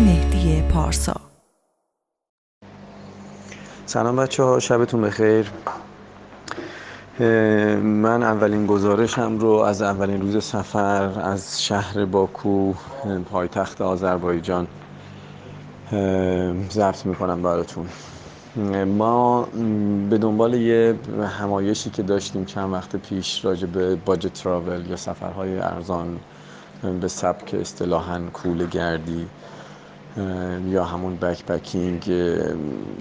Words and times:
مهدی 0.00 0.62
پارسا. 0.62 1.16
سلام 3.86 4.16
بچه 4.16 4.42
ها 4.42 4.58
شبتون 4.58 5.00
بخیر. 5.00 5.50
من 7.82 8.22
اولین 8.22 8.66
گزارشم 8.66 9.38
رو 9.38 9.50
از 9.50 9.82
اولین 9.82 10.20
روز 10.20 10.44
سفر 10.44 11.20
از 11.20 11.62
شهر 11.64 12.04
باکو 12.04 12.72
پایتخت 13.30 13.80
آذربایجان 13.80 14.66
ضبط 16.70 17.06
می‌کنم 17.06 17.42
براتون. 17.42 17.86
ما 18.84 19.42
به 20.10 20.18
دنبال 20.18 20.54
یه 20.54 20.94
همایشی 21.40 21.90
که 21.90 22.02
داشتیم 22.02 22.44
چند 22.44 22.72
وقت 22.72 22.96
پیش 22.96 23.44
راجع 23.44 23.66
به 23.66 23.96
باجت 23.96 24.32
تراول 24.32 24.86
یا 24.90 24.96
سفرهای 24.96 25.58
ارزان 25.58 26.20
به 27.00 27.08
سبک 27.08 27.54
اصطلاحا 27.54 28.20
کوله 28.32 28.66
گردی 28.66 29.26
یا 30.68 30.84
همون 30.84 31.16
بک 31.16 31.46
بکینگ 31.46 32.02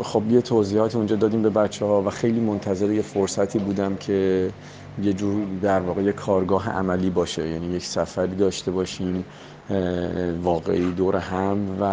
خب 0.03 0.23
یه 0.29 0.41
توضیحات 0.41 0.95
اونجا 0.95 1.15
دادیم 1.15 1.41
به 1.41 1.49
بچه 1.49 1.85
ها 1.85 2.01
و 2.01 2.09
خیلی 2.09 2.39
منتظر 2.39 2.91
یه 2.91 3.01
فرصتی 3.01 3.59
بودم 3.59 3.95
که 3.95 4.49
یه 5.03 5.13
جور 5.13 5.45
در 5.61 5.79
واقع 5.79 6.01
یه 6.01 6.11
کارگاه 6.11 6.69
عملی 6.69 7.09
باشه. 7.09 7.47
یعنی 7.47 7.75
یک 7.75 7.85
سفری 7.85 8.35
داشته 8.35 8.71
باشیم 8.71 9.25
واقعی 10.43 10.91
دور 10.91 11.15
هم 11.15 11.77
و 11.79 11.85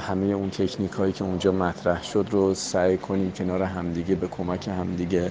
همه 0.00 0.26
اون 0.26 0.50
تکنیک 0.50 0.92
هایی 0.92 1.12
که 1.12 1.24
اونجا 1.24 1.52
مطرح 1.52 2.02
شد 2.02 2.26
رو 2.30 2.54
سعی 2.54 2.96
کنیم 2.96 3.32
کنار 3.32 3.62
همدیگه 3.62 4.14
به 4.14 4.26
کمک 4.26 4.68
همدیگه 4.68 5.30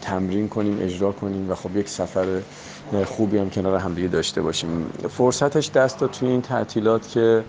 تمرین 0.00 0.48
کنیم 0.48 0.78
اجرا 0.80 1.12
کنیم 1.12 1.50
و 1.50 1.54
خب 1.54 1.76
یک 1.76 1.88
سفر 1.88 2.26
خوبی 3.06 3.38
هم 3.38 3.50
کنار 3.50 3.76
همدیگه 3.76 4.08
داشته 4.08 4.42
باشیم. 4.42 4.86
فرصتش 5.08 5.70
دست 5.70 6.00
داد 6.00 6.10
توی 6.10 6.28
این 6.28 6.42
تعطیلات 6.42 7.08
که 7.08 7.44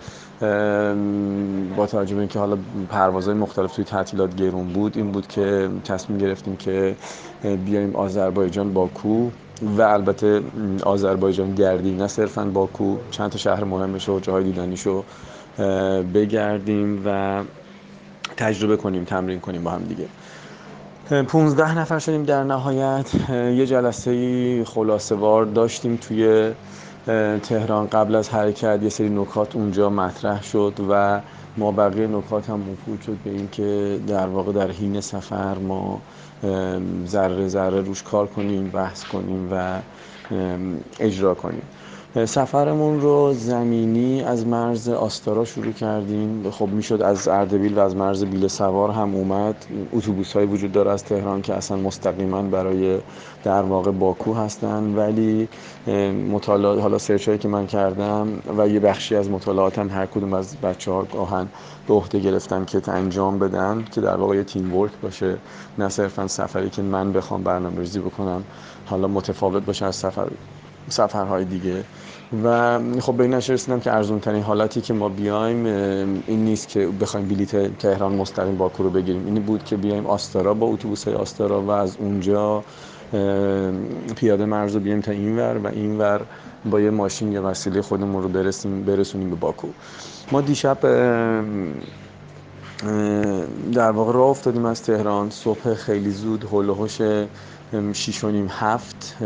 با 1.76 1.86
توجه 1.86 2.14
به 2.14 2.20
اینکه 2.20 2.38
حالا 2.38 2.58
پروازهای 2.88 3.36
مختلف 3.36 3.74
توی 3.76 3.84
تعطیلات 3.84 4.36
گرون 4.36 4.66
بود 4.66 4.96
این 4.96 5.12
بود 5.12 5.26
که 5.26 5.68
تصمیم 5.84 6.18
گرفتیم 6.18 6.56
که 6.56 6.96
بیایم 7.64 7.96
آذربایجان 7.96 8.72
باکو 8.72 9.30
و 9.62 9.82
البته 9.82 10.42
آذربایجان 10.82 11.54
گردی 11.54 11.90
نه 11.90 12.06
صرفا 12.06 12.44
باکو. 12.44 12.96
چند 13.10 13.30
تا 13.30 13.38
شهر 13.38 13.64
مهمش 13.64 14.08
و 14.08 14.20
جاهای 14.20 14.44
دیدنیشو 14.44 15.04
بگردیم 16.14 17.02
و 17.06 17.40
تجربه 18.36 18.76
کنیم 18.76 19.04
تمرین 19.04 19.40
کنیم 19.40 19.64
با 19.64 19.70
هم 19.70 19.82
دیگه. 19.82 20.06
15 21.22 21.78
نفر 21.78 21.98
شدیم 21.98 22.22
در 22.22 22.44
نهایت. 22.44 23.10
یه 23.30 23.66
جلسه 23.66 24.64
خلاصه 24.64 25.14
وار 25.14 25.44
داشتیم 25.44 25.96
توی 25.96 26.52
تهران 27.42 27.86
قبل 27.86 28.14
از 28.14 28.28
حرکت 28.28 28.80
یه 28.82 28.88
سری 28.88 29.08
نکات 29.08 29.56
اونجا 29.56 29.90
مطرح 29.90 30.42
شد 30.42 30.74
و 30.90 31.20
ما 31.56 31.72
بقیه 31.72 32.06
نکات 32.06 32.50
هم 32.50 32.60
موکول 32.60 32.98
شد 33.06 33.16
به 33.24 33.30
اینکه 33.30 34.00
در 34.06 34.26
واقع 34.26 34.52
در 34.52 34.70
حین 34.70 35.00
سفر 35.00 35.58
ما 35.58 36.00
ذره 37.06 37.48
ذره 37.48 37.80
روش 37.80 38.02
کار 38.02 38.26
کنیم 38.26 38.70
بحث 38.70 39.04
کنیم 39.04 39.48
و 39.52 39.78
اجرا 41.00 41.34
کنیم. 41.34 41.62
سفرمون 42.14 43.00
رو 43.00 43.32
زمینی 43.32 44.22
از 44.22 44.46
مرز 44.46 44.88
آستارا 44.88 45.44
شروع 45.44 45.72
کردیم. 45.72 46.50
خب 46.50 46.68
می‌شد 46.68 47.02
از 47.02 47.28
اردبیل 47.28 47.78
و 47.78 47.80
از 47.80 47.96
مرز 47.96 48.24
بیل 48.24 48.48
سوار 48.48 48.90
هم 48.90 49.14
اومد. 49.14 49.66
اتوبوس 49.92 50.32
های 50.32 50.46
وجود 50.46 50.72
داره 50.72 50.90
از 50.90 51.04
تهران 51.04 51.42
که 51.42 51.54
اصلا 51.54 51.76
مستقیما 51.76 52.42
برای 52.42 52.98
در 53.44 53.62
واقع 53.62 53.90
باکو 53.90 54.34
هستن. 54.34 54.94
ولی 54.96 55.48
مطالعات 56.32 56.80
حالا 56.80 56.98
سرچ 56.98 57.28
هایی 57.28 57.38
که 57.38 57.48
من 57.48 57.66
کردم 57.66 58.28
و 58.58 58.68
یه 58.68 58.80
بخشی 58.80 59.16
از 59.16 59.30
مطالعاتم 59.30 59.88
هر 59.88 60.06
کدوم 60.06 60.32
از 60.34 60.56
بچه 60.56 60.90
ها 60.90 61.02
گاهن 61.02 61.48
به 61.88 61.94
عهده 61.94 62.18
گرفتم 62.18 62.64
که 62.64 62.90
انجام 62.90 63.38
بدن 63.38 63.84
که 63.94 64.00
در 64.00 64.16
واقع 64.16 64.36
یه 64.36 64.44
تیم 64.44 64.74
ورک 64.76 64.92
باشه. 65.02 65.36
نه 65.78 65.88
صرفا 65.88 66.26
سفری 66.26 66.70
که 66.70 66.82
من 66.82 67.12
بخوام 67.12 67.42
برنامه 67.42 67.78
ریزی 67.78 67.98
بکنم 67.98 68.44
حالا 68.86 69.08
متفاوت 69.08 69.64
باشه 69.64 69.86
از 69.86 69.96
سفر. 69.96 70.28
سفرهای 70.88 71.44
دیگه. 71.44 71.84
و 72.44 72.78
خب 73.00 73.14
به 73.14 73.22
این 73.22 73.34
رسیدم 73.34 73.80
که 73.80 73.92
ارزون 73.92 74.20
ترین 74.20 74.42
حالتی 74.42 74.80
که 74.80 74.94
ما 74.94 75.08
بیایم 75.08 75.66
این 76.26 76.44
نیست 76.44 76.68
که 76.68 76.86
بخوایم 76.86 77.28
بلیت 77.28 77.78
تهران 77.78 78.12
مستقیم 78.14 78.56
باکو 78.56 78.82
رو 78.82 78.90
بگیریم. 78.90 79.26
این 79.26 79.34
بود 79.34 79.64
که 79.64 79.76
بیایم 79.76 80.06
آستارا 80.06 80.54
با 80.54 80.66
اتوبوس 80.66 81.08
های 81.08 81.16
آستارا 81.16 81.62
و 81.62 81.70
از 81.70 81.96
اونجا 81.96 82.64
پیاده 84.16 84.44
مرز 84.44 84.74
رو 84.74 84.80
بیایم 84.80 85.00
تا 85.00 85.12
اینور 85.12 85.58
و 85.64 85.66
اینور 85.66 86.20
با 86.70 86.80
یه 86.80 86.90
ماشین 86.90 87.32
یا 87.32 87.42
وسیله 87.42 87.82
خودمون 87.82 88.22
رو 88.22 88.28
برسیم 88.28 88.82
برسونیم 88.84 89.30
به 89.30 89.36
باکو. 89.36 89.68
ما 90.32 90.40
دیشب 90.40 90.78
در 93.72 93.90
واقع 93.90 94.12
راه 94.12 94.28
افتادیم 94.28 94.64
از 94.64 94.82
تهران. 94.82 95.30
صبح 95.30 95.74
خیلی 95.74 96.10
زود 96.10 96.44
هول 96.44 96.68
و 96.68 96.88
شیش 97.92 98.24
و 98.24 98.30
نیم 98.30 98.46
هفت 98.50 99.16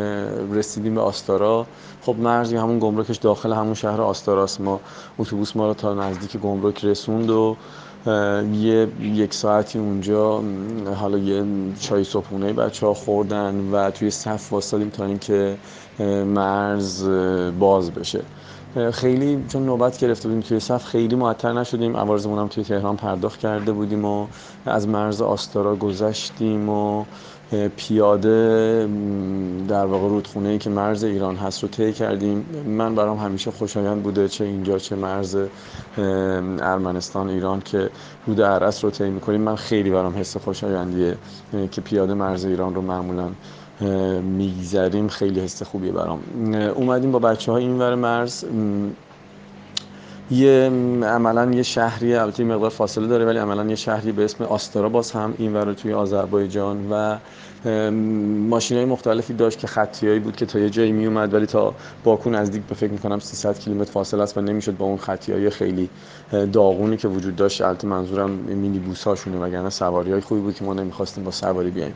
رسیدیم 0.53 0.95
به 0.95 1.01
آستارا. 1.01 1.67
خب 2.03 2.17
مرزی 2.19 2.57
همون 2.57 2.79
گمرکش 2.79 3.17
داخل 3.17 3.53
همون 3.53 3.75
شهر 3.75 4.01
آستاراست. 4.01 4.61
ما 4.61 4.81
اتوبوس 5.19 5.57
ما 5.57 5.67
رو 5.67 5.75
تا 5.75 5.95
نزدیک 5.95 6.37
گمرک 6.37 6.85
رسوند 6.85 7.31
و 7.31 7.57
یه 8.53 8.89
یک 9.03 9.35
ساعتی 9.35 9.79
اونجا 9.79 10.43
حالا 10.95 11.19
یه 11.19 11.45
چای 11.81 12.05
صبحونه 12.05 12.53
بچه 12.53 12.87
ها 12.87 12.95
خوردن 12.95 13.71
و 13.73 13.91
توی 13.91 14.11
صف 14.11 14.53
واسدیم 14.53 14.91
تا 14.91 15.05
اینکه 15.05 15.57
مرز 16.27 17.09
باز 17.59 17.91
بشه. 17.91 18.23
خیلی 18.93 19.45
چون 19.49 19.67
نوبت 19.67 19.99
گرفته 19.99 20.29
بودیم 20.29 20.43
توی 20.43 20.61
صف 20.61 20.85
خیلی 20.85 21.17
معطل 21.17 21.59
نشدیم. 21.59 21.97
عوارضمون 21.97 22.39
هم 22.39 22.49
توی 22.49 22.65
تهران 22.65 22.97
پرداخت 22.97 23.41
کرده 23.41 23.73
بودیم 23.73 24.05
و 24.05 24.27
از 24.67 24.89
مرز 24.89 25.23
آستارا 25.23 25.77
گذشتیم 25.77 26.69
و 26.69 27.05
پیاده 27.77 28.89
در 29.69 29.87
واقع 29.87 30.09
رودخونه 30.09 30.49
ای 30.49 30.59
که 30.59 30.71
مرز 30.71 31.05
ایران 31.05 31.37
هست 31.37 31.63
رو 31.63 31.69
طی 31.69 31.93
کردیم. 31.93 32.47
من 32.67 32.95
برام 32.95 33.19
همیشه 33.19 33.51
خوشایند 33.51 34.03
بوده 34.03 34.29
چه 34.29 34.45
اینجا 34.45 34.79
چه 34.79 34.97
مرز 34.97 35.37
ارمنستان 36.63 37.29
ایران 37.29 37.61
که 37.61 37.91
رود 38.27 38.43
عرس 38.43 38.85
رو 38.85 38.91
طی 38.91 39.11
می‌کنیم. 39.11 39.41
من 39.41 39.57
خیلی 39.57 39.91
برام 39.91 40.19
حس 40.19 40.37
خوشایندیه 40.37 41.17
که 41.71 41.81
پیاده 41.81 42.15
مرز 42.15 42.45
ایران 42.45 42.75
رو 42.75 42.83
معمولا 42.83 43.29
میگذریم. 44.23 45.09
خیلی 45.09 45.41
حس 45.41 45.63
خوبیه 45.63 45.93
برام. 45.93 46.21
اومدیم 46.75 47.13
با 47.13 47.19
بچه 47.19 47.53
های 47.53 47.63
این 47.63 47.79
ور 47.79 47.95
مرز. 47.95 48.45
یه 50.31 50.71
عملا 51.03 51.51
یه 51.51 51.63
شهری 51.63 52.15
البته 52.15 52.45
مقدار 52.45 52.71
فاصله 52.71 53.07
داره 53.07 53.25
ولی 53.25 53.39
عملا 53.39 53.65
یه 53.65 53.75
شهری 53.75 54.13
به 54.13 54.25
اسم 54.25 54.45
آستارا 54.45 54.89
باز 54.89 55.13
هم 55.13 55.35
این 55.39 55.75
توی 55.75 55.93
آذربایجان 55.93 56.91
و 56.91 57.17
ماشین 58.51 58.77
های 58.77 58.87
مختلفی 58.87 59.33
داشت 59.33 59.59
که 59.59 59.67
خطیایی 59.67 60.21
بود 60.21 60.37
که 60.37 60.47
تا 60.47 60.59
یه 60.59 60.71
جایی 60.71 60.93
می 60.93 61.07
اومد 61.07 61.35
ولی 61.35 61.47
تا 61.47 61.75
باکو 62.05 62.31
نزدیک 62.31 62.63
به 62.63 62.75
فکر 62.75 62.91
می‌کنم 62.91 63.19
300 63.19 63.59
کیلومتر 63.59 63.91
فاصله 63.91 64.23
است 64.23 64.39
و 64.39 64.41
نمی‌شد 64.41 64.77
با 64.77 64.87
اون 64.87 64.97
خطی 64.97 65.33
های 65.33 65.51
خیلی 65.51 65.89
داغونی 66.53 66.97
که 66.97 67.09
وجود 67.09 67.37
داشت. 67.37 67.63
البته 67.63 67.87
منظورم 67.87 68.31
مینی 68.31 68.79
بوس 68.79 69.05
هاشونه 69.05 69.39
وگرنه 69.39 69.71
سواری 69.71 70.13
های 70.13 70.21
خوبی 70.21 70.41
بود 70.41 70.55
که 70.55 70.65
ما 70.65 70.75
نمی‌خواستیم 70.75 71.25
با 71.25 71.31
سواری 71.31 71.71
بیایم. 71.71 71.95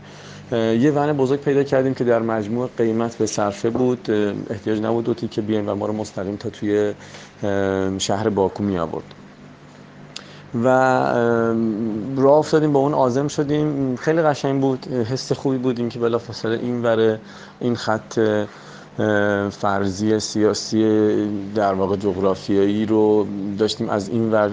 یه 0.83 0.91
ون 0.91 1.13
بزرگ 1.13 1.41
پیدا 1.41 1.63
کردیم 1.63 1.95
که 1.95 2.05
در 2.05 2.23
مجموع 2.23 2.71
قیمت 2.77 3.19
به 3.19 3.27
صرفه 3.27 3.71
بود. 3.71 4.11
احتیاج 4.51 4.81
نبود 4.81 5.05
دو 5.05 5.15
که 5.15 5.41
بیایم 5.41 5.69
و 5.69 5.75
ما 5.75 5.87
رو 5.87 5.93
مستقیم 5.93 6.37
تا 6.37 6.51
توی 6.51 6.95
شهر 7.99 8.29
باکو 8.29 8.63
می 8.63 8.79
آورد 8.79 9.05
و 10.55 10.69
راه 12.17 12.39
افتادیم 12.39 12.73
با 12.73 12.81
اون 12.81 12.95
آزم 12.95 13.29
شدیم. 13.29 13.97
خیلی 13.97 14.23
قشنگ 14.23 14.61
بود. 14.61 14.87
حس 14.87 15.33
خوبی 15.33 15.59
بود 15.59 15.79
اینکه 15.79 15.99
بلافاصله 15.99 16.59
این 16.63 16.83
وره 16.83 17.21
این 17.61 17.77
خط 17.77 18.19
فرضی 19.51 20.21
سیاسی 20.21 21.29
در 21.55 21.75
واقع 21.75 21.97
جغرافیایی 21.97 22.87
رو 22.87 23.27
داشتیم. 23.59 23.89
از 23.89 24.09
این 24.09 24.33
ور 24.33 24.51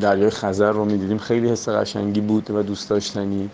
دریای 0.00 0.30
خزر 0.30 0.72
رو 0.72 0.84
می‌دیدیم. 0.84 1.18
خیلی 1.18 1.48
حس 1.48 1.68
قشنگی 1.68 2.20
بود 2.20 2.50
و 2.50 2.62
دوست 2.62 2.90
داشتنی. 2.90 3.50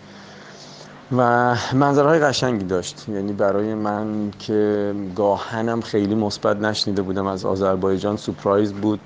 و 1.17 1.55
منظرهای 1.73 2.19
قشنگی 2.19 2.65
داشت. 2.65 3.05
یعنی 3.09 3.33
برای 3.33 3.75
من 3.75 4.31
که 4.39 4.93
گاهنم 5.15 5.81
خیلی 5.81 6.15
مثبت 6.15 6.57
نشنیده 6.57 7.01
بودم. 7.01 7.27
از 7.27 7.45
آذربایجان 7.45 8.17
سپرایز 8.17 8.73
بود. 8.73 8.99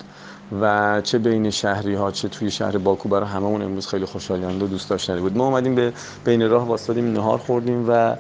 و 0.62 1.02
چه 1.02 1.18
بین 1.18 1.50
شهری 1.50 1.96
ها 1.96 2.12
چه 2.12 2.28
توی 2.28 2.52
شهر 2.52 2.78
باکو 2.78 3.10
برای 3.10 3.30
هممون 3.30 3.62
امروز 3.62 3.88
خیلی 3.88 4.06
خوشایند 4.06 4.64
و 4.64 4.68
دوست 4.68 4.90
داشتنی 4.90 5.20
بود. 5.20 5.38
ما 5.38 5.46
اومدیم 5.46 5.76
به 5.76 5.94
بین 6.26 6.50
راه 6.50 6.68
واسطادیم 6.68 7.12
نهار 7.12 7.38
خوردیم 7.38 7.86
و 7.90 8.16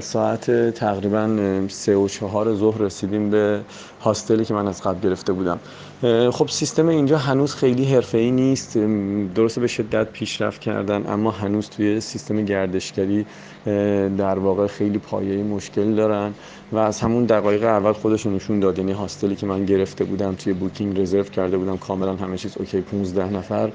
ساعت 0.00 0.70
تقریبا 0.70 1.38
سه 1.68 1.96
و 1.96 2.08
چهار 2.08 2.54
ظهر 2.54 2.78
رسیدیم 2.78 3.30
به 3.30 3.60
هاستلی 4.00 4.44
که 4.44 4.54
من 4.54 4.68
از 4.68 4.82
قبل 4.82 5.08
گرفته 5.08 5.32
بودم. 5.32 5.60
خب 6.32 6.48
سیستم 6.48 6.88
اینجا 6.88 7.18
هنوز 7.18 7.54
خیلی 7.54 7.96
ای 8.12 8.30
نیست. 8.30 8.78
درسته 9.34 9.60
به 9.60 9.66
شدت 9.66 10.10
پیشرفت 10.12 10.60
کردن 10.60 11.06
اما 11.06 11.30
هنوز 11.30 11.70
توی 11.70 12.00
سیستم 12.00 12.44
گردشگری 12.44 13.26
در 14.18 14.38
واقع 14.38 14.66
خیلی 14.66 14.98
پایه‌ای 14.98 15.42
مشکل 15.42 15.94
دارن 15.94 16.32
و 16.72 16.78
از 16.78 17.00
همون 17.00 17.24
دقایق 17.24 17.64
اول 17.64 17.92
خودشون 17.92 18.34
نشون 18.34 18.60
داد. 18.60 18.78
یعنی 18.78 18.92
هاستلی 18.92 19.36
که 19.36 19.46
من 19.46 19.64
گرفته 19.64 20.04
بودم 20.04 20.34
توی 20.34 20.52
بوکینگ 20.52 21.00
رزرو 21.00 21.22
کرده 21.22 21.58
بودم 21.58 21.76
کاملا 21.76 22.16
همه 22.16 22.36
چیز 22.36 22.56
اوکی 22.56 22.80
15 22.80 23.32
نفر. 23.32 23.72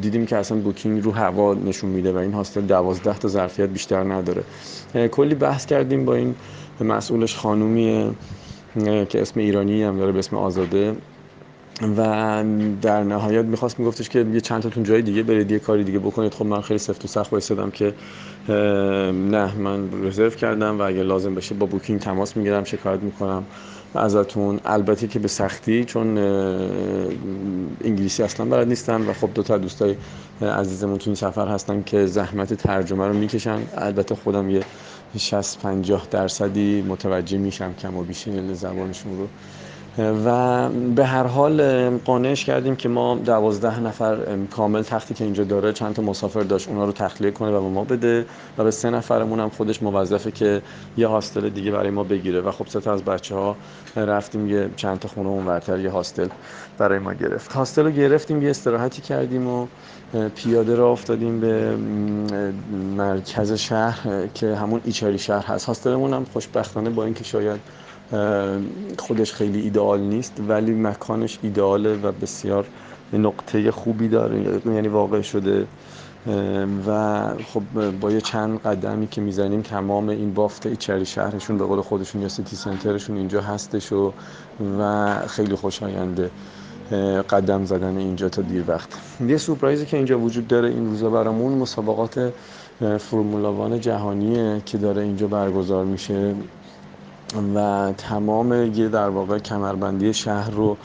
دیدیم 0.00 0.26
که 0.26 0.36
اصلا 0.36 0.58
بوکینگ 0.58 1.04
رو 1.04 1.12
هوا 1.12 1.54
نشون 1.54 1.90
میده 1.90 2.12
و 2.12 2.16
این 2.16 2.32
هاستل 2.32 2.60
12 2.60 3.18
تا 3.18 3.28
ظرفیت 3.28 3.68
بیشتر 3.68 4.04
نداره. 4.04 4.44
کلی 5.12 5.33
بحث 5.34 5.66
کردیم 5.66 6.04
با 6.04 6.14
این 6.14 6.34
مسئولش 6.80 7.36
خانومیه 7.36 8.10
که 9.08 9.22
اسم 9.22 9.40
ایرانی 9.40 9.82
هم 9.82 9.98
داره 9.98 10.12
به 10.12 10.18
اسم 10.18 10.36
آزاده. 10.36 10.96
و 11.96 12.44
در 12.82 13.02
نهایت 13.02 13.44
می‌خواست 13.44 13.78
میگفتش 13.78 14.08
که 14.08 14.26
یه 14.32 14.40
چند 14.40 14.62
تاتون 14.62 14.82
جای 14.82 15.02
دیگه 15.02 15.22
برید 15.22 15.50
یه 15.50 15.58
کاری 15.58 15.84
دیگه 15.84 15.98
بکنید. 15.98 16.34
خب 16.34 16.46
من 16.46 16.60
خیلی 16.60 16.78
سفت 16.78 17.04
و 17.04 17.08
سخت 17.08 17.32
وایسادم 17.32 17.70
که 17.70 17.94
نه 18.48 19.58
من 19.58 19.88
رزرو 20.02 20.30
کردم 20.30 20.78
و 20.78 20.82
اگه 20.82 21.02
لازم 21.02 21.34
بشه 21.34 21.54
با 21.54 21.66
بوکینگ 21.66 22.00
تماس 22.00 22.36
می‌گیرم 22.36 22.64
شکایت 22.64 23.00
می‌کنم 23.00 23.44
ازتون. 23.94 24.60
البته 24.64 25.06
که 25.06 25.18
به 25.18 25.28
سختی 25.28 25.84
چون 25.84 26.18
انگلیسی 27.84 28.22
اصلا 28.22 28.46
بلد 28.46 28.68
نیستم 28.68 29.08
و 29.08 29.12
خب 29.12 29.28
دو 29.34 29.42
تا 29.42 29.58
دوستای 29.58 29.96
عزیزمون 30.42 30.98
تو 30.98 31.10
این 31.10 31.14
سفر 31.14 31.48
هستن 31.48 31.82
که 31.86 32.06
زحمت 32.06 32.54
ترجمه 32.54 33.08
رو 33.08 33.14
می‌کشن. 33.14 33.58
البته 33.76 34.14
خودم 34.14 34.50
یه 34.50 34.60
60 35.18 35.58
50 35.60 36.06
درصدی 36.10 36.82
متوجه 36.82 37.38
میشم 37.38 37.74
کم 37.74 37.96
و 37.96 38.04
بیشی 38.04 38.54
زبانشون 38.54 39.18
رو. 39.18 39.28
و 39.98 40.68
به 40.68 41.04
هر 41.04 41.26
حال 41.26 41.88
قانعش 41.98 42.44
کردیم 42.44 42.76
که 42.76 42.88
ما 42.88 43.14
دوازده 43.14 43.80
نفر 43.80 44.18
کامل 44.50 44.82
تختی 44.82 45.14
که 45.14 45.24
اینجا 45.24 45.44
داره 45.44 45.72
چند 45.72 45.94
تا 45.94 46.02
مسافر 46.02 46.40
داشت 46.40 46.68
اونا 46.68 46.84
رو 46.84 46.92
تخلیه 46.92 47.30
کنه 47.30 47.50
و 47.50 47.62
به 47.62 47.68
ما 47.68 47.84
بده 47.84 48.26
و 48.58 48.64
به 48.64 48.70
سه 48.70 48.90
نفرمون 48.90 49.40
هم 49.40 49.50
خودش 49.50 49.82
موظفه 49.82 50.30
که 50.30 50.62
یه 50.96 51.06
هاستل 51.06 51.48
دیگه 51.48 51.70
برای 51.70 51.90
ما 51.90 52.04
بگیره. 52.04 52.40
و 52.40 52.50
خب 52.50 52.66
سه 52.66 52.80
تا 52.80 52.92
از 52.92 53.04
بچه 53.04 53.34
ها 53.34 53.56
رفتیم 53.96 54.46
یه 54.46 54.70
چند 54.76 54.98
تا 54.98 55.08
خونه 55.08 55.28
اونورتر 55.28 55.78
یه 55.78 55.90
هاستل 55.90 56.28
برای 56.78 56.98
ما 56.98 57.12
گرفت. 57.12 57.52
هاستل 57.52 57.84
رو 57.84 57.90
گرفتیم 57.90 58.42
یه 58.42 58.50
استراحتی 58.50 59.02
کردیم 59.02 59.48
و 59.48 59.66
پیاده 60.34 60.74
را 60.74 60.90
افتادیم 60.90 61.40
به 61.40 61.76
مرکز 62.96 63.52
شهر 63.52 64.26
که 64.34 64.54
همون 64.54 64.80
ایچاری 64.84 65.18
شهر 65.18 65.46
هست. 65.46 65.66
هاستلمون 65.66 66.14
هم 66.14 66.26
خوشبختانه 66.32 66.90
با 66.90 67.04
اینکه 67.04 67.24
شاید 67.24 67.60
خودش 68.98 69.32
خیلی 69.32 69.60
ایدئال 69.60 70.00
نیست 70.00 70.32
ولی 70.48 70.72
مکانش 70.72 71.38
ایدئاله 71.42 71.94
و 71.94 72.12
بسیار 72.12 72.66
نقطه 73.12 73.70
خوبی 73.70 74.08
داره. 74.08 74.60
یعنی 74.66 74.88
واقع 74.88 75.20
شده. 75.20 75.66
و 76.86 77.20
خب 77.52 77.90
با 78.00 78.10
یه 78.10 78.20
چند 78.20 78.60
قدمی 78.60 79.06
که 79.06 79.20
می‌زنیم 79.20 79.62
تمام 79.62 80.08
این 80.08 80.34
بافت 80.34 80.66
ایچری 80.66 81.06
شهرشون 81.06 81.58
به 81.58 81.64
قول 81.64 81.80
خودشون 81.80 82.22
یا 82.22 82.28
سیتی 82.28 82.56
سنترشون 82.56 83.16
اینجا 83.16 83.40
هستش 83.40 83.92
و 83.92 84.12
و 84.80 85.14
خیلی 85.26 85.54
خوشاینده. 85.54 86.30
قدم 87.30 87.64
زدن 87.64 87.96
اینجا 87.96 88.28
تا 88.28 88.42
دیر 88.42 88.64
وقت. 88.66 88.88
یه 89.28 89.36
سورپرایزی 89.36 89.86
که 89.86 89.96
اینجا 89.96 90.18
وجود 90.18 90.48
داره 90.48 90.68
این 90.68 90.86
روزا 90.86 91.10
برامون 91.10 91.52
مسابقات 91.52 92.32
فرمولاوان 92.98 93.80
جهانیه 93.80 94.62
که 94.66 94.78
داره 94.78 95.02
اینجا 95.02 95.26
برگزار 95.26 95.84
میشه. 95.84 96.34
و 97.54 97.92
تمام 97.98 98.52
یه 98.74 98.88
در 98.88 99.08
واقع 99.08 99.38
کمربندی 99.38 100.14
شهر 100.14 100.50
رو 100.50 100.76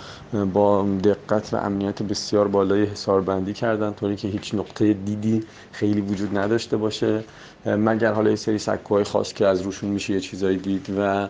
با 0.53 0.85
دقت 1.03 1.53
و 1.53 1.57
امنیت 1.57 2.03
بسیار 2.03 2.47
بالای 2.47 2.83
حساربندی 2.83 3.53
کردن 3.53 3.93
طوری 3.93 4.15
که 4.15 4.27
هیچ 4.27 4.55
نقطه 4.55 4.93
دیدی 4.93 5.43
خیلی 5.71 6.01
وجود 6.01 6.37
نداشته 6.37 6.77
باشه. 6.77 7.23
مگر 7.65 8.13
حالا 8.13 8.29
یه 8.29 8.35
سری 8.35 8.57
سکوهای 8.57 9.03
خاص 9.03 9.33
که 9.33 9.47
از 9.47 9.61
روشون 9.61 9.89
میشه 9.89 10.13
یه 10.13 10.19
چیزایی 10.19 10.57
دید 10.57 10.89
و 10.99 11.27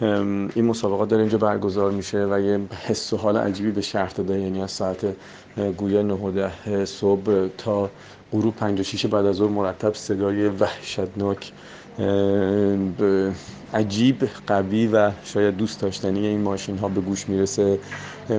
این 0.00 0.64
مسابقات 0.64 1.08
داره 1.08 1.22
اینجا 1.22 1.38
برگزار 1.38 1.90
میشه 1.90 2.26
و 2.30 2.40
یه 2.40 2.60
حس 2.86 3.12
و 3.12 3.16
حال 3.16 3.36
عجیبی 3.36 3.70
به 3.70 3.80
شهر 3.80 4.12
داده 4.16 4.40
یعنی 4.40 4.62
از 4.62 4.70
ساعت 4.70 5.06
گویا 5.76 6.02
9 6.02 6.84
صبح 6.84 7.48
تا 7.58 7.90
غروب 8.32 8.56
5 8.56 8.80
و 8.80 8.82
6 8.82 9.06
بعد 9.06 9.26
از 9.26 9.36
ظهر 9.36 9.48
مرتب 9.48 9.94
صدای 9.94 10.48
وحشتناک 10.48 11.52
عجیب 13.74 14.28
قوی 14.46 14.86
و 14.86 15.10
شاید 15.24 15.56
دوست 15.56 15.80
داشتنی 15.80 16.26
این 16.26 16.40
ماشین 16.42 16.78
ها 16.78 16.88
به 16.88 17.00
گوش 17.00 17.28
می‌رسه. 17.28 17.78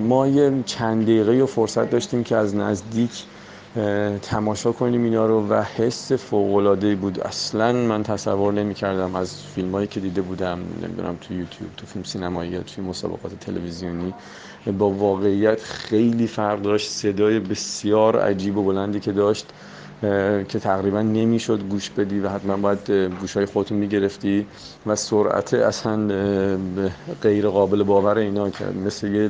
ما 0.02 0.28
یه 0.28 0.52
چند 0.66 1.04
دقیقه 1.04 1.31
و 1.31 1.46
فرصت 1.46 1.90
داشتیم 1.90 2.24
که 2.24 2.36
از 2.36 2.56
نزدیک 2.56 3.24
تماشا 4.22 4.72
کنیم 4.72 5.04
اینا 5.04 5.25
رو 5.25 5.48
و 5.48 5.62
حس 5.62 6.12
فوق 6.12 6.96
بود. 7.02 7.19
اصلا 7.19 7.74
من 7.74 8.04
تصور 8.04 8.54
نمی 8.54 8.74
کردم 8.74 9.16
از 9.16 9.36
فیلم 9.56 9.72
هایی 9.72 9.88
که 9.88 10.00
دیده 10.00 10.22
بودم 10.22 10.60
نمی‌دونم 10.84 11.18
تو 11.22 11.34
یوتیوب 11.34 11.69
تو 11.78 11.86
فیلم 11.86 12.04
سینمایی 12.04 12.51
یا 12.51 12.62
توی 12.62 12.84
مسابقات 12.84 13.40
تلویزیونی 13.40 14.13
با 14.78 14.90
واقعیت 14.90 15.62
خیلی 15.62 16.28
فرق 16.28 16.62
داشت. 16.62 16.92
صدای 16.92 17.40
بسیار 17.40 18.19
عجیب 18.19 18.58
و 18.58 18.63
بلندی 18.63 19.00
که 19.00 19.12
داشت. 19.12 19.46
که 20.47 20.59
تقریبا 20.59 21.01
نمی‌شد 21.01 21.63
گوش 21.63 21.89
بدی 21.89 22.19
و 22.19 22.30
حتما 22.30 22.57
باید 22.57 22.92
گوشای 22.92 23.45
خودتون 23.45 23.77
می‌گرفتی 23.77 24.47
و 24.86 24.95
سرعت 24.95 25.53
اصلا 25.53 26.07
غیر 27.21 27.47
قابل 27.50 27.83
باور 27.83 28.18
اینا 28.18 28.50
که 28.50 28.65
مثل 28.65 29.07
یه 29.07 29.30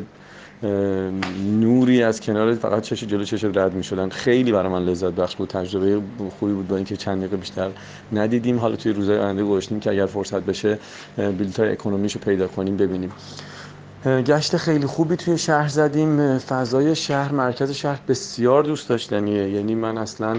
نوری 1.60 2.04
از 2.04 2.22
کنار 2.22 2.56
فقط 2.56 2.84
چش 2.84 3.04
جلو 3.04 3.24
چش 3.24 3.44
رد 3.44 3.74
می 3.74 3.84
شدن 3.84 4.10
خیلی 4.10 4.52
برای 4.52 4.72
من 4.72 4.84
لذت 4.86 5.12
بخش 5.14 5.36
بود. 5.36 5.50
تجربه 5.50 6.02
خوبی 6.40 6.54
بود 6.54 6.68
با 6.68 6.76
اینکه 6.76 6.98
چند 6.98 7.20
دقیقه 7.20 7.38
بیشتر 7.38 7.72
ندیدیم. 8.12 8.60
حالا 8.60 8.76
توی 8.76 8.94
روزهای 8.94 9.18
آینده 9.20 9.44
گذاشتیم 9.44 9.80
که 9.80 9.92
اگر 9.92 10.06
فرصت 10.06 10.44
بشه 10.44 10.80
بلیط 11.18 11.60
های 11.60 11.72
اکونومیشو 11.72 12.20
پیدا 12.20 12.48
کنیم 12.48 12.78
ببینیم. 12.78 13.12
گشت 14.06 14.58
خیلی 14.58 14.86
خوبی 14.86 15.16
توی 15.16 15.38
شهر 15.38 15.68
زدیم. 15.68 16.38
فضای 16.38 16.96
شهر 16.96 17.32
مرکز 17.32 17.72
شهر 17.72 18.00
بسیار 18.08 18.64
دوست 18.64 18.90
داشتنیه. 18.90 19.50
یعنی 19.50 19.76
من 19.76 19.98
اصلا 19.98 20.38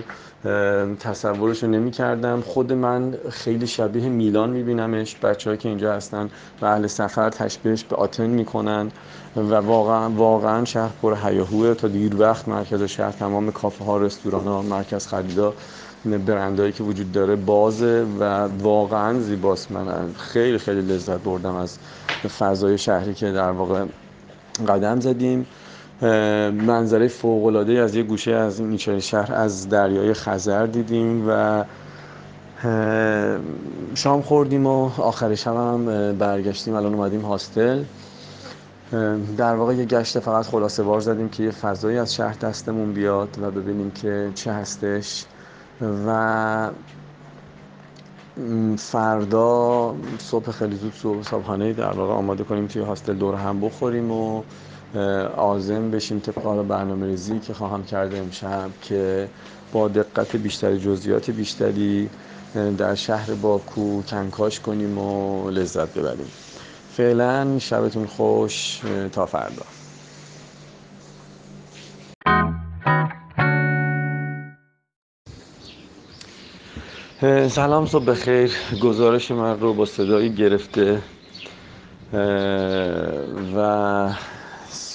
تصورش 1.00 1.62
رو 1.62 1.71
نمی 1.71 1.91
کردم 1.91 2.41
خود 2.41 2.73
من 2.73 3.19
خیلی 3.31 3.67
شبیه 3.67 4.09
میلان 4.09 4.50
میبینمش. 4.50 5.17
بچه 5.17 5.56
که 5.56 5.69
اینجا 5.69 5.93
هستن 5.94 6.31
و 6.61 6.67
اهل 6.67 6.87
سفر 6.87 7.31
تشبیهش 7.31 7.85
به 7.85 7.97
آتن 7.97 8.27
می‌کنن 8.27 8.91
و 9.37 9.55
واقعا 9.55 10.11
واقعا 10.11 10.65
شهر 10.65 10.91
پر 11.03 11.17
هیاهوه. 11.25 11.75
تا 11.75 11.88
دیر 11.88 12.17
وقت 12.21 12.49
مرکز 12.49 12.83
شهر 12.83 13.12
تمام 13.12 13.53
کافه 13.53 13.85
ها 13.85 13.99
رستوران 13.99 14.44
ها 14.44 14.62
مرکز 14.62 15.06
خریدا 15.06 15.55
برندهایی 16.05 16.72
که 16.72 16.82
وجود 16.82 17.13
داره 17.13 17.37
بازه 17.37 18.06
و 18.20 18.49
واقعا 18.63 19.20
زیباست. 19.20 19.72
من 19.72 20.13
خیلی 20.19 20.58
خیلی 20.58 20.81
لذت 20.81 21.20
بردم 21.20 21.55
از 21.55 21.79
فضای 22.39 22.79
شهری 22.79 23.15
که 23.15 23.32
در 23.32 23.51
واقع 23.51 23.84
قدم 24.69 25.01
زدیم. 25.01 25.46
منظره 26.53 27.08
فوق 27.08 27.56
از 27.82 27.94
یه 27.94 28.03
گوشه 28.03 28.32
از 28.32 28.60
این 28.60 28.76
شهر 28.76 29.34
از 29.34 29.69
دریای 29.69 30.15
خزر 30.15 30.67
دیدیم 30.67 31.29
و 31.29 31.65
شام 33.94 34.22
خوردیم 34.22 34.67
و 34.67 34.91
آخر 34.98 35.34
شب 35.34 35.56
هم 35.56 36.12
برگشتیم. 36.19 36.74
الان 36.74 36.94
اومدیم 36.94 37.20
هاستل. 37.20 37.82
در 39.36 39.55
واقع 39.55 39.74
یه 39.74 39.84
گشت 39.84 40.19
فقط 40.19 40.44
خلاصه 40.44 40.82
بار 40.82 41.00
زدیم 41.00 41.29
که 41.29 41.43
یه 41.43 41.50
فضایی 41.50 41.98
از 41.98 42.15
شهر 42.15 42.34
دستمون 42.34 42.93
بیاد 42.93 43.38
و 43.43 43.50
ببینیم 43.50 43.91
که 43.91 44.31
چه 44.34 44.53
هستش. 44.53 45.24
و 46.06 46.70
فردا 48.79 49.94
صبح 50.19 50.50
خیلی 50.50 50.76
زود 50.76 50.94
صبح 50.94 51.22
صبحانه 51.22 51.72
در 51.72 51.93
واقع 51.93 52.12
آماده 52.12 52.44
کنیم 52.44 52.67
توی 52.67 52.82
هاستل 52.82 53.15
دور 53.15 53.34
هم 53.34 53.60
بخوریم 53.60 54.10
و 54.10 54.43
آزم 55.36 55.90
بشیم 55.90 56.19
طبق 56.19 56.62
برنامه 56.62 57.06
ریزی 57.06 57.38
که 57.38 57.55
خواهم 57.55 57.84
کرده 57.84 58.19
امشب 58.19 58.70
که 58.82 59.28
با 59.72 59.88
دقت 59.88 60.36
بیشتری 60.36 60.78
جزئیات 60.78 61.31
بیشتری 61.31 62.10
در 62.78 62.94
شهر 62.94 63.34
باکو 63.34 64.02
کنکاش 64.02 64.60
کنیم 64.60 64.98
و 64.98 65.50
لذت 65.50 65.94
ببریم. 65.94 66.31
فعلا 66.96 67.58
شبتون 67.58 68.06
خوش 68.06 68.81
تا 69.12 69.26
فردا. 69.26 69.62
سلام 77.48 77.86
صبح 77.86 78.05
بخیر. 78.05 78.52
گزارش 78.82 79.31
من 79.31 79.60
رو 79.60 79.74
با 79.74 79.84
صدایی 79.84 80.31
گرفته 80.34 81.02
و 83.56 84.08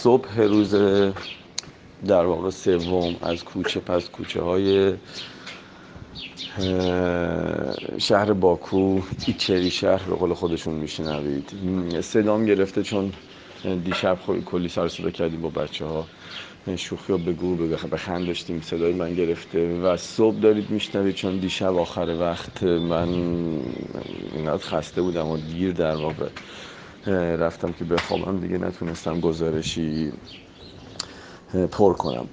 صبح 0.04 0.42
روز 0.42 0.76
در 2.08 2.26
واقع 2.26 2.50
سوم 2.50 3.16
از 3.22 3.44
کوچه 3.44 3.80
پس 3.80 4.10
کوچه 4.10 4.42
های 4.42 4.94
شهر 7.98 8.34
باکو 8.34 9.02
ایچری 9.28 9.72
شهر 9.72 10.04
به 10.10 10.16
قول 10.16 10.34
خودشون 10.34 10.74
میشنوید. 10.74 11.52
صدام 12.02 12.46
گرفته 12.46 12.84
چون 12.84 13.14
دیشب 13.84 14.18
کلی 14.46 14.70
سر 14.70 14.88
صدا 14.88 15.10
کردیم 15.10 15.42
با 15.42 15.50
بچه 15.50 15.86
ها 15.86 16.08
شوخی 16.76 17.14
ها 17.14 17.18
بگو 17.18 17.56
بخند 17.92 18.28
داشتیم 18.28 18.62
صدای 18.62 18.94
من 18.94 19.16
گرفته 19.16 19.80
و 19.80 19.98
صبح 19.98 20.40
دارید 20.40 20.70
میشنوید 20.70 21.16
چون 21.16 21.38
دیشب 21.38 21.76
آخر 21.76 22.18
وقت 22.20 22.64
من 22.64 23.10
اینقدر 24.36 24.64
خسته 24.64 25.02
بودم 25.02 25.28
و 25.28 25.38
دیر 25.38 25.72
در 25.72 25.96
واقع 25.96 26.28
رفتم 27.08 27.72
که 27.72 27.86
بخوابم 27.86 28.40
دیگه 28.40 28.58
نتونستم 28.58 29.20
گزارشی 29.20 30.14
پر 31.72 31.94
کنم. 31.94 32.26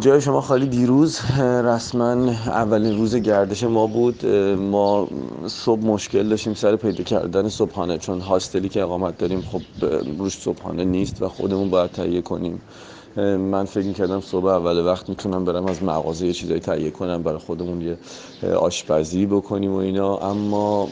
جای 0.00 0.20
شما 0.20 0.40
خالی 0.40 0.66
دیروز 0.66 1.20
رسما 1.40 2.32
اولین 2.46 2.96
روز 2.96 3.16
گردش 3.16 3.62
ما 3.64 3.86
بود. 3.86 4.26
ما 4.56 5.08
صبح 5.46 5.80
مشکل 5.80 6.28
داشتیم 6.28 6.54
سر 6.54 6.76
پیدا 6.76 7.04
کردن 7.04 7.48
صبحانه 7.48 7.98
چون 7.98 8.20
هاستلی 8.20 8.68
که 8.68 8.82
اقامت 8.82 9.18
داریم 9.18 9.42
خب 9.42 9.62
روش 10.18 10.38
صبحانه 10.38 10.84
نیست 10.84 11.22
و 11.22 11.28
خودمون 11.28 11.70
باید 11.70 11.90
تهیه 11.90 12.22
کنیم. 12.22 12.60
من 13.24 13.64
فکر 13.64 13.92
کردم 13.92 14.20
صبح 14.20 14.46
اول 14.46 14.84
وقت 14.86 15.08
می‌تونم 15.08 15.44
برم 15.44 15.66
از 15.66 15.82
مغازه 15.82 16.26
یه 16.26 16.32
چیزایی 16.32 16.60
تهیه 16.60 16.90
کنم 16.90 17.22
برای 17.22 17.38
خودمون 17.38 17.80
یه 17.80 17.98
آشپزی 18.54 19.26
بکنیم 19.26 19.72
و 19.72 19.76
اینا. 19.76 20.16
اما 20.16 20.88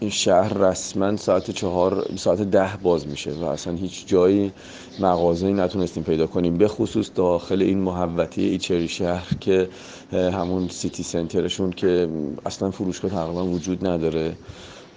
این 0.00 0.10
شهر 0.10 0.54
رسما 0.54 1.16
ساعت 1.16 1.50
چهار 1.50 2.06
ساعت 2.16 2.42
ده 2.42 2.76
باز 2.82 3.06
میشه 3.06 3.32
و 3.32 3.44
اصلا 3.44 3.74
هیچ 3.74 4.06
جایی 4.06 4.52
مغازه 5.00 5.52
نتونستیم 5.52 6.02
پیدا 6.02 6.26
کنیم. 6.26 6.58
به 6.58 6.68
خصوص 6.68 7.10
داخل 7.14 7.62
این 7.62 7.78
محوطه 7.78 8.42
ایچری 8.42 8.88
شهر 8.88 9.34
که 9.40 9.68
همون 10.12 10.68
سیتی 10.68 11.02
سنترشون 11.02 11.70
که 11.70 12.08
اصلا 12.46 12.70
فروشگاه 12.70 13.10
تقریبا 13.10 13.44
وجود 13.44 13.86
نداره. 13.86 14.32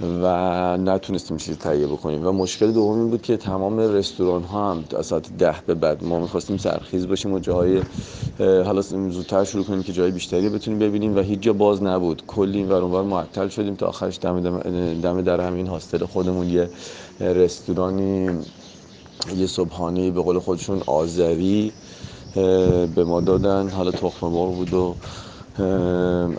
و 0.01 0.77
نتونستیم 0.77 1.37
چیزی 1.37 1.57
تهیه 1.57 1.87
بکنیم. 1.87 2.27
و 2.27 2.31
مشکل 2.31 2.71
دوم 2.71 2.99
این 2.99 3.09
بود 3.09 3.21
که 3.21 3.37
تمام 3.37 3.79
رستوران 3.79 4.43
ها 4.43 4.71
هم 4.71 4.83
از 4.97 5.05
ساعت 5.05 5.37
ده 5.37 5.55
به 5.65 5.73
بعد 5.73 6.03
ما 6.03 6.19
می‌خواستیم 6.19 6.57
سرخیز 6.57 7.07
باشیم 7.07 7.33
و 7.33 7.39
جاهای 7.39 7.81
حالا 8.39 8.81
زودتر 8.81 9.43
شروع 9.43 9.63
کنیم 9.63 9.83
که 9.83 9.93
جای 9.93 10.11
بیشتری 10.11 10.49
بتونیم 10.49 10.79
ببینیم 10.79 11.15
و 11.15 11.19
هیچ 11.19 11.39
جا 11.39 11.53
باز 11.53 11.83
نبود. 11.83 12.23
کلی 12.27 12.57
این 12.57 12.69
ور 12.69 13.03
معطل 13.03 13.47
شدیم 13.47 13.75
تا 13.75 13.87
آخرش 13.87 14.19
دم, 14.21 14.39
دم, 15.01 15.21
در 15.21 15.41
همین 15.41 15.67
هاستل 15.67 16.05
خودمون 16.05 16.49
یه 16.49 16.69
رستورانی 17.19 18.29
یه 19.37 19.47
صبحانه 19.47 20.11
به 20.11 20.21
قول 20.21 20.39
خودشون 20.39 20.81
آذری 20.85 21.71
به 22.95 23.03
ما 23.05 23.21
دادن. 23.21 23.69
حالا 23.69 23.91
تخم 23.91 24.27
مرغ 24.27 24.55
بود 24.55 24.73
و 24.73 24.95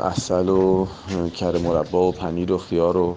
اصل 0.03 0.49
و 0.49 0.87
کره 1.37 1.59
مربا 1.59 2.09
و 2.09 2.13
پنیر 2.13 2.53
و 2.53 2.59
خیار 2.59 2.97
و 2.97 3.17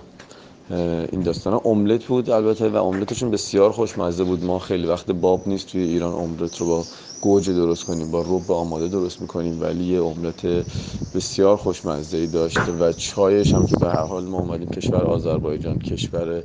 این 0.70 1.24
داستان 1.24 1.62
املت 1.66 2.06
بود 2.06 2.30
البته 2.30 2.70
و 2.70 2.76
املتشون 2.76 3.32
بسیار 3.32 3.72
خوشمزه 3.72 4.24
بود. 4.24 4.44
ما 4.44 4.60
خیلی 4.60 4.88
وقت 4.88 5.12
باب 5.12 5.48
نیست 5.48 5.68
توی 5.68 5.82
ایران 5.84 6.14
املت 6.14 6.58
رو 6.58 6.68
با 6.68 6.88
گوجه 7.22 7.54
درست 7.54 7.84
کنیم 7.86 8.12
با 8.12 8.22
روب 8.22 8.52
آماده 8.52 8.88
درست 8.88 9.22
می‌کنیم 9.22 9.62
ولی 9.62 9.84
یه 9.86 10.04
املت 10.04 10.68
بسیار 11.14 11.58
خوشمزه 11.58 12.18
ای 12.18 12.28
داشته 12.28 12.72
و 12.72 12.94
چایش 12.94 13.54
هم 13.56 13.66
که 13.66 13.78
به 13.78 13.90
هر 13.90 14.04
حال 14.06 14.26
ما 14.26 14.40
اومدیم 14.40 14.70
کشور 14.70 15.04
آذربایجان 15.06 15.80
کشور 15.80 16.44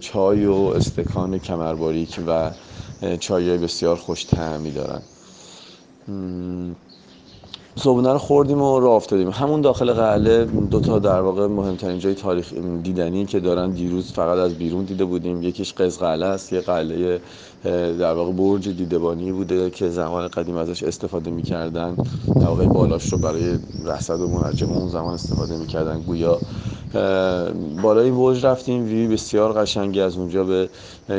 چای 0.00 0.46
و 0.46 0.52
استکان 0.54 1.38
کمرباریک 1.38 2.20
و 2.26 2.52
چای 3.20 3.58
بسیار 3.58 3.96
خوش 3.96 4.24
تعمی 4.24 4.72
دارن. 4.72 5.02
صبحونه 7.76 8.12
رو 8.12 8.18
خوردیم 8.18 8.62
و 8.62 8.80
راه 8.80 8.92
افتادیم. 8.92 9.28
همون 9.28 9.60
داخل 9.60 9.92
قله 9.92 10.44
دو 10.44 10.80
تا 10.80 10.98
در 10.98 11.20
واقع 11.20 11.46
مهمترین 11.46 11.98
جای 11.98 12.14
تاریخ 12.14 12.52
دیدنی 12.82 13.24
که 13.26 13.40
دارن 13.40 13.70
دیروز 13.70 14.12
فقط 14.12 14.38
از 14.38 14.54
بیرون 14.54 14.84
دیده 14.84 15.04
بودیم. 15.04 15.42
یکیش 15.42 15.74
قز 15.74 15.98
قلعه 15.98 16.28
است 16.28 16.52
یه 16.52 16.60
قلعه 16.60 17.20
در 17.98 18.12
واقع 18.12 18.32
برج 18.32 18.68
دیدبانی 18.68 19.32
بوده 19.32 19.70
که 19.70 19.88
زمان 19.88 20.28
قدیم 20.28 20.56
ازش 20.56 20.82
استفاده 20.82 21.30
می‌کردن. 21.30 21.98
در 22.38 22.46
واقع 22.46 22.66
بالاش 22.66 23.12
رو 23.12 23.18
برای 23.18 23.58
رصد 23.84 24.20
و 24.20 24.28
منجم 24.28 24.72
اون 24.72 24.88
زمان 24.88 25.14
استفاده 25.14 25.56
می‌کردن. 25.56 26.00
گویا 26.00 26.42
بالای 27.82 28.10
برج 28.10 28.46
رفتیم 28.46 28.84
وی 28.84 29.08
بسیار 29.08 29.52
قشنگی 29.52 30.00
از 30.00 30.16
اونجا 30.16 30.44
به 30.44 30.70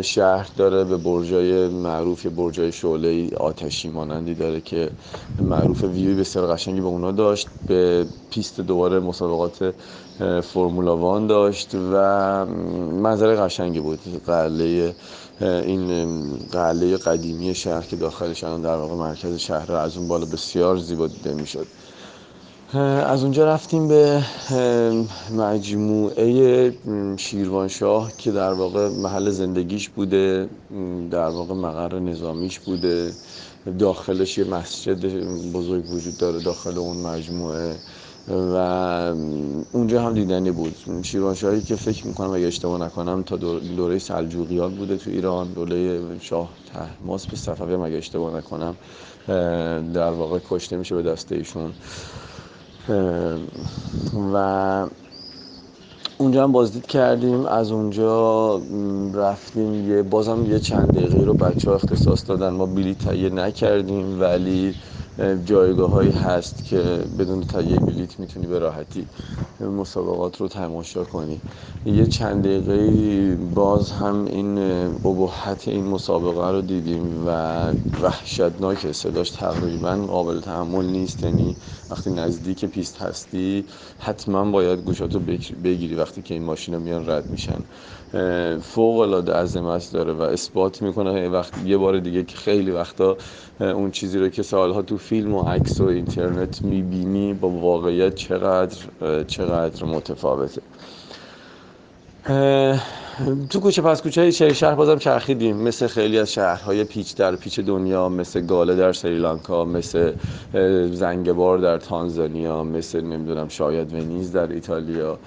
شهر 0.01 0.49
داره 0.57 0.83
به 0.83 0.97
برجای 0.97 1.67
معروف 1.67 2.25
برجای 2.25 2.71
شعله 2.71 3.29
آتشی 3.37 3.89
مانندی 3.89 4.35
داره 4.35 4.61
که 4.61 4.91
معروف 5.39 5.83
ویوی 5.83 6.15
بسیار 6.15 6.53
قشنگی 6.53 6.81
به 6.81 6.87
اونا 6.87 7.11
داشت. 7.11 7.47
به 7.67 8.05
پیست 8.29 8.59
دوباره 8.61 8.99
مسابقات 8.99 9.75
فرمولا 10.43 10.97
وان 10.97 11.27
داشت 11.27 11.75
و 11.75 12.45
منظره 12.91 13.35
قشنگی 13.35 13.79
بود. 13.79 13.99
قله 14.25 14.95
این 15.41 16.21
قله 16.51 16.97
قدیمی 16.97 17.55
شهر 17.55 17.81
که 17.81 17.95
داخلش 17.95 18.43
الان 18.43 18.61
در 18.61 18.75
واقع 18.75 18.95
مرکز 18.95 19.35
شهر 19.37 19.71
از 19.71 19.97
اون 19.97 20.07
بالا 20.07 20.25
بسیار 20.25 20.77
زیبا 20.77 21.07
دیده 21.07 21.33
می‌شد. 21.33 21.67
از 22.79 23.23
اونجا 23.23 23.45
رفتیم 23.45 23.87
به 23.87 24.23
مجموعه 25.37 26.73
شیروانشاه 27.17 28.11
که 28.17 28.31
در 28.31 28.53
واقع 28.53 28.89
محل 28.89 29.29
زندگیش 29.29 29.89
بوده 29.89 30.49
در 31.11 31.27
واقع 31.27 31.53
مقر 31.53 31.99
نظامیش 31.99 32.59
بوده. 32.59 33.13
داخلش 33.79 34.37
یه 34.37 34.43
مسجد 34.43 35.05
بزرگ 35.51 35.91
وجود 35.91 36.17
داره 36.17 36.39
داخل 36.39 36.77
اون 36.77 36.97
مجموعه. 36.97 37.75
و 38.27 38.55
اونجا 39.71 40.01
هم 40.01 40.13
دیدنی 40.13 40.51
بود. 40.51 40.75
شیروانشاهی 41.01 41.61
که 41.61 41.75
فکر 41.75 42.07
می‌کنم 42.07 42.29
اگه 42.29 42.47
اشتباه 42.47 42.81
نکنم 42.81 43.23
تا 43.23 43.37
دوره 43.75 43.99
سلجوقیان 43.99 44.75
بوده 44.75 44.97
تو 44.97 45.09
ایران 45.09 45.53
دوره 45.53 46.01
شاه 46.19 46.49
تحماس 46.73 47.27
به 47.27 47.37
صفوی 47.37 47.73
اگه 47.73 47.97
اشتباه 47.97 48.37
نکنم 48.37 48.75
در 49.93 50.11
واقع 50.11 50.39
کشته 50.49 50.77
میشه 50.77 50.95
به 50.95 51.01
دسته 51.01 51.35
ایشون. 51.35 51.73
و 54.33 54.87
اونجا 56.17 56.43
هم 56.43 56.51
بازدید 56.51 56.87
کردیم. 56.87 57.45
از 57.45 57.71
اونجا 57.71 58.57
رفتیم 59.13 59.91
یه 59.91 60.03
بازم 60.03 60.45
یه 60.45 60.59
چند 60.59 60.93
دقیقه 60.93 61.23
رو 61.25 61.33
بچه 61.33 61.69
ها 61.69 61.75
اختصاص 61.75 62.23
دادن. 62.29 62.49
ما 62.49 62.65
بلیط 62.65 62.97
تهیه 62.97 63.29
نکردیم 63.29 64.21
ولی 64.21 64.75
جایگاه 65.43 65.89
هایی 65.89 66.11
هست 66.11 66.63
که 66.63 66.77
بدون 67.19 67.41
تهیه 67.41 67.79
بلیت 67.79 68.19
می‌تونی 68.19 68.47
به 68.47 68.59
راحتی 68.59 69.09
مسابقات 69.59 70.41
رو 70.41 70.47
تماشا 70.47 71.05
کنی. 71.05 71.43
یه 71.85 72.07
چند 72.07 72.43
دقیقه 72.43 73.35
باز 73.35 73.91
هم 73.91 74.25
این 74.25 74.57
ابهت 75.05 75.67
این 75.67 75.85
مسابقه 75.87 76.51
رو 76.51 76.61
دیدیم 76.61 77.27
و 77.27 77.29
وحشتناک 78.01 78.91
صداش 78.91 79.31
تقریبا 79.31 79.95
قابل 80.07 80.39
تحمل 80.41 80.85
نیست. 80.85 81.23
یعنی 81.23 81.57
وقتی 81.89 82.09
نزدیک 82.11 82.65
پیست 82.65 83.01
هستی 83.01 83.65
حتما 83.97 84.51
باید 84.51 84.79
گوشاتو 84.79 85.19
بگیری 85.63 85.95
وقتی 85.95 86.21
که 86.21 86.33
این 86.33 86.43
ماشین 86.43 86.77
میان 86.77 87.09
رد 87.09 87.29
میشن. 87.29 87.59
فوق 88.61 88.99
العاده 88.99 89.33
عظمت 89.33 89.89
داره 89.93 90.13
و 90.13 90.21
اثبات 90.21 90.81
می‌کنه. 90.81 91.29
وقت 91.29 91.53
یه 91.65 91.77
بار 91.77 91.99
دیگه 91.99 92.23
که 92.23 92.37
خیلی 92.37 92.71
وقتا 92.71 93.17
اون 93.59 93.91
چیزی 93.91 94.19
رو 94.19 94.29
که 94.29 94.43
سالها 94.43 94.81
تو 94.81 94.97
فیلم 94.97 95.33
و 95.33 95.41
عکس 95.43 95.81
و 95.81 95.83
اینترنت 95.83 96.63
می‌بینی 96.63 97.33
با 97.33 97.49
واقعیت 97.49 98.15
چقدر 98.15 98.77
چقدر 99.27 99.85
متفاوته. 99.85 100.61
تو 103.49 103.59
کوچه 103.61 103.81
پس 103.81 104.01
کوچه 104.01 104.31
شهر 104.31 104.53
شهر 104.53 104.75
بازم 104.75 104.97
چرخیدیم. 104.97 105.57
مثل 105.57 105.87
خیلی 105.87 106.19
از 106.19 106.33
شهرهای 106.33 106.83
پیچ 106.83 107.15
در 107.15 107.35
پیچ 107.35 107.59
دنیا 107.59 108.09
مثل 108.09 108.45
گاله 108.45 108.75
در 108.75 108.93
سریلانکا 108.93 109.65
مثل 109.65 110.13
زنگبار 110.91 111.57
در 111.57 111.77
تانزانیا 111.77 112.63
مثل 112.63 113.01
نمی‌دونم 113.01 113.47
شاید 113.47 113.93
ونیز 113.93 114.31
در 114.31 114.47
ایتالیا. 114.51 115.19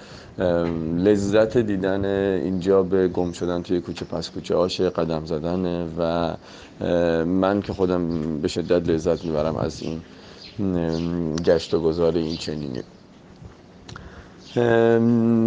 لذت 0.97 1.57
دیدن 1.57 2.05
اینجا 2.05 2.83
به 2.83 3.07
گم 3.07 3.31
شدن 3.31 3.61
توی 3.61 3.81
کوچه 3.81 4.05
پس 4.05 4.29
کوچه 4.29 4.55
آشه 4.55 4.89
قدم 4.89 5.25
زدن 5.25 5.87
و 5.97 6.33
من 7.25 7.61
که 7.61 7.73
خودم 7.73 8.37
به 8.41 8.47
شدت 8.47 8.89
لذت 8.89 9.25
می‌برم 9.25 9.55
از 9.55 9.81
این 9.81 10.01
گشت 11.45 11.73
و 11.73 11.79
گذار 11.79 12.17
این 12.17 12.37
چنینی. 12.37 12.81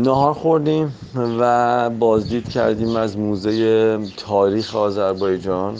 نهار 0.03 0.33
خوردیم 0.33 0.95
و 1.41 1.91
بازدید 1.91 2.49
کردیم 2.49 2.97
از 2.97 3.19
موزه 3.19 3.99
تاریخ 4.17 4.77
آذربایجان. 4.77 5.77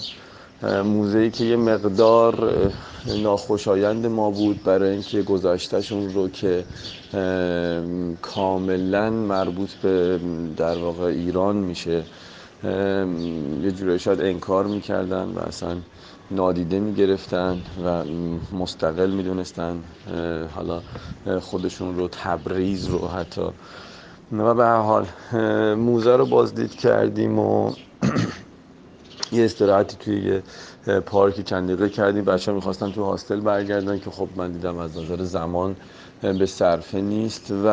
موزه 0.63 1.31
که 1.31 1.45
یه 1.45 1.57
مقدار 1.57 2.53
ناخوشایند 3.23 4.07
ما 4.07 4.31
بود 4.31 4.63
برای 4.63 4.91
اینکه 4.91 5.23
گذاشتهشون 5.23 6.15
رو 6.15 6.29
که 6.29 6.65
کاملا 8.23 9.11
مربوط 9.11 9.71
به 9.75 10.21
در 10.57 10.79
واقع 10.79 11.05
ایران 11.05 11.57
میشه. 11.57 12.03
یه 13.63 13.71
جورایی 13.71 13.99
شاید 13.99 14.21
انکار 14.21 14.67
می‌کردن 14.67 15.25
و 15.25 15.39
اصلا 15.39 15.77
نادیده 16.31 16.81
می‌گرفتن 16.81 17.63
و 17.85 18.05
مستقل 18.57 19.11
می‌دونستن 19.11 19.85
حالا 20.55 20.83
خودشون 21.41 21.97
رو 21.97 22.09
تبریز 22.09 22.87
رو 22.87 23.09
حتی. 23.09 23.49
و 24.33 24.55
به 24.55 24.67
حال 24.67 25.07
موزه 25.75 26.17
رو 26.17 26.27
بازدید 26.27 26.75
کردیم 26.75 27.39
و 27.39 27.73
یه 29.33 29.45
استراحتی 29.45 29.97
توی 30.01 30.43
یه 30.87 31.01
پارکی 31.01 31.43
چند 31.43 31.67
دقیقه 31.67 31.89
کردیم. 31.89 32.25
بچه 32.25 32.51
ها 32.51 32.55
می‌خواستن 32.55 32.93
تو 32.93 33.05
هاستل 33.05 33.41
برگردن 33.41 33.99
که 33.99 34.11
خب 34.11 34.29
من 34.37 34.53
دیدم 34.53 34.79
از 34.79 34.99
نظر 34.99 35.23
زمان 35.23 35.77
به 36.23 36.47
صرفه 36.47 37.01
نیست 37.01 37.53
و 37.65 37.69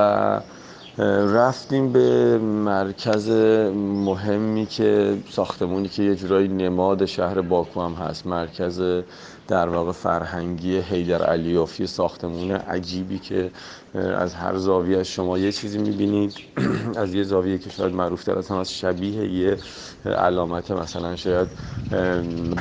رفتیم 1.34 1.92
به 1.92 2.38
مرکز 2.38 3.30
مهمی 3.76 4.66
که 4.66 5.18
ساختمونی 5.30 5.88
که 5.88 6.04
یه 6.04 6.16
جورایی 6.16 6.48
نماد 6.48 7.06
شهر 7.06 7.42
باکو 7.42 7.82
هم 7.82 7.94
هست. 7.94 8.28
مرکز 8.28 8.82
در 9.48 9.70
واقع 9.70 9.92
فرهنگی 9.92 10.78
حیدر 10.78 11.24
علیوفی 11.24 11.88
ساختمون 11.88 12.52
عجیبی 12.52 13.20
که 13.20 13.52
از 13.96 14.34
هر 14.34 14.58
زاویه 14.58 15.04
شما 15.04 15.38
یه 15.38 15.52
چیزی 15.52 15.78
می‌بینید. 15.78 16.34
از 17.02 17.14
یه 17.14 17.24
زاویه 17.24 17.58
که 17.58 17.70
شاید 17.70 17.94
معروف 17.94 18.24
تر 18.24 18.56
از 18.60 18.74
شبیه 18.74 19.34
یه 19.34 19.58
علامت 20.06 20.72
مثلا 20.72 21.16
شاید 21.16 21.48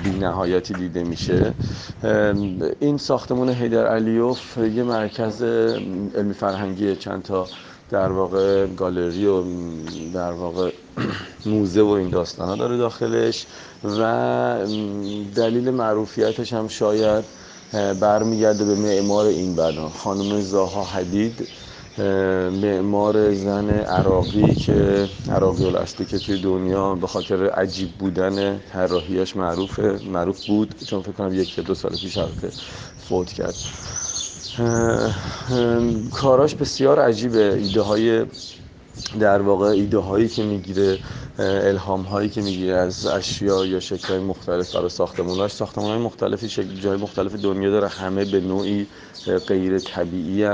بی 0.04 0.10
نهایتی 0.10 0.74
دیده 0.74 1.04
میشه. 1.04 1.54
این 2.80 2.98
ساختمون 2.98 3.48
حیدر 3.48 3.86
علیوف 3.86 4.56
یه 4.56 4.82
مرکز 4.82 5.42
علمی 5.42 6.34
فرهنگی 6.34 6.96
چند 6.96 7.22
تا 7.22 7.46
در 7.90 8.12
واقع 8.12 8.66
گالری 8.66 9.26
و 9.26 9.42
در 10.14 10.32
واقع 10.32 10.72
موزه 11.46 11.82
و 11.82 11.88
این 11.88 12.10
داستان 12.10 12.48
ها 12.48 12.56
داره 12.56 12.76
داخلش 12.76 13.46
و 13.84 14.58
دلیل 15.36 15.70
معروفیتش 15.70 16.52
هم 16.52 16.68
شاید 16.68 17.24
برمیگرده 18.00 18.64
به 18.64 18.74
معمار 18.74 19.26
این 19.26 19.56
بنا. 19.56 19.88
خانم 19.88 20.40
زاها 20.40 20.84
حدید 20.84 21.48
معمار 22.62 23.34
زن 23.34 23.70
عراقی 23.70 24.54
که 24.54 25.08
عراقی 25.28 25.64
الاصلی 25.64 26.06
که 26.06 26.18
توی 26.18 26.38
دنیا 26.38 26.94
به 26.94 27.06
خاطر 27.06 27.50
عجیب 27.50 27.88
بودن 27.98 28.58
طراحیاش 28.58 29.36
معروفه 29.36 30.00
معروف 30.04 30.40
بود. 30.46 30.74
چون 30.86 31.02
فکر 31.02 31.12
کنم 31.12 31.34
یک 31.34 31.60
دو 31.60 31.74
سال 31.74 31.96
پیش 31.96 32.18
فوت 32.98 33.32
کرد. 33.32 33.54
کاراش 36.12 36.54
بسیار 36.54 36.98
عجیبه. 37.00 37.54
ایده 37.58 37.80
های 37.80 38.26
در 39.20 39.42
واقع 39.42 39.66
ایده 39.66 39.98
هایی 39.98 40.28
که 40.28 40.42
می‌گیره 40.42 40.98
الهام 41.38 42.02
هایی 42.02 42.28
که 42.28 42.42
می‌گیره 42.42 42.74
از 42.74 43.06
اشیا 43.06 43.66
یا 43.66 43.80
شکل 43.80 44.08
های 44.08 44.18
مختلف 44.18 44.74
برای 44.74 44.88
ساختموناش 44.88 45.52
ساختمون 45.52 45.90
های 45.90 45.98
مختلفی 45.98 46.48
شکل 46.48 46.74
جای 46.74 46.96
مختلف 46.96 47.34
دنیا 47.34 47.70
داره. 47.70 47.88
همه 47.88 48.24
به 48.24 48.40
نوعی 48.40 48.86
غیر 49.46 49.78
طبیعی 49.78 50.44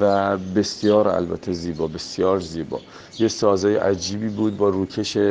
و 0.00 0.36
بسیار 0.36 1.08
البته 1.08 1.52
زیبا 1.52 1.86
بسیار 1.86 2.40
زیبا. 2.40 2.80
یه 3.18 3.28
سازه 3.28 3.78
عجیبی 3.78 4.28
بود 4.28 4.56
با 4.56 4.68
روکش 4.68 5.16
یه 5.16 5.22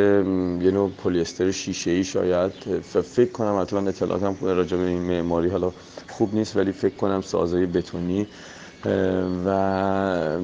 نوع 0.73 0.91
پلیستر 1.03 1.51
شیشه 1.51 1.91
ای 1.91 2.03
شاید 2.03 2.51
فکر 3.03 3.31
کنم 3.31 3.53
اطلاعاتم 3.87 4.37
راجع 4.41 4.77
به 4.77 4.83
این 4.83 5.01
معماری 5.01 5.49
حالا 5.49 5.71
خوب 6.09 6.35
نیست 6.35 6.57
ولی 6.57 6.71
فکر 6.71 6.95
کنم 6.95 7.21
سازه 7.21 7.65
بتونی 7.65 8.27
و 9.45 10.39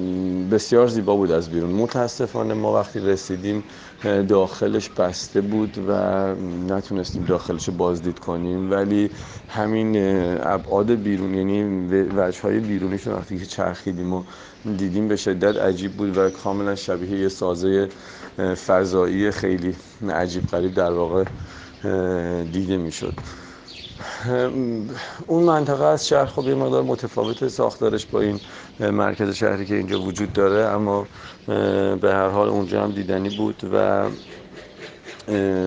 بسیار 0.50 0.86
زیبا 0.86 1.16
بود 1.16 1.30
از 1.30 1.50
بیرون. 1.50 1.70
متاسفانه 1.70 2.54
ما 2.54 2.74
وقتی 2.74 3.00
رسیدیم 3.00 3.64
داخلش 4.28 4.88
بسته 4.88 5.40
بود 5.40 5.78
و 5.88 5.92
نتونستیم 6.68 7.24
داخلش 7.24 7.68
رو 7.68 7.74
بازدید 7.74 8.18
کنیم. 8.18 8.70
ولی 8.70 9.10
همین 9.48 9.96
ابعاد 10.42 10.90
بیرون 10.90 11.34
یعنی 11.34 11.86
وجه 12.16 12.42
های 12.42 12.60
بیرونیش 12.60 13.06
وقتی 13.06 13.38
که 13.38 13.46
چرخیدیم 13.46 14.12
و 14.12 14.22
دیدیم 14.78 15.08
به 15.08 15.16
شدت 15.16 15.56
عجیب 15.56 15.92
بود 15.92 16.18
و 16.18 16.30
کاملا 16.30 16.74
شبیه 16.74 17.20
یه 17.20 17.28
سازه 17.28 17.88
فضایی 18.66 19.30
خیلی 19.30 19.76
عجیب 20.10 20.46
غریب 20.46 20.74
در 20.74 20.90
واقع 20.92 21.24
دیده 22.52 22.76
می‌شد. 22.76 23.14
اون 25.26 25.42
منطقه 25.44 25.84
از 25.84 26.08
شهر 26.08 26.26
خب 26.26 26.48
یه 26.48 26.54
مقدار 26.54 26.82
متفاوت 26.82 27.48
ساختارش 27.48 28.06
با 28.06 28.20
این 28.20 28.40
مرکز 28.80 29.30
شهری 29.30 29.66
که 29.66 29.74
اینجا 29.74 30.00
وجود 30.00 30.32
داره 30.32 30.64
اما 30.64 31.06
به 31.96 32.12
هر 32.12 32.28
حال 32.28 32.48
اونجا 32.48 32.84
هم 32.84 32.92
دیدنی 32.92 33.30
بود 33.30 33.62
و 33.74 34.10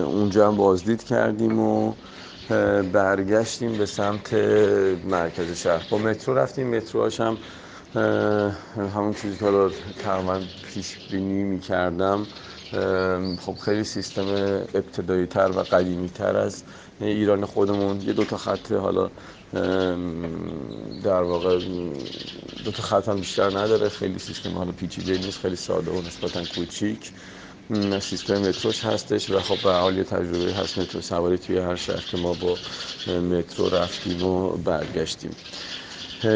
اونجا 0.04 0.48
هم 0.48 0.56
بازدید 0.56 1.04
کردیم 1.04 1.60
و 1.60 1.94
برگشتیم 2.92 3.78
به 3.78 3.86
سمت 3.86 4.32
مرکز 5.04 5.52
شهر. 5.52 5.82
با 5.90 5.98
مترو 5.98 6.34
رفتیم 6.34 6.76
متروهاش 6.76 7.20
هم 7.20 7.38
همون 8.94 9.14
چیزی 9.14 9.36
که 9.38 9.44
حالا 9.44 9.70
تقریبا 9.98 10.40
پیش 10.62 10.98
بینی 11.10 11.44
می 11.44 11.60
کردم 11.60 12.26
خب 13.40 13.54
خیلی 13.64 13.84
سیستم 13.84 14.28
ابتدایی 14.74 15.26
تر 15.26 15.50
و 15.56 15.60
قدیمی 15.60 16.08
تر 16.08 16.36
از 16.36 16.64
ایران 17.00 17.44
خودمون 17.44 18.02
یه 18.06 18.12
دوتا 18.12 18.36
خط 18.36 18.72
حالا 18.72 19.10
در 21.02 21.22
واقع 21.22 21.58
دوتا 22.64 22.82
خط 22.82 23.08
هم 23.08 23.20
بیشتر 23.20 23.58
نداره. 23.58 23.88
خیلی 23.88 24.18
سیستم 24.18 24.58
حالا 24.58 24.72
پیچیده 24.72 25.18
نیست 25.18 25.38
خیلی 25.38 25.56
ساده 25.56 25.90
و 25.90 26.02
نسبتا 26.02 26.44
کوچیک. 26.44 27.12
سیستم 28.00 28.38
متروش 28.38 28.84
هستش 28.84 29.30
و 29.30 29.40
خب 29.40 29.60
به 29.62 29.72
حال 29.72 29.96
یه 29.96 30.04
تجربه 30.04 30.52
هست 30.54 30.78
مترو 30.78 31.00
سواری 31.00 31.38
توی 31.38 31.58
هر 31.58 31.76
شهر 31.76 32.04
که 32.10 32.16
ما 32.16 32.34
با 32.34 32.58
مترو 33.20 33.68
رفتیم 33.68 34.22
و 34.22 34.50
برگشتیم. 34.50 35.36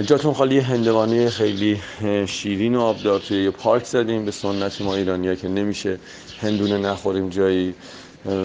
جاتون 0.06 0.32
خالی 0.34 0.58
هندوانه 0.58 1.30
خیلی 1.30 1.80
شیرین 2.26 2.74
و 2.74 2.80
آبدار 2.80 3.20
توی 3.20 3.44
یه 3.44 3.50
پارک 3.50 3.84
زدیم. 3.84 4.24
به 4.24 4.30
سنت 4.30 4.80
ما 4.80 4.94
ایرانی 4.94 5.36
که 5.36 5.48
نمیشه 5.48 6.00
هندونه 6.40 6.78
نخوریم 6.78 7.28
جایی. 7.28 7.74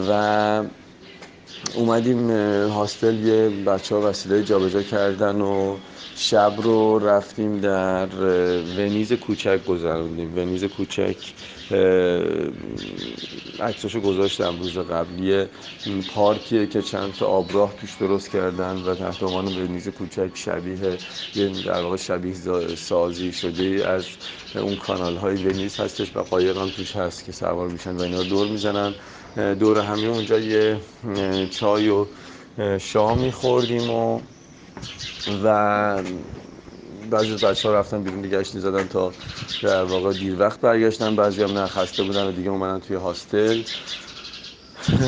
و 0.10 0.63
اومدیم 1.71 2.32
هاستل 2.69 3.19
یه 3.19 3.49
بچه 3.49 3.95
ها 3.95 4.02
وسیله 4.02 4.43
جابجا 4.43 4.84
کردن 4.84 5.41
و 5.41 5.82
شب 6.15 6.56
رو 6.58 6.99
رفتیم 6.99 7.60
در 7.60 8.08
ونیز 8.78 9.13
کوچک 9.13 9.63
گذروندیم. 9.65 10.36
ونیز 10.36 10.63
کوچک 10.63 11.34
عکساشو 13.60 14.02
گذاشتم 14.02 14.60
روز 14.60 14.78
قبلی. 14.78 15.45
پارکیه 16.08 16.67
که 16.67 16.82
چند 16.82 17.13
تا 17.13 17.26
آبراه 17.26 17.76
توش 17.76 17.95
درست 17.95 18.30
کردن 18.30 18.76
و 18.78 18.95
تحت 18.95 19.23
عنوان 19.23 19.47
ونیز 19.47 19.88
کوچک 19.88 20.32
شبیه 20.34 20.99
یه 21.36 21.49
در 21.49 21.82
واقع 21.82 21.95
شبیه 21.95 22.34
سازی 22.76 23.32
شده 23.32 23.84
از 23.88 24.17
اون 24.56 24.76
کانال 24.76 25.17
های 25.17 25.38
ونیز 25.38 25.78
هستش 25.80 26.15
و 26.15 26.19
قایق 26.19 26.58
هم 26.58 26.69
توش 26.69 26.95
هست 26.95 27.26
که 27.26 27.32
سوار 27.32 27.67
میشن 27.69 27.95
و 27.97 28.02
اینا 28.02 28.23
دور 28.23 28.47
می‌زنن. 28.47 28.95
دور 29.60 29.80
همه 29.80 30.08
اونجا 30.08 30.39
یه 30.39 30.80
چای 31.52 31.89
و 31.89 32.06
شام 32.80 33.17
میخوردیم 33.19 33.89
و 33.89 34.19
و 35.43 36.03
بعضی 37.09 37.33
از 37.33 37.39
بچه 37.39 37.67
ها 37.67 37.73
رفتن 37.73 38.03
بیرون 38.03 38.21
گشتی 38.21 38.59
زدن 38.59 38.88
تا 38.88 39.15
در 39.62 39.83
واقع 39.83 40.13
دیر 40.13 40.39
وقت 40.39 40.62
برگشتن. 40.62 41.15
بعضی 41.15 41.43
هم 41.43 41.57
نخسته 41.57 42.03
بودن 42.03 42.27
و 42.27 42.31
دیگه 42.31 42.49
اومدن 42.49 42.79
توی 42.79 42.95
هاستل. 42.95 43.63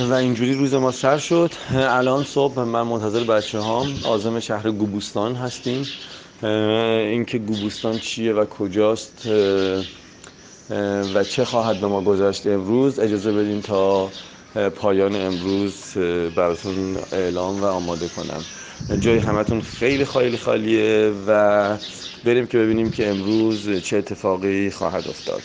و 0.09 0.13
اینجوری 0.13 0.53
روز 0.53 0.73
ما 0.73 0.91
سر 0.91 1.17
شد. 1.17 1.53
الان 1.73 2.23
صبح 2.23 2.61
من 2.63 2.81
منتظر 2.81 3.23
بچه 3.23 3.59
هام 3.59 3.99
آزم 4.03 4.39
شهر 4.39 4.71
گوبوستان 4.71 5.35
هستیم. 5.35 5.89
اینکه 6.43 7.37
گوبوستان 7.37 7.99
چیه 7.99 8.33
و 8.33 8.45
کجاست 8.45 9.25
و 11.13 11.23
چه 11.23 11.45
خواهد 11.45 11.79
به 11.79 11.87
ما 11.87 12.01
گذشت 12.01 12.47
امروز 12.47 12.99
اجازه 12.99 13.31
بدین 13.31 13.61
تا 13.61 14.13
پایان 14.75 15.15
امروز 15.15 15.97
براتون 16.35 16.97
اعلام 17.11 17.61
و 17.61 17.65
آماده 17.65 18.09
کنم. 18.09 18.45
جای 18.99 19.17
همتون 19.19 19.61
خیلی 19.61 20.05
خیلی 20.05 20.37
خالیه 20.37 21.13
و 21.27 21.77
بریم 22.23 22.47
که 22.47 22.57
ببینیم 22.57 22.91
که 22.91 23.09
امروز 23.09 23.69
چه 23.69 23.97
اتفاقی 23.97 24.69
خواهد 24.69 25.07
افتاد. 25.07 25.43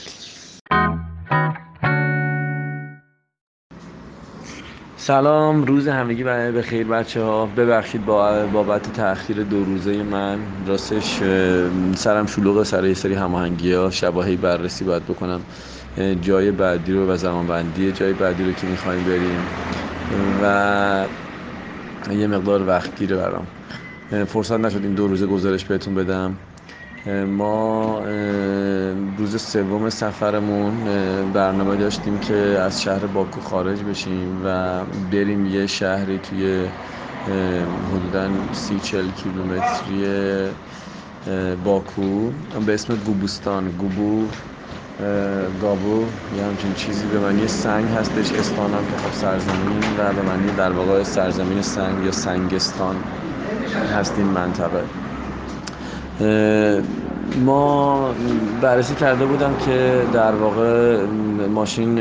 سلام 4.97 5.65
روز 5.65 5.89
همگی 5.89 6.25
به 6.25 6.63
خیر 6.63 6.87
بچه 6.87 7.23
ها 7.23 7.47
ببخشید 7.47 8.05
با 8.05 8.47
بابت 8.47 8.93
تاخیر 8.93 9.43
دو 9.43 9.65
روزه 9.65 10.03
من. 10.03 10.39
راستش 10.67 11.17
سرم 11.97 12.27
شلوغ 12.27 12.63
سر 12.63 12.87
یه 12.87 12.95
سری 12.95 13.15
هماهنگی 13.15 13.73
ها 13.73 13.91
شباهی 13.91 14.37
بررسی 14.37 14.85
باید 14.85 15.05
بکنم. 15.05 15.41
جای 16.21 16.51
بعدی 16.51 16.93
رو 16.93 17.07
و 17.07 17.17
زمان 17.17 17.47
بندی 17.47 17.93
جای 17.93 18.13
بعدی 18.13 18.45
رو 18.45 18.53
که 18.53 18.67
می‌خوایم 18.67 19.05
بریم. 19.05 19.51
و 20.43 21.09
یه 22.09 22.27
مقدار 22.27 22.67
وقت 22.67 22.95
گیره 22.97 23.17
برام. 23.17 23.49
فرصت 24.27 24.53
نشد 24.61 24.85
این 24.85 24.95
دو 24.95 25.09
روزه 25.09 25.27
گزارش 25.27 25.65
بهتون 25.65 25.95
بدم. 25.95 26.39
ما 27.27 28.05
روز 29.17 29.43
سوم 29.43 29.91
سفرمون 29.91 30.85
برنامه 31.33 31.77
داشتیم 31.77 32.19
که 32.19 32.35
از 32.35 32.81
شهر 32.81 33.07
باکو 33.07 33.41
خارج 33.41 33.85
بشیم 33.85 34.41
و 34.45 34.85
بریم 34.87 35.47
یه 35.47 35.67
شهری 35.67 36.19
توی 36.19 36.71
حدودا 37.91 38.53
سی 38.53 38.81
چل 38.81 39.11
کیلومتری 39.11 40.05
باکو 41.65 42.33
به 42.67 42.75
اسم 42.75 42.97
گوبوستان. 42.97 43.71
گوبو 43.73 44.31
گابو 45.63 46.05
یه 46.37 46.45
همچین 46.45 46.75
چیزی 46.75 47.07
به 47.07 47.19
معنی 47.19 47.49
سنگ 47.49 47.85
هستش 47.89 48.33
استان 48.33 48.75
هم 48.75 48.85
که 48.91 48.97
خب 48.97 49.13
سرزمین 49.13 49.83
و 49.99 50.13
به 50.13 50.23
معنی 50.23 50.53
در 50.53 50.73
واقع 50.73 51.03
سرزمین 51.03 51.63
سنگ 51.63 52.05
یا 52.05 52.13
سنگستان 52.13 52.97
هست 53.97 54.15
این 54.19 54.27
منطقه 54.27 54.85
ما 57.45 58.15
بررسی 58.61 58.95
کرده 58.95 59.27
بودم 59.27 59.57
که 59.67 60.03
در 60.13 60.35
واقع 60.35 61.05
ماشین 61.55 62.01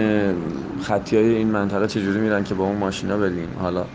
خطی 0.81 1.15
های 1.17 1.35
این 1.35 1.51
منطقه 1.51 1.87
چجوری 1.87 2.19
میرن 2.19 2.43
که 2.43 2.53
با 2.55 2.63
اون 2.63 2.77
ماشینا 2.77 3.17
بریم. 3.17 3.49
حالا 3.61 3.85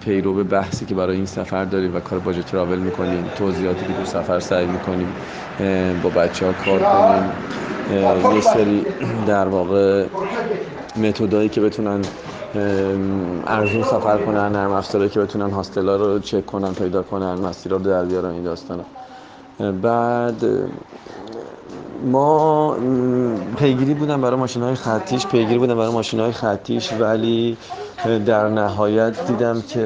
پیرو 0.00 0.34
به 0.34 0.42
بحثی 0.42 0.86
که 0.86 0.94
برای 0.94 1.16
این 1.16 1.26
سفر 1.26 1.64
داریم 1.64 1.96
و 1.96 2.00
کار 2.00 2.18
باجت 2.18 2.46
تراول 2.46 2.78
می‌کنیم 2.78 3.30
توضیحاتی 3.34 3.86
که 3.86 3.92
تو 3.92 4.04
سفر 4.04 4.40
سعی 4.40 4.66
می‌کنیم 4.66 5.14
با 6.02 6.10
بچه 6.10 6.46
ها 6.46 6.52
کار 6.52 6.80
کنیم. 6.82 7.32
یه 8.34 8.40
سری 8.40 8.86
در 9.26 9.48
واقع 9.48 10.06
متدایی 10.96 11.48
که 11.48 11.60
بتونن 11.60 12.00
ارزون 13.46 13.82
سفر 13.82 14.18
کنن 14.18 14.52
نرم 14.52 14.72
افزارهایی 14.72 15.10
که 15.10 15.20
بتونن 15.20 15.50
هاستلا 15.50 15.96
رو 15.96 16.18
چک 16.18 16.46
کنن 16.46 16.74
پیدا 16.74 17.02
کنن 17.02 17.34
مسیرها 17.34 17.78
رو 17.78 17.84
در 17.84 18.04
بیارن 18.04 18.30
این 18.30 18.42
داستانا. 18.42 18.84
بعد 19.82 20.44
ما 22.04 22.76
پیگیری 23.58 23.94
بودم 23.94 24.20
برای 24.20 24.36
ماشین 24.36 24.62
های 24.62 24.74
خطیش 24.74 25.26
پیگیری 25.26 25.58
بودم 25.58 25.74
برای 25.74 25.92
ماشین 25.92 26.20
های 26.20 26.32
خطیش 26.32 26.92
ولی 26.92 27.56
در 28.26 28.48
نهایت 28.48 29.26
دیدم 29.26 29.60
که 29.60 29.80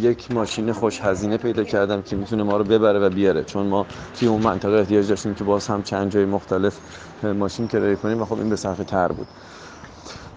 یک 0.00 0.32
ماشین 0.32 0.72
خوش 0.72 1.00
هزینه 1.00 1.36
پیدا 1.36 1.64
کردم 1.64 2.02
که 2.02 2.16
می‌تونه 2.16 2.42
ما 2.42 2.56
رو 2.56 2.64
ببره 2.64 2.98
و 2.98 3.10
بیاره. 3.10 3.44
چون 3.44 3.66
ما 3.66 3.86
توی 4.18 4.28
اون 4.28 4.42
منطقه 4.42 4.72
احتیاج 4.72 5.08
داشتیم 5.08 5.34
که 5.34 5.44
باز 5.44 5.66
هم 5.66 5.82
چند 5.82 6.10
جای 6.10 6.24
مختلف 6.24 6.78
ماشین 7.22 7.68
کرایه 7.68 7.96
کنیم 7.96 8.22
و 8.22 8.24
خب 8.24 8.38
این 8.38 8.48
به 8.48 8.56
صرفه 8.56 8.84
تر 8.84 9.08
بود. 9.08 9.26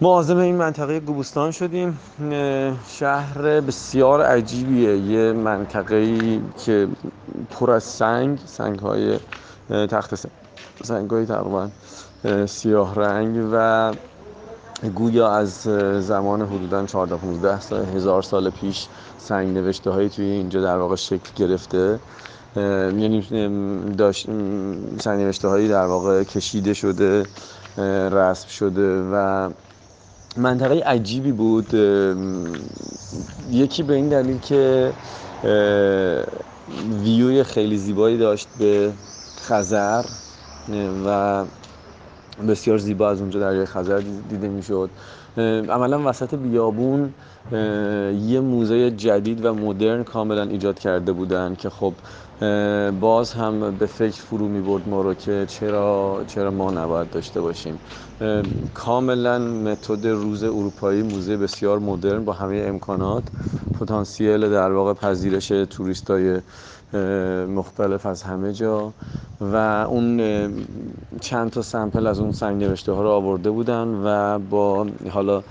ما 0.02 0.10
عازم 0.10 0.38
این 0.38 0.56
منطقه 0.56 1.00
گوبوستان 1.00 1.52
شدیم. 1.52 2.00
شهر 2.88 3.62
بسیار 3.62 4.22
عجیبیه. 4.22 4.98
یه 4.98 5.34
منطقه 5.34 6.18
که 6.66 6.88
پر 7.52 7.72
از 7.72 7.84
سنگ 7.84 8.40
سنگ 8.46 8.80
های 8.80 9.20
تخت 9.70 10.16
سنگ. 10.16 10.32
های 11.12 11.26
تقریبا 11.26 11.70
سیاه 12.46 12.96
رنگ 12.96 13.50
و 13.54 13.94
گویا 14.96 15.32
از 15.32 15.62
زمان 16.00 16.42
حدودا 16.42 16.86
14 16.86 17.16
15 17.16 17.60
سال 17.60 17.86
هزار 17.86 18.22
سال 18.22 18.50
پیش 18.50 18.88
سنگ 19.18 19.58
نوشته 19.58 19.90
هایی 19.90 20.10
توی 20.10 20.26
اینجا 20.26 20.62
در 20.62 20.78
واقع 20.78 20.96
شکل 20.96 21.30
گرفته. 21.36 22.00
یعنی 22.56 23.26
داشت 23.98 24.26
سنگ 25.00 25.22
نوشته 25.22 25.48
هایی 25.48 25.68
در 25.68 25.86
واقع 25.86 26.24
کشیده 26.24 26.74
شده 26.74 27.26
رسم 28.12 28.48
شده 28.48 29.04
و 29.14 29.50
منطقه 30.38 30.84
عجیبی 30.86 31.32
بود. 31.32 31.74
یکی 33.52 33.84
به 33.84 33.94
این 33.94 34.10
دلیل 34.10 34.40
که 34.40 34.94
ویوی 37.04 37.44
خیلی 37.44 37.78
زیبایی 37.78 38.18
داشت 38.18 38.48
به 38.60 38.92
خزر. 39.42 40.06
و 41.06 41.46
بسیار 42.48 42.78
زیبا 42.78 43.10
از 43.10 43.22
اونجا 43.22 43.40
دریای 43.40 43.66
خزر 43.66 44.00
دیده 44.30 44.50
می‌شد. 44.50 44.92
عملا 45.70 46.10
وسط 46.10 46.36
بیابون 46.36 47.14
یه 47.52 48.40
موزه 48.40 48.92
جدید 48.92 49.46
و 49.46 49.54
مدرن 49.54 50.04
کاملا 50.04 50.44
ایجاد 50.44 50.80
کرده 50.80 51.12
بودن 51.12 51.56
که 51.56 51.70
خب 51.70 51.94
باز 53.00 53.34
هم 53.34 53.78
به 53.78 53.86
فکر 53.86 54.22
فرو 54.22 54.48
می 54.48 54.62
برد 54.62 54.90
ما 54.90 55.02
رو 55.02 55.14
که 55.14 55.46
چرا 55.50 56.24
چرا 56.28 56.52
ما 56.52 56.72
نباید 56.72 57.10
داشته 57.10 57.42
باشیم. 57.42 57.80
کاملا 58.74 59.40
متد 59.40 60.08
روز 60.08 60.44
اروپایی 60.44 61.04
موزه 61.04 61.38
بسیار 61.38 61.80
مدرن 61.80 62.26
با 62.26 62.34
همه 62.34 62.64
امکانات 62.68 63.24
پتانسیل 63.80 64.50
در 64.50 64.72
واقع 64.72 64.94
پذیرش 64.94 65.48
توریستای 65.48 66.42
مختلف 67.48 68.06
از 68.06 68.24
همه 68.24 68.54
جا. 68.54 68.94
و 69.42 69.56
اون 69.90 70.22
چند 71.22 71.52
تا 71.52 71.62
سمپل 71.62 72.08
از 72.08 72.20
اون 72.20 72.32
سنگ 72.32 72.64
نوشته 72.64 72.92
ها 72.92 73.04
رو 73.04 73.10
آورده 73.10 73.52
بودن 73.52 73.88
و 73.88 74.40
با 74.40 74.88
حالا 75.10 75.44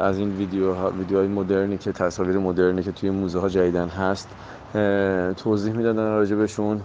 از 0.00 0.18
این 0.18 0.36
ویدیو 0.36 0.88
ویدیوهای 0.90 1.28
مدرنی 1.28 1.78
که 1.78 1.92
تصاویر 1.92 2.38
مدرنی 2.38 2.82
که 2.82 2.92
توی 2.92 3.10
موزه 3.10 3.38
ها 3.38 3.48
جدیدن 3.48 3.88
هست 3.88 4.28
توضیح 5.36 5.72
می‌دادن 5.72 6.04
راجبشون 6.04 6.80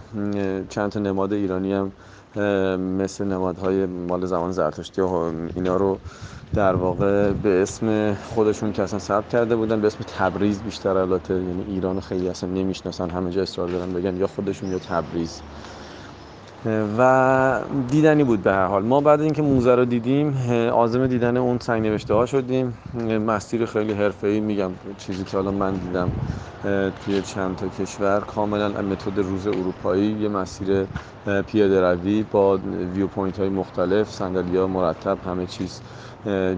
چند 0.69 0.91
تا 0.91 0.99
نماد 0.99 1.33
ایرانی 1.33 1.73
هم 1.73 1.91
مثل 2.79 3.25
نمادهای 3.25 3.85
مال 3.85 4.25
زمان 4.25 4.51
زرتشتی 4.51 5.01
و 5.01 5.31
اینا 5.55 5.75
رو 5.77 5.97
در 6.53 6.75
واقع 6.75 7.33
به 7.33 7.61
اسم 7.61 8.13
خودشون 8.13 8.71
که 8.71 8.83
اصلا 8.83 8.99
ثبت 8.99 9.29
کرده 9.29 9.55
بودن 9.55 9.81
به 9.81 9.87
اسم 9.87 10.03
تبریز 10.07 10.63
بیشتر 10.63 10.97
البته. 10.97 11.33
یعنی 11.33 11.63
ایران 11.67 11.99
خیلی 11.99 12.29
اصلا 12.29 12.49
نمی‌شناسن 12.49 13.09
همه 13.09 13.31
جا 13.31 13.41
اصرار 13.41 13.67
دارن 13.67 13.93
بگن 13.93 14.17
یا 14.17 14.27
خودشون 14.27 14.71
یا 14.71 14.79
تبریز. 14.79 15.41
و 16.97 17.59
دیدنی 17.87 18.23
بود 18.23 18.43
به 18.43 18.51
هر 18.51 18.65
حال. 18.67 18.83
ما 18.83 19.01
بعد 19.01 19.21
اینکه 19.21 19.41
موزه 19.41 19.75
رو 19.75 19.85
دیدیم 19.85 20.37
عازم 20.71 21.07
دیدن 21.07 21.37
اون 21.37 21.59
سنگ 21.59 21.87
نوشته 21.87 22.13
ها 22.13 22.25
شدیم. 22.25 22.77
مسیر 23.27 23.65
خیلی 23.65 23.95
ای 24.23 24.39
میگم 24.39 24.71
چیزی 24.97 25.23
که 25.23 25.37
حالا 25.37 25.51
من 25.51 25.73
دیدم 25.73 26.11
توی 27.05 27.21
چند 27.21 27.55
تا 27.55 27.67
کشور. 27.67 28.19
کاملا 28.19 28.69
متد 28.69 29.19
روز 29.19 29.47
اروپایی 29.47 30.11
یه 30.11 30.29
مسیر 30.29 30.87
پیاده 31.47 31.81
روی 31.81 32.23
با 32.31 32.57
view 32.93 33.07
point 33.07 33.39
های 33.39 33.49
مختلف 33.49 34.11
صندلی 34.11 34.57
ها 34.57 34.67
مرتب 34.67 35.17
همه 35.25 35.45
چیز. 35.45 35.81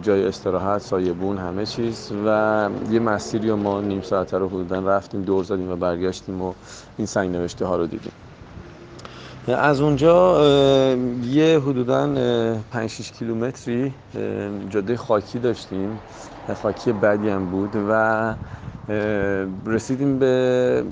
جای 0.02 0.28
استراحت 0.28 0.82
سایبون 0.82 1.38
همه 1.38 1.66
چیز 1.66 2.12
و 2.26 2.70
یه 2.92 3.00
مسیری 3.00 3.52
ما 3.52 3.82
نیم 3.82 4.02
ساعت 4.02 4.34
رو 4.34 4.48
حدودا 4.48 4.80
رفتیم 4.80 5.22
دور 5.22 5.44
زدیم 5.44 5.72
و 5.72 5.76
برگشتیم 5.76 6.42
و 6.42 6.54
این 6.98 7.08
سنگ 7.08 7.32
نوشته 7.32 7.66
ها 7.66 7.76
رو 7.76 7.88
دیدیم. 7.88 8.12
از 9.48 9.82
اونجا 9.82 10.42
یه 11.32 11.60
حدودا 11.60 12.08
5 12.72 12.90
6 12.90 13.12
کیلومتری 13.12 13.94
جاده 14.70 14.98
خاکی 14.98 15.40
داشتیم. 15.40 16.00
خاکی 16.54 16.94
بدی 16.94 17.30
هم 17.30 17.50
بود 17.50 17.76
و 17.90 18.36
رسیدیم 19.66 20.20
به 20.20 20.86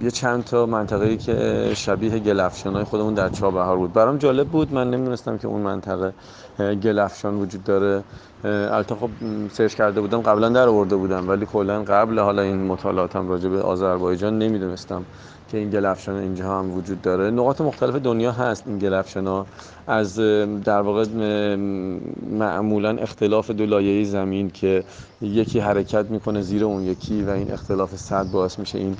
یه 0.00 0.10
چند 0.10 0.44
تا 0.44 0.66
منطقه 0.66 1.16
که 1.16 1.70
شبیه 1.76 2.18
گلفشان 2.18 2.74
های 2.74 2.84
خودمون 2.84 3.14
در 3.14 3.28
چابهار 3.28 3.76
بود. 3.76 3.92
برام 3.92 4.18
جالب 4.18 4.48
بود 4.50 4.72
من 4.72 4.90
نمی‌دونستم 4.90 5.38
که 5.38 5.48
اون 5.48 5.62
منطقه 5.62 6.14
گلفشان 6.58 7.34
وجود 7.34 7.64
داره. 7.64 8.04
البته 8.44 8.94
خب 8.94 9.10
سرچ 9.52 9.74
کرده 9.74 10.00
بودم 10.00 10.20
قبلا 10.22 10.48
در 10.48 10.68
آورده 10.68 10.96
بودم 10.96 11.28
ولی 11.28 11.46
کلا 11.46 11.84
قبل 11.84 12.18
حالا 12.18 12.42
این 12.42 12.66
مطالعاتم 12.66 13.28
راجع 13.28 13.48
به 13.48 13.62
آذربایجان 13.62 14.38
نمی‌دونستم. 14.38 15.06
که 15.52 15.58
این 15.58 15.70
گلفشان 15.70 16.14
اینجا 16.14 16.58
هم 16.58 16.76
وجود 16.76 17.02
داره. 17.02 17.30
نقاط 17.30 17.60
مختلف 17.60 17.94
دنیا 17.94 18.32
هست 18.32 18.62
این 18.66 18.78
گلفشان 18.78 19.26
ها. 19.26 19.46
از 19.86 20.18
در 20.64 20.80
واقع 20.80 21.04
معمولا 22.30 22.96
اختلاف 22.96 23.50
دو 23.50 23.66
لایه 23.66 24.04
زمین 24.04 24.50
که 24.50 24.84
یکی 25.22 25.60
حرکت 25.60 26.10
می‌کنه 26.10 26.40
زیر 26.40 26.64
اون 26.64 26.82
یکی 26.82 27.22
و 27.22 27.30
این 27.30 27.52
اختلاف 27.52 27.96
صد 27.96 28.30
باعث 28.30 28.58
میشه 28.58 28.78
این 28.78 28.96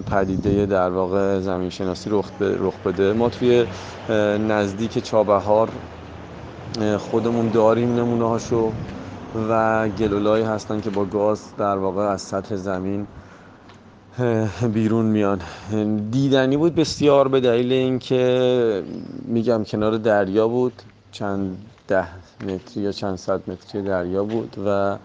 پدیده 0.00 0.66
در 0.66 0.90
واقع 0.90 1.40
زمین 1.40 1.70
شناسی 1.70 2.10
رخ 2.10 2.76
بده. 2.86 3.12
ما 3.12 3.28
توی 3.28 3.66
نزدیک 4.48 4.98
چابهار 4.98 5.68
خودمون 6.98 7.48
داریم 7.48 7.94
نمونه 7.94 8.28
هاشو 8.28 8.72
و 9.50 9.88
گلولایی 9.88 10.44
هستن 10.44 10.80
که 10.80 10.90
با 10.90 11.04
گاز 11.04 11.56
در 11.58 11.76
واقع 11.76 12.02
از 12.02 12.22
سطح 12.22 12.56
زمین 12.56 13.06
بیرون 14.72 15.06
میان. 15.06 15.40
دیدنی 16.10 16.56
بود 16.56 16.74
بسیار 16.74 17.28
به 17.28 17.40
دلیل 17.40 17.72
اینکه 17.72 18.82
میگم 19.24 19.64
کنار 19.64 19.96
دریا 19.96 20.48
بود. 20.48 20.82
چند 21.12 21.58
ده 21.88 22.06
متری 22.46 22.82
یا 22.82 22.92
چند 22.92 23.16
صد 23.16 23.40
متری 23.46 23.82
دریا 23.82 24.24
بود 24.24 24.56
و 24.66 24.96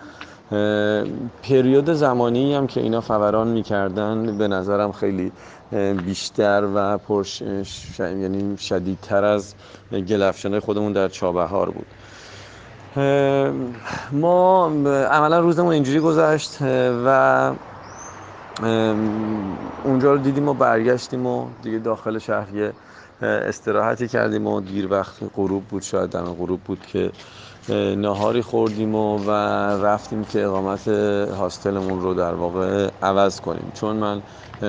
پریود 1.43 1.93
زمانی 1.93 2.56
هم 2.56 2.67
که 2.67 2.82
اینا 2.82 3.02
فوران 3.02 3.48
می‌کردن 3.48 4.38
به 4.38 4.48
نظرم 4.48 4.91
خیلی 4.91 5.32
بیشتر 6.06 6.67
و 6.76 6.98
پرش 6.98 7.41
یعنی 8.00 8.58
شدیدتر 8.58 9.26
از 9.26 9.54
گلفشنهای 9.91 10.60
خودمون 10.60 10.93
در 10.93 11.08
چابهار 11.08 11.69
بود. 11.69 11.86
ما 14.12 14.65
عملا 15.12 15.39
روزمون 15.39 15.74
اینجوری 15.74 16.00
گذشت 16.00 16.58
و 17.06 17.52
اونجا 19.84 20.13
رو 20.13 20.17
دیدیم 20.17 20.50
و 20.50 20.54
برگشتیم 20.54 21.26
و 21.26 21.45
دیگه 21.63 21.80
داخل 21.80 22.17
شهر 22.17 22.56
یه 22.56 22.74
استراحتی 23.22 24.08
کردیم 24.08 24.48
و 24.48 24.62
دیر 24.62 24.91
وقت 24.91 25.15
غروب 25.36 25.67
بود 25.67 25.82
شاید 25.82 26.10
در 26.10 26.22
غروب 26.22 26.63
بود 26.63 26.86
که 26.86 27.12
ناهاری 27.95 28.41
خوردیم 28.41 28.95
و, 28.95 29.17
و 29.17 29.32
رفتیم 29.86 30.26
که 30.26 30.45
اقامت 30.45 30.88
هاستلمون 30.88 32.02
رو 32.02 32.13
در 32.13 32.34
واقع 32.34 32.89
عوض 33.02 33.41
کنیم. 33.41 33.72
چون 33.74 33.95
من 33.95 34.22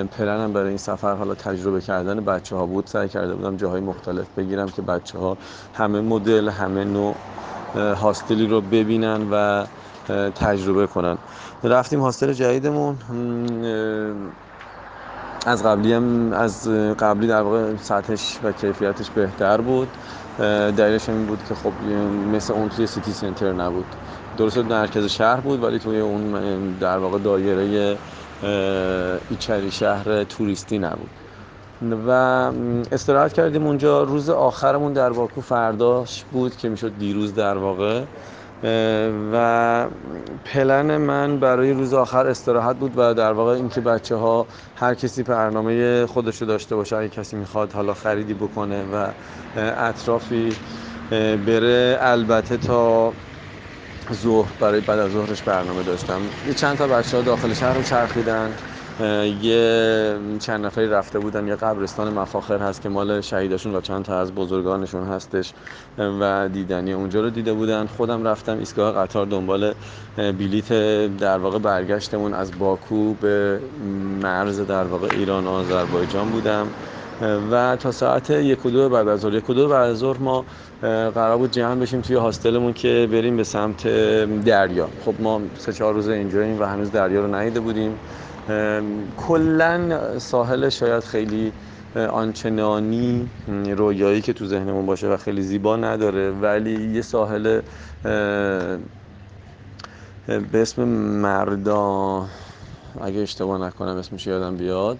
پلنم 0.07 0.53
برای 0.53 0.69
این 0.69 0.77
سفر 0.77 1.15
حالا 1.15 1.35
تجربه 1.35 1.81
کردن 1.81 2.25
بچه 2.25 2.57
ها 2.57 2.67
بود 2.67 2.87
سعی 2.87 3.09
کرده 3.09 3.35
بودم 3.35 3.57
جاهای 3.57 3.81
مختلف 3.81 4.27
بگیرم 4.37 4.71
که 4.71 4.83
بچه 4.83 5.19
ها 5.19 5.39
همه 5.75 6.01
مدل 6.01 6.49
همه 6.49 6.85
نوع 6.85 7.15
هاستلی 7.75 8.47
رو 8.47 8.61
ببینن 8.61 9.29
و 9.31 9.67
تجربه 10.35 10.87
کنن. 10.87 11.19
رفتیم 11.69 12.01
هاستل 12.01 12.33
جدیدمون. 12.33 12.99
از 15.47 15.63
قبلی 15.63 15.93
هم 15.93 16.33
از 16.33 16.69
قبلی 16.99 17.27
در 17.27 17.43
واقع 17.43 17.77
سطحش 17.77 18.39
و 18.43 18.53
کیفیتش 18.53 19.11
بهتر 19.11 19.61
بود. 19.61 19.97
دلیلش 20.77 21.09
این 21.09 21.27
بود 21.27 21.43
که 21.49 21.55
خب 21.55 21.83
مثل 22.33 22.53
اون 22.53 22.69
توی 22.69 22.87
سیتی 22.87 23.13
سنتر 23.13 23.53
نبود. 23.53 23.97
درست 24.37 24.59
مرکز 24.59 25.05
شهر 25.05 25.41
بود 25.41 25.63
ولی 25.63 25.79
توی 25.79 26.01
اون 26.01 26.77
در 26.79 26.99
واقع 26.99 27.19
دایره 27.19 27.99
ایچری 29.29 29.71
شهر 29.71 30.25
توریستی 30.25 30.79
نبود. 30.79 31.11
و 32.07 32.11
استراحت 32.93 33.33
کردیم 33.33 33.67
اونجا. 33.67 34.03
روز 34.03 34.31
آخرمون 34.31 34.93
در 34.93 35.11
باکو 35.11 35.41
فرداش 35.41 36.25
بود 36.25 36.57
که 36.57 36.69
می‌شد 36.69 36.99
دیروز 36.99 37.35
در 37.35 37.59
واقع. 37.59 38.05
و 39.33 39.91
پلن 40.45 40.97
من 40.97 41.41
برای 41.41 41.73
روز 41.73 41.95
آخر 41.95 42.27
استراحت 42.27 42.77
بود 42.77 42.93
و 42.97 43.15
در 43.15 43.33
واقع 43.33 43.53
اینکه 43.53 43.81
بچه 43.81 44.17
ها 44.17 44.49
هر 44.77 44.95
کسی 44.95 45.23
برنامه 45.23 46.07
خودش 46.07 46.41
رو 46.41 46.47
داشته 46.47 46.77
باشه 46.77 46.97
اگه 46.97 47.09
کسی 47.09 47.37
می‌خواد 47.37 47.73
حالا 47.73 47.95
خریدی 47.95 48.35
بکنه 48.35 48.85
و 48.85 49.13
اطرافی 49.55 50.59
بره. 51.11 51.99
البته 52.01 52.57
تا 52.59 53.17
ظهر 54.13 54.53
برای 54.59 54.81
بعد 54.81 54.99
از 54.99 55.11
ظهرش 55.13 55.43
برنامه 55.43 55.83
داشتم. 55.83 56.35
یه 56.43 56.55
چند 56.55 56.79
تا 56.79 56.89
بچه 56.89 57.17
ها 57.17 57.23
داخل 57.23 57.53
شهر 57.53 57.75
رو 57.75 57.83
چرخیدن. 57.83 58.57
یه 59.43 60.19
چند 60.39 60.67
نفری 60.67 60.89
رفته 60.89 61.19
بودن 61.19 61.49
یه 61.49 61.57
قبرستان 61.57 62.13
مفاخر 62.13 62.59
هست 62.59 62.83
که 62.83 62.89
مال 62.89 63.21
شهیداشون 63.21 63.75
و 63.75 63.81
چند 63.81 64.05
تا 64.05 64.21
از 64.21 64.35
بزرگانشون 64.35 65.05
هستش 65.05 65.55
و 65.99 66.49
دیدنی 66.53 66.93
اونجا 66.93 67.21
رو 67.21 67.31
دیده 67.31 67.53
بودن. 67.53 67.87
خودم 67.87 68.25
رفتم 68.25 68.59
ایستگاه 68.59 68.93
قطار 68.95 69.27
دنبال 69.27 69.75
بلیت 70.17 70.73
در 71.17 71.39
واقع 71.39 71.59
برگشتمون. 71.59 72.35
از 72.35 72.59
باکو 72.59 73.15
به 73.15 73.61
مرز 74.23 74.61
در 74.61 74.85
واقع 74.85 75.09
ایران 75.09 75.47
و 75.47 75.51
آذربایجان 75.51 76.31
بودم. 76.31 76.75
و 77.51 77.77
تا 77.77 77.93
ساعت 77.93 78.31
یک 78.31 78.67
و 78.67 78.71
دو 78.71 78.89
بعد 78.89 79.09
از 79.09 79.21
ظهر 79.21 79.35
یک 79.35 79.51
و 79.51 79.55
دو 79.55 79.69
بعد 79.69 79.91
از 79.91 79.99
ظهر 79.99 80.19
ما 80.19 80.47
قرار 81.15 81.39
بود 81.39 81.51
جمع 81.51 81.81
بشیم 81.81 82.01
توی 82.01 82.17
هاستلمون 82.17 82.73
که 82.73 83.09
بریم 83.13 83.37
به 83.37 83.45
سمت 83.45 83.87
دریا. 84.45 84.93
خب 85.05 85.15
ما 85.19 85.41
سه 85.59 85.73
چهار 85.73 85.95
روز 85.95 86.09
اینجاییم 86.09 86.61
و 86.61 86.65
هنوز 86.65 86.91
دریا 86.91 87.21
رو 87.21 87.35
ندیده 87.35 87.61
بودیم. 87.61 88.01
کلا 89.17 90.19
ساحل 90.19 90.69
شاید 90.69 91.05
خیلی 91.05 91.53
آنچنانی 91.97 93.29
رویایی 93.77 94.21
که 94.21 94.33
تو 94.33 94.47
ذهنمون 94.47 94.87
باشه 94.87 95.09
و 95.09 95.17
خیلی 95.17 95.43
زیبا 95.43 95.77
نداره 95.77 96.31
ولی 96.31 96.95
یه 96.95 97.03
ساحل 97.03 97.61
به 100.27 100.63
اسم 100.63 100.85
مردا 100.85 102.25
اگه 103.01 103.21
اشتباه 103.21 103.67
نکنم 103.67 103.97
اسمش 103.97 104.27
یادم 104.27 104.57
بیاد 104.57 104.99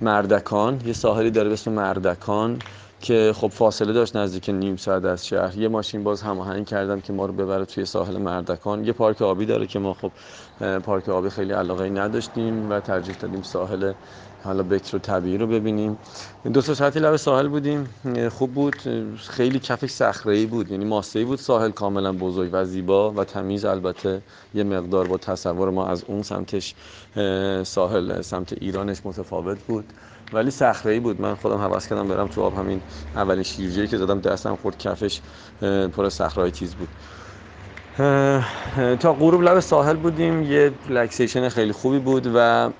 مردکان. 0.00 0.80
یه 0.86 0.92
ساحلی 0.92 1.30
داره 1.30 1.48
به 1.48 1.52
اسم 1.52 1.72
مردکان 1.72 2.58
که 3.00 3.32
خب 3.36 3.48
فاصله 3.48 3.92
داشت 3.92 4.16
نزدیک 4.16 4.50
نیم 4.50 4.76
ساعت 4.76 5.04
از 5.04 5.26
شهر. 5.26 5.58
یه 5.58 5.68
ماشین 5.68 6.04
باز 6.04 6.22
هماهنگ 6.22 6.66
کردم 6.66 7.00
که 7.00 7.12
ما 7.12 7.26
رو 7.26 7.32
ببره 7.32 7.64
توی 7.64 7.84
ساحل 7.84 8.16
مردکان. 8.16 8.84
یه 8.84 8.92
پارک 8.92 9.22
آبی 9.22 9.46
داره 9.46 9.66
که 9.66 9.78
ما 9.78 9.94
خب 9.94 10.12
پارک 10.60 11.08
آبی 11.08 11.30
خیلی 11.30 11.52
علاقه 11.52 11.88
نداشتیم 11.88 12.70
و 12.70 12.80
ترجیح 12.80 13.14
دادیم 13.14 13.42
ساحل 13.42 13.92
حالا 14.42 14.62
بکر 14.62 14.96
و 14.96 14.98
طبیعی 14.98 15.38
رو 15.38 15.46
ببینیم. 15.46 15.98
دو 16.52 16.60
سه 16.60 16.74
ساعتی 16.74 17.00
لب 17.00 17.16
ساحل 17.16 17.48
بودیم. 17.48 17.94
خوب 18.30 18.54
بود. 18.54 18.74
خیلی 19.16 19.58
کفش 19.58 19.90
صخره 19.90 20.46
بود. 20.46 20.70
یعنی 20.70 20.84
ماسه 20.84 21.24
بود 21.24 21.38
ساحل 21.38 21.70
کاملا 21.70 22.12
بزرگ 22.12 22.50
و 22.52 22.64
زیبا 22.64 23.12
و 23.12 23.24
تمیز. 23.24 23.64
البته 23.64 24.22
یه 24.54 24.64
مقدار 24.64 25.06
با 25.06 25.18
تصور 25.18 25.70
ما 25.70 25.86
از 25.86 26.04
اون 26.04 26.22
سمتش 26.22 26.74
ساحل 27.64 28.20
سمت 28.22 28.52
ایرانش 28.52 29.00
متفاوت 29.04 29.58
بود. 29.66 29.92
ولی 30.32 30.50
صخره 30.50 30.92
ای 30.92 31.00
بود. 31.00 31.20
من 31.20 31.34
خودم 31.34 31.56
حواس 31.58 31.88
کردم 31.88 32.08
برم 32.08 32.28
تو 32.28 32.42
آب 32.42 32.54
همین 32.54 32.82
اولین 33.14 33.42
شیرجه‌ای 33.42 33.88
که 33.88 33.98
زدم 33.98 34.20
دستم 34.20 34.56
خورد. 34.56 34.78
کفش 34.78 35.22
پر 35.92 36.08
صخره‌ای 36.08 36.50
تیز 36.50 36.74
بود. 36.76 36.88
تا 37.96 39.12
غروب 39.12 39.42
لب 39.42 39.60
ساحل 39.60 39.96
بودیم 39.96 40.42
یه 40.42 40.72
relaxation 40.88 41.48
خیلی 41.48 41.72
خوبی 41.72 41.98
بود 41.98 42.32
و 42.34 42.70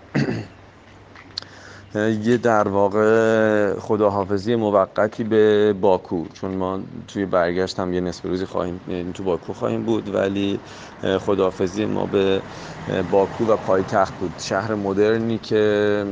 یه 2.23 2.37
در 2.37 2.69
واقع 2.69 3.79
خداحافظی 3.79 4.55
موقتی 4.55 5.25
به 5.25 5.73
باکو 5.73 6.25
چون 6.35 6.55
ما 6.55 6.81
توی 7.09 7.27
برگشت 7.27 7.81
هم 7.81 7.95
یه 7.95 8.01
نصف 8.01 8.25
روزی 8.25 8.45
خواهیم 8.45 8.81
یعنی 8.89 9.13
تو 9.13 9.23
باکو 9.23 9.53
خواهیم 9.53 9.83
بود 9.83 10.15
ولی 10.15 10.61
خداحافظی 11.27 11.85
ما 11.85 12.07
به 12.07 12.43
باکو 13.11 13.45
و 13.45 13.57
پایتخت 13.57 14.15
بود. 14.15 14.33
شهر 14.39 14.75
مدرنی 14.75 15.39
که 15.39 16.05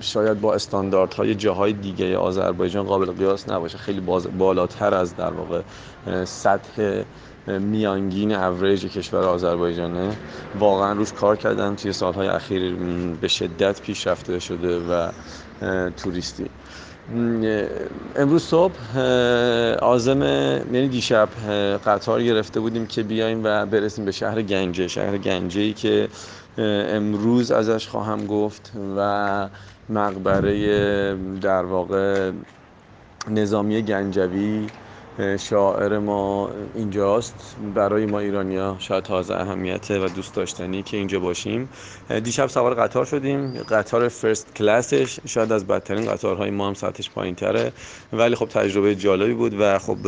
شاید 0.00 0.40
با 0.40 0.54
استانداردهای 0.54 1.34
جاهای 1.34 1.72
دیگه 1.72 2.16
آذربایجان 2.16 2.86
قابل 2.86 3.12
قیاس 3.12 3.48
نباشه. 3.48 3.78
خیلی 3.78 4.00
بالاتر 4.38 4.94
از 4.94 5.16
در 5.16 5.32
واقع 5.32 5.62
سطح 6.24 7.02
میانگین 7.46 8.32
اوریج 8.32 8.86
کشور 8.86 9.24
آذربایجانه 9.24 10.16
واقعا 10.58 10.92
روش 10.92 11.12
کار 11.12 11.36
کردن 11.36 11.76
توی 11.76 11.92
سالهای 11.92 12.28
اخیر 12.28 12.74
به 13.20 13.28
شدت 13.28 13.80
پیشرفته 13.80 14.38
شده 14.38 14.78
و 14.78 15.10
توریستی. 15.96 16.46
امروز 18.16 18.42
صبح 18.42 18.98
آزم 19.82 20.22
یعنی 20.72 20.88
دیشب 20.88 21.28
قطار 21.86 22.22
گرفته 22.22 22.60
بودیم 22.60 22.86
که 22.86 23.02
بیایم 23.02 23.40
و 23.44 23.66
برسیم 23.66 24.04
به 24.04 24.12
شهر 24.12 24.42
گنجه. 24.42 24.88
شهر 24.88 25.18
گنجه 25.18 25.60
ای 25.60 25.72
که 25.72 26.08
امروز 26.58 27.50
ازش 27.50 27.88
خواهم 27.88 28.26
گفت 28.26 28.72
و 28.96 29.48
مقبره 29.88 31.16
در 31.40 31.64
واقع 31.64 32.32
نظامی 33.30 33.82
گنجوی 33.82 34.66
شاعر 35.40 35.98
ما 35.98 36.50
اینجاست. 36.74 37.56
برای 37.74 38.06
ما 38.06 38.18
ایرانیا 38.18 38.76
شاید 38.78 39.04
تازه 39.04 39.34
اهمیته 39.34 39.98
و 39.98 40.08
دوست 40.08 40.34
داشتنی 40.34 40.82
که 40.82 40.96
اینجا 40.96 41.20
باشیم. 41.20 41.68
دیشب 42.24 42.46
سوار 42.46 42.74
قطار 42.74 43.04
شدیم. 43.04 43.62
قطار 43.62 44.08
فرست 44.08 44.54
کلاسش. 44.54 45.20
شاید 45.26 45.52
از 45.52 45.66
بدترین 45.66 46.12
قطارهای 46.12 46.50
ما 46.50 46.68
هم 46.68 46.74
سطحش 46.74 47.10
پایین 47.10 47.34
تره 47.34 47.72
ولی 48.12 48.34
خب 48.34 48.46
تجربه 48.46 48.94
جالبی 48.94 49.34
بود 49.34 49.60
و 49.60 49.78
خب 49.78 49.98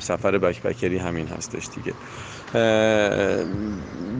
سفر 0.00 0.38
بکپکری 0.38 0.98
همین 0.98 1.26
هستش 1.26 1.68
دیگه. 1.74 1.94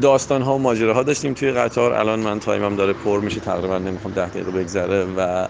داستان 0.00 0.42
ها 0.42 0.54
و 0.54 0.58
ماجره 0.58 0.92
ها 0.92 1.02
داشتیم 1.02 1.34
توی 1.34 1.52
قطار. 1.52 1.92
الان 1.92 2.20
من 2.20 2.40
تایمم 2.40 2.76
داره 2.76 2.92
پر 2.92 3.20
میشه. 3.20 3.40
تقریبا 3.40 3.78
نمی‌خوام 3.78 4.14
ده 4.14 4.28
دقیقه 4.28 4.50
بگذره 4.50 5.04
و 5.04 5.48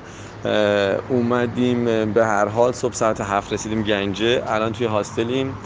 اومدیم 1.07 1.85
به 2.12 2.24
هر 2.26 2.48
حال 2.48 2.72
صبح 2.72 2.94
ساعت 2.94 3.20
هفت 3.20 3.52
رسیدیم 3.52 3.83
گنجه. 3.83 4.42
الان 4.46 4.72
توی 4.72 4.87
هاستلیم. 4.87 5.59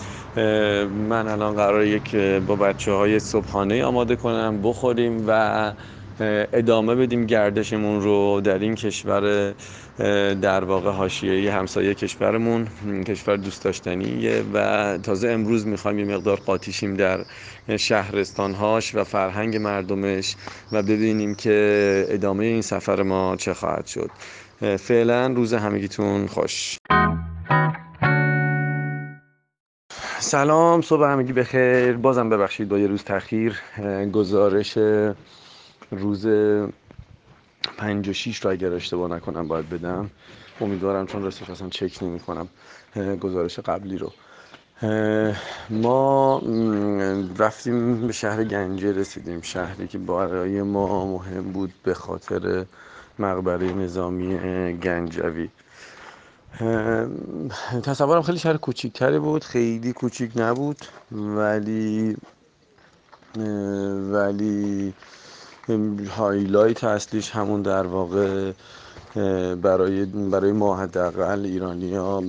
من 0.91 1.29
الان 1.29 1.55
قرار 1.55 1.85
یک 1.85 2.17
با 2.17 2.57
بچه 2.57 2.93
های 2.93 3.19
صبحانه 3.21 3.85
آماده 3.85 4.17
کنم 4.17 4.63
بخوریم 4.63 5.25
و 5.29 5.73
ادامه 6.53 6.95
بدیم 6.95 7.27
گردشمون 7.27 8.01
رو 8.01 8.41
در 8.45 8.59
این 8.59 8.75
کشور 8.75 9.55
در 10.35 10.65
واقع 10.65 10.91
حاشیه‌ای 10.91 11.49
همسایه 11.49 11.95
کشورمون 11.95 12.69
کشور 13.07 13.37
دوست 13.37 13.65
داشتنیه 13.65 14.45
و 14.53 14.99
تازه 15.03 15.29
امروز 15.29 15.67
می‌خوایم 15.67 15.99
یه 15.99 16.05
مقدار 16.17 16.37
قاطیشیم 16.47 16.95
در 16.95 17.25
شهرستانهاش 17.77 18.95
و 18.95 19.05
فرهنگ 19.05 19.57
مردمش 19.57 20.37
و 20.73 20.83
ببینیم 20.83 21.35
که 21.35 22.07
ادامه 22.09 22.45
این 22.45 22.63
سفر 22.63 23.03
ما 23.03 23.37
چه 23.37 23.55
خواهد 23.55 23.87
شد. 23.87 24.11
فعلا 24.61 25.27
روز 25.27 25.55
همگیتون 25.55 26.27
خوش. 26.27 26.79
سلام 30.19 30.83
صبح 30.83 31.05
همگی 31.05 31.33
بخیر. 31.33 31.93
بازم 31.93 32.29
ببخشید 32.29 32.69
با 32.69 32.79
یه 32.79 32.87
روز 32.87 33.05
تاخیر. 33.05 33.61
گزارش 34.13 34.79
روز 35.91 36.27
پنج 37.79 38.09
و 38.09 38.13
شیش 38.13 38.45
رو 38.45 38.51
اگر 38.51 38.73
اشتباه 38.73 39.11
نکنم 39.11 39.49
باید 39.49 39.71
بدم. 39.71 40.11
امیدوارم 40.61 41.07
چون 41.07 41.23
راستش 41.23 41.51
اصلا 41.51 41.69
چک 41.69 42.03
نمی 42.03 42.21
کنم. 42.21 42.49
گزارش 43.21 43.59
قبلی 43.59 43.99
رو. 43.99 44.13
ما 45.71 46.43
رفتیم 47.39 48.07
به 48.07 48.13
شهر 48.13 48.45
گنجه 48.45 48.93
رسیدیم. 48.93 49.41
شهری 49.41 49.87
که 49.87 49.99
برای 49.99 50.63
ما 50.63 51.07
مهم 51.13 51.53
بود 51.53 51.73
به 51.83 51.95
خاطر 51.95 52.65
مقبره 53.19 53.73
نظامی 53.73 54.39
گنجوی. 54.79 55.49
تصورم 57.83 58.23
خیلی 58.23 58.39
شهر 58.39 58.57
کوچیکتری 58.57 59.19
بود 59.19 59.45
خیلی 59.45 59.93
کوچیک 59.93 60.31
نبود 60.37 60.77
ولی 61.13 62.17
ولی 64.13 64.95
هایلایت 66.17 66.85
اصلیش 66.85 67.31
همون 67.31 67.63
در 67.63 67.87
واقع 67.87 68.53
برای 69.63 70.05
برای 70.05 70.53
ما 70.53 70.77
حداقل 70.77 71.45
ایرانی 71.45 71.95
ها 71.95 72.21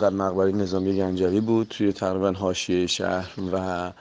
مقبره 0.00 0.52
نظامی 0.52 0.96
گنجوی 0.96 1.40
بود 1.40 1.68
توی 1.68 1.92
تقریبا 1.92 2.32
حاشیه 2.32 2.86
شهر 2.86 3.30
و 3.52 3.92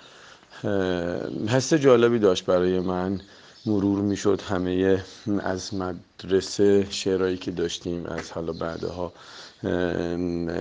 حس 1.48 1.74
جالبی 1.74 2.20
داشت 2.20 2.46
برای 2.46 2.80
من. 2.80 3.22
مرور 3.70 4.02
می‌شد 4.02 4.42
همه 4.42 5.04
از 5.44 5.74
مدرسه 5.74 6.88
شعرهایی 6.90 7.38
که 7.38 7.52
داشتیم 7.52 8.06
از 8.06 8.32
حالا 8.32 8.54
بعدها 8.54 9.14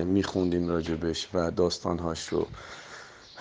میخوندیم 0.04 0.68
راجبش 0.68 1.28
و 1.34 1.50
داستانهاش 1.50 2.28
رو 2.28 2.46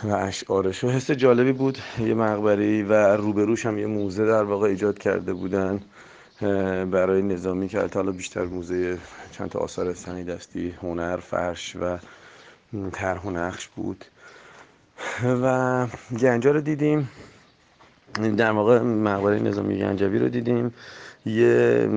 و 0.03 0.07
اشعارش 0.07 0.83
رو. 0.83 0.89
حس 0.89 1.11
جالبی 1.11 1.51
بود 1.51 1.77
یه 1.99 2.13
مقبره 2.13 2.83
و 2.83 2.93
روبروش 2.93 3.65
هم 3.65 3.77
یه 3.77 3.85
موزه 3.87 4.25
در 4.25 4.43
واقع 4.43 4.67
ایجاد 4.67 4.99
کرده 4.99 5.33
بودن 5.33 5.81
برای 6.91 7.21
نظامی 7.21 7.67
که 7.67 7.89
حالا 7.93 8.11
بیشتر 8.11 8.45
موزه 8.45 8.97
چند 9.31 9.49
تا 9.49 9.59
آثار 9.59 9.93
سنی 9.93 10.23
دستی 10.23 10.69
هنر 10.81 11.17
فرش 11.17 11.75
و 11.75 11.97
طرح 12.91 13.21
و 13.21 13.31
نقش 13.31 13.67
بود. 13.67 14.05
و 15.23 15.87
گنجا 16.21 16.51
رو 16.51 16.61
دیدیم. 16.61 17.09
در 18.37 18.51
واقع 18.51 18.79
مقبره 18.79 19.39
نظامی 19.39 19.79
گنجوی 19.79 20.19
رو 20.19 20.29
دیدیم. 20.29 20.73
یه 21.25 21.89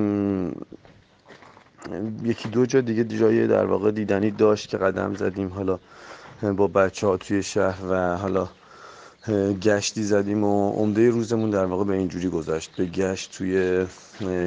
یکی 2.23 2.49
دو 2.49 2.65
جا 2.65 2.81
دیگه 2.81 3.03
جای 3.03 3.47
در 3.47 3.65
واقع 3.65 3.91
دیدنی 3.91 4.31
داشت 4.31 4.69
که 4.69 4.77
قدم 4.77 5.15
زدیم. 5.15 5.47
حالا 5.47 5.79
با 6.57 6.67
بچه 6.67 7.07
ها 7.07 7.17
توی 7.17 7.43
شهر 7.43 7.85
و 7.89 8.17
حالا 8.17 8.49
گشتی 9.61 10.03
زدیم 10.03 10.43
و 10.43 10.71
عمده 10.71 11.09
روزمون 11.09 11.49
در 11.49 11.65
واقع 11.65 11.83
به 11.83 11.93
اینجوری 11.93 12.29
گذشت. 12.29 12.71
به 12.77 12.85
گشت 12.85 13.31
توی 13.37 13.85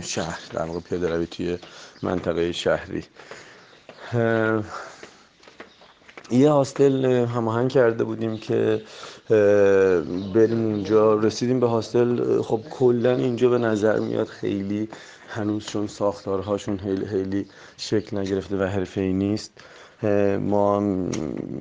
شهر 0.02 0.40
در 0.52 0.64
واقع 0.64 0.80
پیاده 0.80 1.08
روی 1.08 1.26
توی 1.26 1.58
منطقه 2.02 2.52
شهری. 2.52 3.04
یه 6.30 6.50
هاستل 6.50 7.04
هماهنگ 7.04 7.70
کرده 7.70 8.04
بودیم 8.04 8.36
که 8.38 8.82
بریم 10.34 10.64
اونجا. 10.64 11.14
رسیدیم 11.14 11.60
به 11.60 11.66
هاستل. 11.66 12.42
خب 12.42 12.60
کلا 12.70 13.16
اینجا 13.16 13.48
به 13.48 13.58
نظر 13.58 13.98
میاد 14.00 14.26
خیلی 14.26 14.88
هنوز 15.28 15.66
چون 15.66 15.86
ساختارهاشون 15.86 16.78
خیلی 16.78 17.06
خیلی 17.06 17.46
شکل 17.76 18.18
نگرفته 18.18 18.56
و 18.56 18.62
حرفه 18.62 19.00
ای 19.00 19.12
نیست. 19.12 19.52
ما 20.40 20.80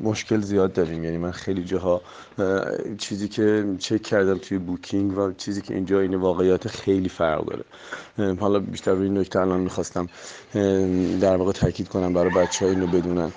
مشکل 0.03 0.41
زیاد 0.41 0.73
داریم. 0.73 1.03
یعنی 1.03 1.17
من 1.17 1.31
خیلی 1.31 1.63
جاها 1.63 2.01
چیزی 2.97 3.27
که 3.27 3.75
چک 3.79 4.01
کردم 4.01 4.37
توی 4.37 4.57
بوکینگ 4.57 5.17
و 5.17 5.31
چیزی 5.31 5.61
که 5.61 5.73
اینجا 5.73 5.99
این 5.99 6.15
واقعیت 6.15 6.67
خیلی 6.67 7.09
فرق 7.09 7.45
داره. 7.45 7.63
حالا 8.39 8.59
بیشتر 8.59 8.91
روی 8.91 9.03
این 9.03 9.17
نکته 9.17 9.39
الان 9.39 9.59
می‌خواستم 9.59 10.07
در 11.21 11.35
واقع 11.35 11.51
تاکید 11.51 11.87
کنم 11.87 12.13
برای 12.13 12.29
بچه 12.29 12.65
ها 12.65 12.71
اینو 12.71 12.87
بدونن. 12.87 13.31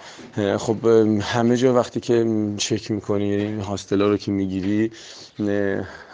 خب 0.56 0.86
همه 1.20 1.56
جا 1.56 1.74
وقتی 1.74 2.00
که 2.00 2.26
چک 2.56 2.90
می‌کنی 2.90 3.28
یعنی 3.28 3.62
هاستلا 3.62 4.08
رو 4.08 4.16
که 4.16 4.30
می‌گیری 4.30 4.90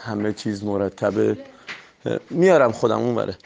همه 0.02 0.32
چیز 0.32 0.64
مرتبه. 0.64 1.36
میارم 2.30 2.72
خودم 2.72 2.98
اون 2.98 3.14
بره 3.14 3.36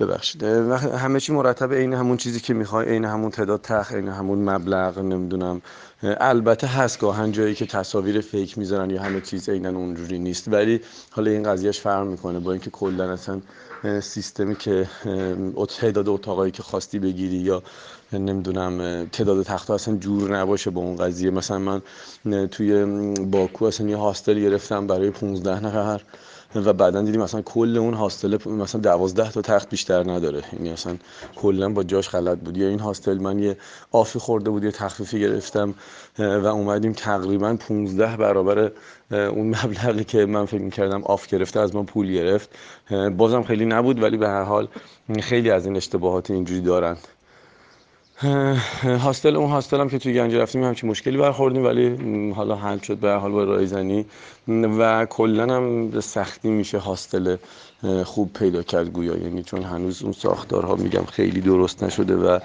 ببخشید. 0.00 0.42
همه 0.42 1.20
چی 1.20 1.32
مرتب 1.32 1.72
عین 1.72 1.94
همون 1.94 2.16
چیزی 2.16 2.40
که 2.40 2.54
می‌خوای 2.54 2.86
عین 2.88 3.04
همون 3.04 3.30
تعداد 3.30 3.60
تخ 3.62 3.92
عین 3.92 4.08
همون 4.08 4.50
مبلغ 4.50 4.98
نمی‌دونم. 4.98 5.62
البته 6.02 6.66
هست 6.66 7.00
گاهن 7.00 7.32
جایی 7.32 7.54
که 7.54 7.66
تصاویر 7.66 8.20
فیک 8.20 8.58
می‌ذارن 8.58 8.90
یا 8.90 9.02
همه 9.02 9.20
چیز 9.20 9.48
عینا 9.48 9.68
اونجوری 9.68 10.18
نیست. 10.18 10.48
ولی 10.48 10.80
حالا 11.10 11.30
این 11.30 11.42
قضیهش 11.42 11.80
فرق 11.80 12.06
می‌کنه 12.06 12.38
با 12.38 12.52
اینکه 12.52 12.70
کلا 12.70 13.12
اصلا 13.12 13.40
سیستمی 14.00 14.56
که 14.56 14.88
تعداد 15.80 16.08
اتاقایی 16.08 16.52
که 16.52 16.62
خواستی 16.62 16.98
بگیری 16.98 17.36
یا 17.36 17.62
نمی‌دونم 18.12 19.06
تعداد 19.12 19.42
تخت 19.42 19.70
اصلا 19.70 19.96
جور 19.96 20.36
نباشه 20.36 20.70
با 20.70 20.80
اون 20.80 20.96
قضیه. 20.96 21.30
مثلا 21.30 21.58
من 21.58 21.82
توی 22.48 22.84
باکو 23.24 23.64
اصلا 23.64 23.88
یه 23.88 23.96
هاستل 23.96 24.40
گرفتم 24.40 24.86
برای 24.86 25.10
15 25.10 25.66
نفر. 25.66 26.00
و 26.54 26.72
بعدا 26.72 27.02
دیدیم 27.02 27.22
مثلا 27.22 27.42
کل 27.42 27.76
اون 27.76 27.94
هاستل 27.94 28.38
مثلا 28.46 28.80
دوازده 28.80 29.30
تا 29.30 29.42
تخت 29.42 29.70
بیشتر 29.70 30.10
نداره. 30.10 30.42
یعنی 30.52 30.70
اصلا 30.70 30.96
کلا 31.36 31.68
با 31.68 31.82
جاش 31.82 32.08
غلط 32.08 32.38
بود. 32.38 32.56
یا 32.56 32.68
این 32.68 32.80
هاستل 32.80 33.18
من 33.18 33.38
یه 33.38 33.56
آفی 33.92 34.18
خورده 34.18 34.50
بود 34.50 34.64
یه 34.64 34.70
تخفیفی 34.70 35.20
گرفتم 35.20 35.74
و 36.18 36.46
اومدیم 36.46 36.92
تقریبا 36.92 37.56
15 37.68 38.16
برابر 38.16 38.72
اون 39.10 39.48
مبلغی 39.48 40.04
که 40.04 40.26
من 40.26 40.46
فکر 40.46 40.60
می‌کردم 40.60 41.02
آف 41.02 41.26
گرفته 41.26 41.60
از 41.60 41.74
من 41.74 41.84
پول 41.84 42.12
گرفت. 42.12 42.50
بازم 43.16 43.42
خیلی 43.42 43.64
نبود 43.64 44.02
ولی 44.02 44.16
به 44.16 44.28
هر 44.28 44.42
حال 44.42 44.68
خیلی 45.20 45.50
از 45.50 45.66
این 45.66 45.76
اشتباهات 45.76 46.30
اینجوری 46.30 46.60
دارن. 46.60 46.96
هاستل 48.82 49.36
اون 49.36 49.50
هاستل 49.50 49.80
هم 49.80 49.88
که 49.88 49.98
توی 49.98 50.14
گنج 50.14 50.34
رفتیم 50.34 50.64
همچین 50.64 50.90
مشکلی 50.90 51.16
برخوردیم 51.16 51.64
ولی 51.64 52.32
حالا 52.32 52.56
حل 52.56 52.78
شد 52.78 52.96
به 52.96 53.12
حال 53.12 53.32
با 53.32 53.44
رایزنی. 53.44 54.06
و 54.48 55.06
کلا 55.06 55.56
هم 55.56 56.00
سختی 56.00 56.48
میشه 56.48 56.78
هاستل 56.78 57.36
خوب 58.04 58.32
پیدا 58.32 58.62
کرد 58.62 58.88
گویا. 58.88 59.16
یعنی 59.16 59.42
چون 59.42 59.62
هنوز 59.62 60.02
اون 60.02 60.12
ساختارها 60.12 60.76
میگم 60.76 61.04
خیلی 61.04 61.40
درست 61.40 61.84
نشده 61.84 62.16
و 62.16 62.38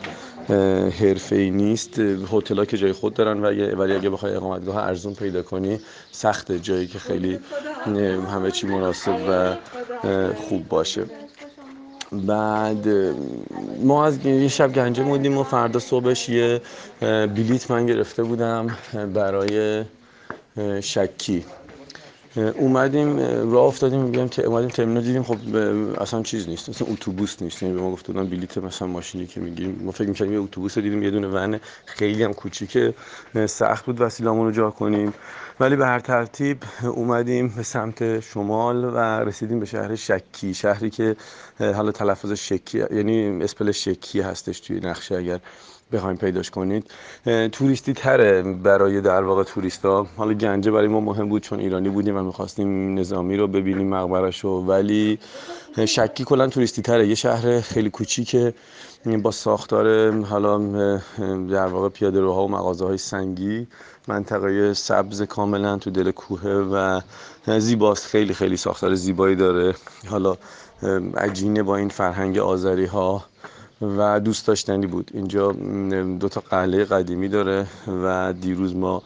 حرفه 0.89 1.35
ای 1.35 1.49
نیست. 1.49 1.99
هتل 2.31 2.65
که 2.65 2.77
جای 2.77 2.93
خود 2.93 3.13
دارن 3.13 3.39
و 3.39 3.75
ولی 3.75 3.93
اگه 3.93 4.09
بخوای 4.09 4.35
اقامتگاه 4.35 4.77
ارزون 4.77 5.13
پیدا 5.13 5.41
کنی 5.41 5.79
سخت 6.11 6.51
جایی 6.51 6.87
که 6.87 6.99
خیلی 6.99 7.39
همه 8.33 8.51
چی 8.51 8.67
مناسب 8.67 9.15
و 9.29 9.55
خوب 10.35 10.67
باشه. 10.67 11.05
بعد 12.21 12.87
ما 13.83 14.05
از 14.05 14.25
یه 14.25 14.47
شب 14.47 14.73
گنجه 14.73 15.03
بودیم 15.03 15.37
و 15.37 15.43
فردا 15.43 15.79
صبحش 15.79 16.29
یه 16.29 16.61
بلیت 17.01 17.71
من 17.71 17.85
گرفته 17.85 18.23
بودم 18.23 18.67
برای 19.13 19.83
شکی. 20.81 21.45
اومدیم 22.37 23.17
راه 23.51 23.63
افتادیم 23.63 24.01
میگم 24.01 24.27
که 24.27 24.43
اومدیم 24.43 24.69
ترمینال 24.69 25.03
دیدیم 25.03 25.23
خب 25.23 25.37
اصلا 26.01 26.23
چیز 26.23 26.49
نیست 26.49 26.69
مثلا 26.69 26.87
اتوبوس 26.91 27.41
نیست. 27.41 27.63
یعنی 27.63 27.75
به 27.75 27.81
ما 27.81 27.91
گفته 27.91 28.13
بودن 28.13 28.29
بلیت 28.29 28.57
مثلا 28.57 28.87
ماشینی 28.87 29.27
که 29.27 29.39
می‌گیریم. 29.39 29.81
ما 29.83 29.91
فکر 29.91 30.07
می‌کردیم 30.07 30.33
یه 30.33 30.39
اتوبوس 30.39 30.77
دیدیم 30.77 31.03
یه 31.03 31.11
دونه 31.11 31.27
ون 31.27 31.59
خیلی 31.85 32.23
هم 32.23 32.33
کوچیکه. 32.33 32.93
سخت 33.45 33.85
بود 33.85 34.01
وسیله‌مون 34.01 34.45
رو 34.45 34.51
جا 34.51 34.69
کنیم. 34.69 35.13
ولی 35.59 35.75
به 35.75 35.85
هر 35.85 35.99
ترتیب 35.99 36.57
اومدیم 36.83 37.47
به 37.47 37.63
سمت 37.63 38.19
شمال 38.19 38.85
و 38.85 38.97
رسیدیم 38.97 39.59
به 39.59 39.65
شهر 39.65 39.95
شکی. 39.95 40.53
شهری 40.53 40.89
که 40.89 41.15
حالا 41.59 41.91
تلفظ 41.91 42.31
شکی 42.31 42.77
یعنی 42.77 43.43
اسپل 43.43 43.71
شکی 43.71 44.21
هستش 44.21 44.59
توی 44.59 44.79
نقشه 44.79 45.15
اگر 45.15 45.39
بخوایم 45.95 46.17
پیداش 46.17 46.49
کنید. 46.49 46.91
توریستی 47.51 47.93
تره 47.93 48.41
برای 48.41 49.01
در 49.01 49.23
واقع 49.23 49.43
توریستا. 49.43 50.07
حالا 50.17 50.33
گنجه 50.33 50.71
برای 50.71 50.87
ما 50.87 50.99
مهم 50.99 51.29
بود 51.29 51.41
چون 51.41 51.59
ایرانی 51.59 51.89
بودیم 51.89 52.17
و 52.17 52.23
می‌خواستیم 52.23 52.99
نظامی 52.99 53.37
رو 53.37 53.47
ببینیم 53.47 53.89
مقبرش 53.89 54.39
رو. 54.39 54.61
ولی 54.61 55.19
شکی 55.85 56.23
کلا 56.23 56.47
توریستی 56.47 56.81
تره. 56.81 57.07
یه 57.07 57.15
شهر 57.15 57.61
خیلی 57.61 57.89
کوچیکه 57.89 58.53
با 59.23 59.31
ساختار 59.31 60.11
حالا 60.11 60.57
در 61.49 61.67
واقع 61.67 61.89
پیاده 61.89 62.19
روها 62.19 62.45
و 62.45 62.51
مغازه 62.51 62.85
های 62.85 62.97
سنگی. 62.97 63.67
منطقه 64.07 64.73
سبز 64.73 65.21
کاملا 65.21 65.77
تو 65.77 65.89
دل 65.89 66.11
کوه 66.11 66.49
و 66.49 67.01
زیباست. 67.59 68.05
خیلی 68.05 68.33
خیلی 68.33 68.57
ساختار 68.57 68.95
زیبایی 68.95 69.35
داره. 69.35 69.73
حالا 70.09 70.37
عجینه 71.17 71.63
با 71.63 71.75
این 71.77 71.89
فرهنگ 71.89 72.37
آذری 72.37 72.85
ها 72.85 73.23
و 73.97 74.19
دوست 74.19 74.47
داشتنی 74.47 74.87
بود. 74.87 75.11
اینجا 75.13 75.51
دو 76.19 76.29
تا 76.29 76.41
قلعه 76.49 76.85
قدیمی 76.85 77.29
داره 77.29 77.67
و 78.03 78.33
دیروز 78.33 78.75
ما 78.75 79.03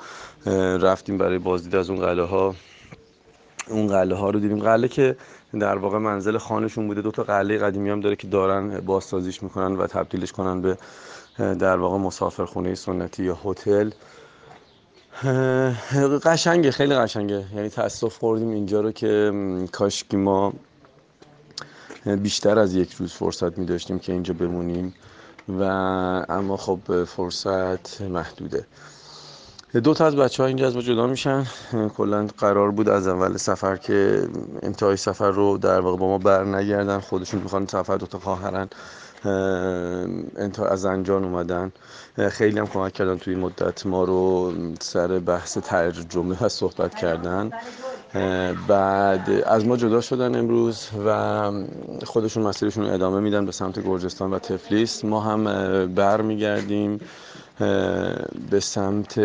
رفتیم 0.82 1.18
برای 1.18 1.40
بازدید 1.40 1.76
از 1.76 1.90
اون 1.90 2.00
قلعه 2.00 2.26
ها 2.26 2.56
اون 3.68 3.88
قلعه 3.88 4.18
ها 4.18 4.30
رو 4.30 4.40
دیدیم. 4.40 4.60
قلعه 4.60 4.88
که 4.88 5.16
در 5.60 5.78
واقع 5.78 5.98
منزل 5.98 6.38
خانشون 6.38 6.88
بوده. 6.88 7.02
دو 7.02 7.12
تا 7.12 7.24
قلعه 7.24 7.58
قدیمی 7.58 7.90
هم 7.90 8.00
داره 8.00 8.16
که 8.16 8.28
دارن 8.28 8.80
بازسازیش 8.80 9.44
می‌کنن 9.44 9.76
و 9.76 9.88
تبدیلش 9.88 10.32
کنن 10.32 10.62
به 10.62 10.78
در 11.38 11.78
واقع 11.78 11.98
مسافرخونه 11.98 12.76
سنتی 12.76 13.24
یا 13.24 13.38
هتل. 13.44 13.90
قشنگه 16.24 16.72
خیلی 16.72 16.96
قشنگه. 16.96 17.46
یعنی 17.56 17.70
تاسف 17.70 18.18
خوردیم 18.18 18.50
اینجا 18.50 18.82
رو 18.82 18.92
که 18.92 19.32
کاشکی 19.72 20.18
ما 20.18 20.54
بیشتر 22.06 22.60
از 22.60 22.76
یک 22.76 22.94
روز 22.94 23.14
فرصت 23.14 23.58
می 23.58 23.66
داشتیم 23.66 24.00
که 24.00 24.12
اینجا 24.14 24.34
بمونیم 24.34 24.94
و 25.50 25.64
اما 26.30 26.58
خب 26.58 27.04
فرصت 27.04 28.02
محدوده. 28.02 28.66
دو 29.84 29.94
تا 29.94 30.06
از 30.06 30.16
بچه 30.16 30.44
ها 30.44 30.48
اینجا 30.48 30.68
از 30.68 30.76
ما 30.76 30.82
جدا 30.82 31.08
میشن. 31.08 31.46
کلا 31.98 32.28
قرار 32.38 32.72
بود 32.72 32.90
از 32.90 33.08
اول 33.08 33.38
سفر 33.38 33.76
که 33.76 34.28
انتهای 34.64 34.98
سفر 34.98 35.32
رو 35.32 35.58
در 35.58 35.80
واقع 35.80 35.98
با 35.98 36.08
ما 36.08 36.18
بر 36.18 36.46
نگردن. 36.46 37.00
خودشون 37.00 37.42
می‌خوان 37.42 37.68
سفر 37.68 37.98
دو 37.98 38.06
تا 38.06 38.20
خواهرن 38.20 38.70
از 40.70 40.86
انجان 40.86 41.24
اومدن. 41.24 41.72
خیلی 42.30 42.60
هم 42.60 42.68
کمک 42.68 42.94
کردن 42.94 43.18
توی 43.18 43.36
مدت 43.36 43.86
ما 43.86 44.04
رو 44.04 44.54
سر 44.80 45.20
بحث 45.20 45.58
ترجمه 45.58 46.44
و 46.44 46.50
صحبت 46.50 46.96
کردن. 46.96 47.52
بعد 48.68 49.30
از 49.30 49.66
ما 49.66 49.78
جدا 49.78 50.02
شدن 50.02 50.36
امروز 50.36 50.90
و 51.06 51.52
خودشون 52.06 52.44
مسیرشون 52.44 52.86
رو 52.86 52.94
ادامه 52.94 53.20
میدن 53.20 53.46
به 53.46 53.52
سمت 53.52 53.86
گرجستان 53.86 54.34
و 54.34 54.40
تفلیس. 54.40 55.06
ما 55.06 55.22
هم 55.22 55.44
بر 55.96 56.22
میگردیم 56.22 57.00
به 58.50 58.60
سمت 58.60 59.20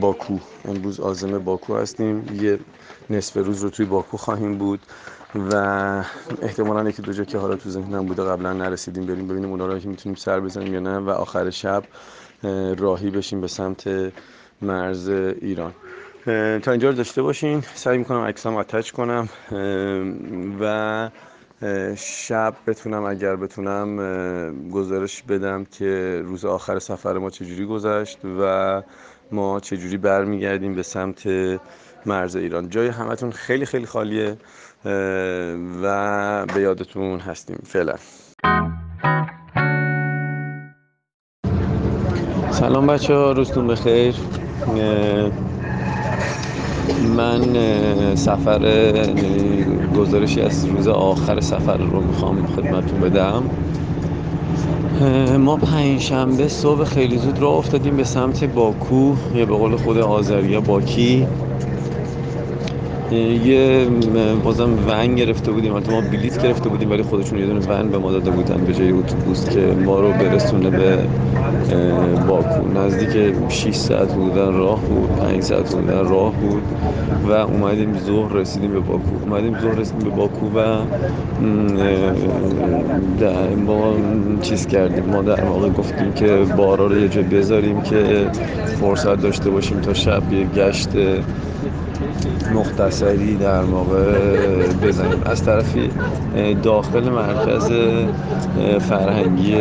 باکو. 0.00 0.38
امروز 0.64 1.00
آزم 1.00 1.38
باکو 1.38 1.76
هستیم. 1.76 2.42
یه 2.42 2.58
نصف 3.10 3.36
روز 3.36 3.62
رو 3.62 3.70
توی 3.70 3.86
باکو 3.86 4.16
خواهیم 4.16 4.58
بود 4.58 4.80
و 5.50 5.54
احتمالا 6.42 6.88
یکی 6.88 7.02
دو 7.02 7.12
جا 7.12 7.24
که 7.24 7.38
حالا 7.38 7.56
تو 7.56 7.70
ذهنم 7.70 8.06
بوده 8.06 8.22
قبلا 8.22 8.52
نرسیدیم 8.52 9.06
بریم 9.06 9.28
ببینیم 9.28 9.50
اونا 9.50 9.66
رو 9.66 9.78
که 9.78 9.88
می‌تونیم 9.88 10.16
سر 10.16 10.40
بزنیم 10.40 10.74
یا 10.74 10.80
نه 10.80 10.98
و 10.98 11.10
آخر 11.10 11.50
شب 11.50 11.84
راهی 12.78 13.10
بشیم 13.10 13.40
به 13.40 13.48
سمت 13.48 14.12
مرز 14.62 15.08
ایران. 15.08 15.72
تا 16.24 16.70
اینجا 16.70 16.88
رو 16.88 16.94
داشته 16.94 17.22
باشین. 17.22 17.60
سعی 17.74 17.98
می‌کنم 17.98 18.20
عکسام 18.20 18.56
اتچ 18.56 18.90
کنم. 18.90 19.28
و 20.60 21.10
شب 21.96 22.54
بتونم 22.66 23.04
اگر 23.04 23.36
بتونم 23.36 24.70
گزارش 24.70 25.22
بدم 25.22 25.64
که 25.64 26.22
روز 26.24 26.44
آخر 26.44 26.78
سفر 26.78 27.18
ما 27.18 27.30
چجوری 27.30 27.66
گذشت 27.66 28.18
و 28.40 28.82
ما 29.32 29.60
چجوری 29.60 29.96
برمیگردیم 29.96 30.74
به 30.74 30.82
سمت 30.82 31.26
مرز 32.06 32.36
ایران. 32.36 32.68
جای 32.68 32.88
همتون 32.88 33.30
خیلی 33.30 33.66
خیلی 33.66 33.86
خالیه 33.86 34.36
و 35.82 36.46
به 36.46 36.60
یادتون 36.60 37.18
هستیم. 37.18 37.58
فعلا. 37.66 37.94
سلام 42.50 42.86
بچه 42.86 43.14
ها 43.14 43.32
روزتون 43.32 43.66
بخیر. 43.66 44.14
من 47.16 47.56
سفر 48.14 48.60
گزارشی 49.96 50.40
از 50.40 50.64
روز 50.66 50.88
آخر 50.88 51.40
سفر 51.40 51.76
رو 51.76 52.00
می‌خوام 52.00 52.46
خدمتتون 52.46 53.00
بدم. 53.00 53.42
ما 55.38 55.56
پنج 55.56 56.00
شنبه 56.00 56.48
صبح 56.48 56.84
خیلی 56.84 57.18
زود 57.18 57.38
راه 57.38 57.54
افتادیم 57.54 57.96
به 57.96 58.04
سمت 58.04 58.44
باکو 58.44 59.16
یا 59.34 59.46
به 59.46 59.54
قول 59.54 59.76
خود 59.76 59.98
آذریا 59.98 60.60
باکی. 60.60 61.26
یه 63.14 63.86
بازم 64.44 64.70
ون 64.88 65.14
گرفته 65.14 65.52
بودیم. 65.52 65.72
ما 65.72 66.00
بلیت 66.00 66.42
گرفته 66.42 66.68
بودیم 66.68 66.90
ولی 66.90 67.02
خودشون 67.02 67.38
یه 67.38 67.46
دونه 67.46 67.60
ون 67.66 67.88
به 67.88 67.98
ما 67.98 68.12
داده 68.12 68.30
بودن 68.30 68.64
به 68.64 68.74
جای 68.74 68.90
اتوبوس 68.90 69.48
که 69.48 69.60
ما 69.60 70.00
رو 70.00 70.12
برسونه 70.12 70.70
به 70.70 70.98
باکو. 72.28 72.78
نزدیک 72.78 73.34
6 73.48 73.74
ساعت 73.74 74.14
بودن 74.14 74.52
راه 74.52 74.80
بود 74.80 75.16
5 75.16 75.42
ساعت 75.42 75.74
بودن 75.74 76.08
راه 76.08 76.32
بود 76.32 76.62
و 77.28 77.32
اومدیم 77.32 77.98
ظهر 77.98 78.32
رسیدیم 78.32 78.72
به 78.72 78.80
باکو. 78.80 79.16
اومدیم 79.22 79.58
ظهر 79.60 79.74
رسیدیم 79.74 80.10
به 80.10 80.16
باکو 80.16 80.46
و 80.46 80.78
ما 83.66 83.94
چیز 84.42 84.66
کردیم. 84.66 85.04
ما 85.04 85.22
در 85.22 85.44
واقع 85.44 85.68
گفتیم 85.68 86.12
که 86.12 86.38
بارا 86.56 86.86
رو 86.86 86.98
یه 86.98 87.08
جا 87.08 87.22
بذاریم 87.22 87.80
که 87.80 88.30
فرصت 88.80 89.22
داشته 89.22 89.50
باشیم 89.50 89.80
تا 89.80 89.94
شب 89.94 90.32
یه 90.32 90.44
گشت 90.44 90.88
مختصری 92.54 93.36
در 93.36 93.64
موقع 93.64 94.12
بزنیم. 94.82 95.20
از 95.26 95.44
طرفی 95.44 95.90
داخل 96.62 97.08
مرکز 97.08 97.72
فرهنگی 98.80 99.54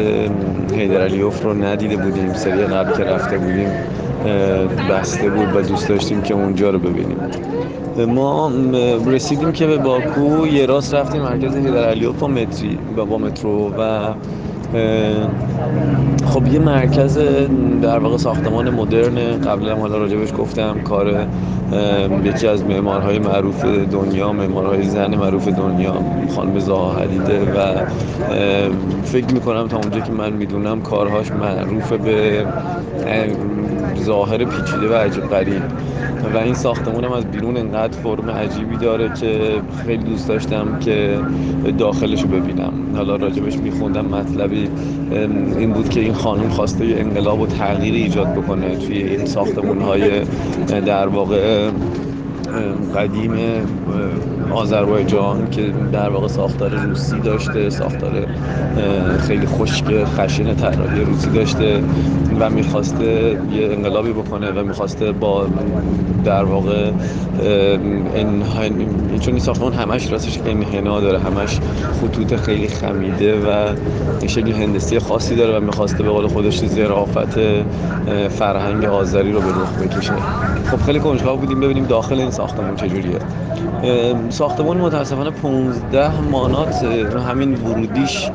حیدرعلیوف 0.74 1.43
رو 1.43 1.54
ندیده 1.54 1.97
بودیم. 1.97 2.34
سری 2.34 2.66
قبل 2.66 2.91
که 2.97 3.04
رفته 3.04 3.38
بودیم 3.38 3.70
بسته 4.89 5.30
بود 5.30 5.56
و 5.56 5.62
دوست 5.62 5.89
داشتیم 5.89 6.22
که 6.22 6.34
اونجا 6.34 6.70
رو 6.70 6.80
ببینیم. 6.80 7.18
ما 8.08 8.51
رسیدیم 9.06 9.51
که 9.51 9.68
به 9.68 9.78
باکو 9.78 10.47
یه 10.47 10.66
راست 10.66 10.93
رفتیم 10.93 11.22
مرکز 11.22 11.56
حیدرعلیوف 11.56 12.20
با 12.20 12.28
متری 12.28 12.80
و 12.97 13.06
با 13.06 13.18
مترو 13.18 13.74
و 13.78 14.14
خب 16.26 16.47
یه 16.47 16.59
مرکز 16.59 17.19
در 17.82 17.99
واقع 17.99 18.17
ساختمان 18.17 18.69
مدرن 18.69 19.41
قبلا 19.41 19.76
حالا 19.76 19.97
راجبش 19.97 20.34
گفتم 20.38 20.80
کار 20.84 21.28
یکی 22.24 22.47
از 22.47 22.65
معمارهای 22.65 23.19
معروف 23.19 23.65
دنیا 23.65 24.32
معمارهای 24.32 24.84
زن 24.84 25.15
معروف 25.15 25.47
دنیا 25.47 25.93
خانم 26.36 26.59
زاها 26.59 26.99
حدیده 26.99 27.39
و 27.39 27.86
فکر 29.03 29.34
می‌کنم 29.34 29.67
تا 29.67 29.78
اونجا 29.78 29.99
که 29.99 30.11
من 30.11 30.34
می‌دونم 30.34 30.82
کارهاش 30.82 31.32
معروف 31.32 31.93
به 31.93 32.45
ظاهر 34.03 34.38
پیچیده 34.38 34.89
و 34.89 34.93
عجیب 34.93 35.24
غریب. 35.24 35.61
و 36.34 36.38
این 36.38 36.53
ساختمون 36.53 37.03
هم 37.03 37.11
از 37.11 37.26
بیرون 37.26 37.57
انقدر 37.57 37.97
فرم 37.97 38.30
عجیبی 38.30 38.78
داره 38.78 39.09
که 39.09 39.39
خیلی 39.86 40.03
دوست 40.03 40.28
داشتم 40.28 40.80
که 40.80 41.19
داخلش 41.78 42.21
رو 42.21 42.28
ببینم. 42.28 42.74
حالا 42.95 43.15
راجبش 43.15 43.57
میخوندم 43.57 44.05
مطلبی 44.05 44.62
این 45.59 45.74
بود 45.74 45.89
که 45.89 45.99
این 45.99 46.14
خانم 46.14 46.49
خواسته 46.49 46.86
انقلاب 46.86 47.41
و 47.41 47.47
تغییر 47.47 47.93
ایجاد 47.93 48.34
بکنه 48.34 48.76
توی 48.76 48.97
این 48.97 49.26
ساختمون 49.26 49.82
های 49.82 50.22
در 50.68 51.07
واقع 51.07 51.70
قدیم 52.95 53.32
آذربایجان 54.52 55.50
که 55.50 55.74
در 55.91 56.10
واقع 56.10 56.28
ساختار 56.28 56.70
روسی 56.70 57.20
داشته 57.20 57.70
ساختار 57.70 58.28
خیلی 59.28 59.48
خشک 59.48 59.86
خشن 60.06 60.56
طراحی 60.56 61.02
روسی 61.02 61.30
داشته 61.30 61.84
و 62.39 62.50
می‌خواسته 62.50 63.38
یه 63.52 63.70
انقلابی 63.72 64.12
بکنه 64.12 64.52
و 64.52 64.64
می‌خواسته 64.64 65.12
با 65.12 65.48
در 66.26 66.44
واقع 66.44 66.91
چون 69.20 69.34
این 69.34 69.39
ساختمان 69.39 69.74
همش 69.74 70.12
راستش 70.12 70.39
انحنا 70.46 71.00
داره 71.00 71.20
همش 71.20 71.60
خطوط 72.02 72.36
خیلی 72.36 72.68
خمیده 72.68 73.39
و 73.39 73.76
شکل 74.28 74.52
هندسی 74.52 75.00
خاصی 75.00 75.36
داره 75.36 75.58
و 75.58 75.62
می‌خواسته 75.62 76.04
به 76.04 76.10
قول 76.10 76.28
خودش 76.28 76.66
ظرافت 76.66 77.39
فرهنگ 78.30 78.86
آذری 78.86 79.32
رو 79.32 79.39
به 79.39 79.50
رخ 79.50 79.74
بکشه. 79.82 80.14
خب 80.72 80.82
خیلی 80.86 81.00
کنجکاو 81.00 81.39
بودیم 81.39 81.60
ببینیم 81.60 81.86
داخل 81.86 82.20
این 82.20 82.32
ساختمان 82.32 82.76
چجوریه. 82.76 83.20
ساختمان 84.29 84.77
متاسفانه 84.77 85.29
15 85.29 86.21
مانات 86.21 86.84
همین 87.29 87.53
ورودیش 87.53 88.29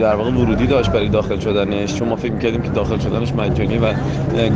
در 0.00 0.14
واقع 0.14 0.30
ورودی 0.30 0.66
داشت 0.66 0.90
برای 0.90 1.08
داخل 1.08 1.38
شدنش. 1.38 1.94
چون 1.94 2.08
ما 2.08 2.16
فکر 2.16 2.32
می‌کردیم 2.32 2.62
که 2.62 2.68
داخل 2.68 2.98
شدنش 2.98 3.32
مجانی 3.32 3.78
و 3.78 3.94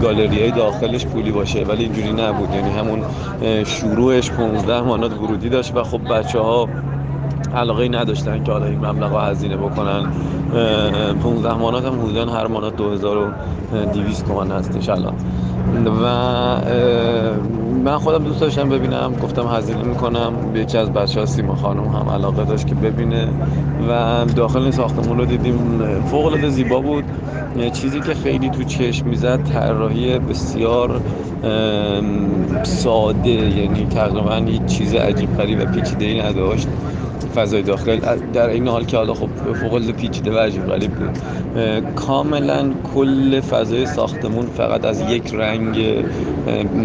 گالری 0.03 0.41
های 0.41 0.51
داخلش 0.51 1.07
پولی 1.07 1.31
باشه 1.31 1.65
ولی 1.65 1.85
اینجوری 1.85 2.13
نبود. 2.13 2.55
یعنی 2.55 2.71
همون 2.71 3.03
شروعش 3.65 4.31
15 4.31 4.81
مانات 4.81 5.13
ورودی 5.13 5.49
داشت 5.49 5.77
و 5.77 5.83
خب 5.83 6.01
بچه 6.13 6.39
ها 6.39 6.69
علاقه 7.57 7.89
نداشتن 7.89 8.45
که 8.45 8.53
حالا 8.53 8.67
این 8.67 8.87
مبلغ 8.87 9.31
هزینه 9.31 9.57
بکنن. 9.57 10.07
15 11.23 11.55
مانات 11.55 11.85
هم 11.85 12.01
حدودا 12.01 12.27
هر 12.27 12.47
مانات 12.47 12.77
2200 12.77 14.27
تومان 14.27 14.51
هستش 14.51 14.89
الان 14.89 15.15
و 15.87 16.07
من 17.85 17.99
خودم 17.99 18.25
دوست 18.25 18.41
داشتم 18.41 18.69
ببینم 18.69 19.13
گفتم 19.23 19.47
هزینه 19.47 19.83
می‌کنم. 19.83 20.53
به 20.53 20.61
یکی 20.61 20.79
از 20.79 20.93
بچه 20.93 21.21
ها 21.21 21.27
سیما 21.27 21.55
خانم 21.55 21.85
هم 21.85 22.09
علاقه 22.09 22.45
داشت 22.45 22.67
که 22.67 22.75
ببینه. 22.75 23.29
و 23.89 24.25
داخل 24.25 24.63
این 24.63 24.71
ساختمون 24.71 25.19
رو 25.19 25.25
دیدیم. 25.25 25.83
فوق 26.07 26.27
العاده 26.27 26.49
زیبا 26.49 26.81
بود. 26.81 27.05
چیزی 27.73 28.01
که 28.01 28.15
خیلی 28.15 28.51
تو 28.51 28.65
چشم 28.65 29.09
می‌زد 29.09 29.43
طراحی 29.43 30.19
بسیار 30.19 31.03
ساده 32.63 33.31
یعنی 33.31 33.87
تقریبا 33.87 34.37
هیچ 34.37 34.65
چیز 34.65 34.95
عجیب 34.95 35.33
غریب 35.37 35.61
و 35.61 35.65
پیچیده 35.65 36.05
ای 36.05 36.21
نداشت. 36.23 36.69
فضای 37.35 37.63
داخل 37.63 38.01
در 38.33 38.49
این 38.49 38.69
حال 38.69 38.85
که 38.85 38.97
حالا 38.97 39.15
خب 39.15 39.31
فوق 39.55 39.91
پیچیده 39.93 40.33
و 40.33 40.39
عجیب 40.39 40.67
غریب 40.67 40.91
بود. 40.95 41.19
کاملا 41.95 42.75
کل 42.95 43.41
فضای 43.41 43.87
ساختمون 43.87 44.47
فقط 44.47 44.85
از 44.85 45.01
یک 45.01 45.35
رنگ 45.35 46.05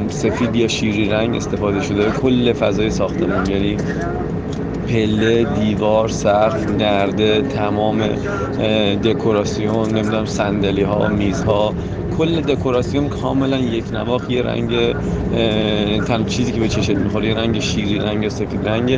سفید 0.09 0.55
یا 0.55 0.67
شیری 0.67 1.09
رنگ 1.09 1.35
استفاده 1.35 1.81
شده. 1.81 2.11
کل 2.11 2.53
فضای 2.53 2.89
ساختمون 2.89 3.49
یعنی 3.49 3.77
پله 4.89 5.43
دیوار 5.59 6.07
سقف 6.07 6.67
نرده 6.69 7.41
تمام 7.41 8.07
دکوراسیون 9.03 9.89
نمی‌دونم 9.89 10.25
صندلی 10.25 10.81
ها 10.81 11.09
میز 11.09 11.43
ها 11.43 11.75
کل 12.19 12.41
دکوراسیون 12.41 13.09
کاملا 13.09 13.57
یک 13.57 13.93
نواخ 13.93 14.29
یه 14.29 14.41
رنگ 14.41 14.71
تن 16.07 16.25
چیزی 16.25 16.51
که 16.51 16.59
به 16.59 16.67
چشت 16.67 16.89
می‌خوره 16.89 17.27
یه 17.27 17.35
رنگ 17.35 17.59
شیری 17.59 17.99
رنگ 17.99 18.29
سفید 18.29 18.69
رنگ 18.69 18.89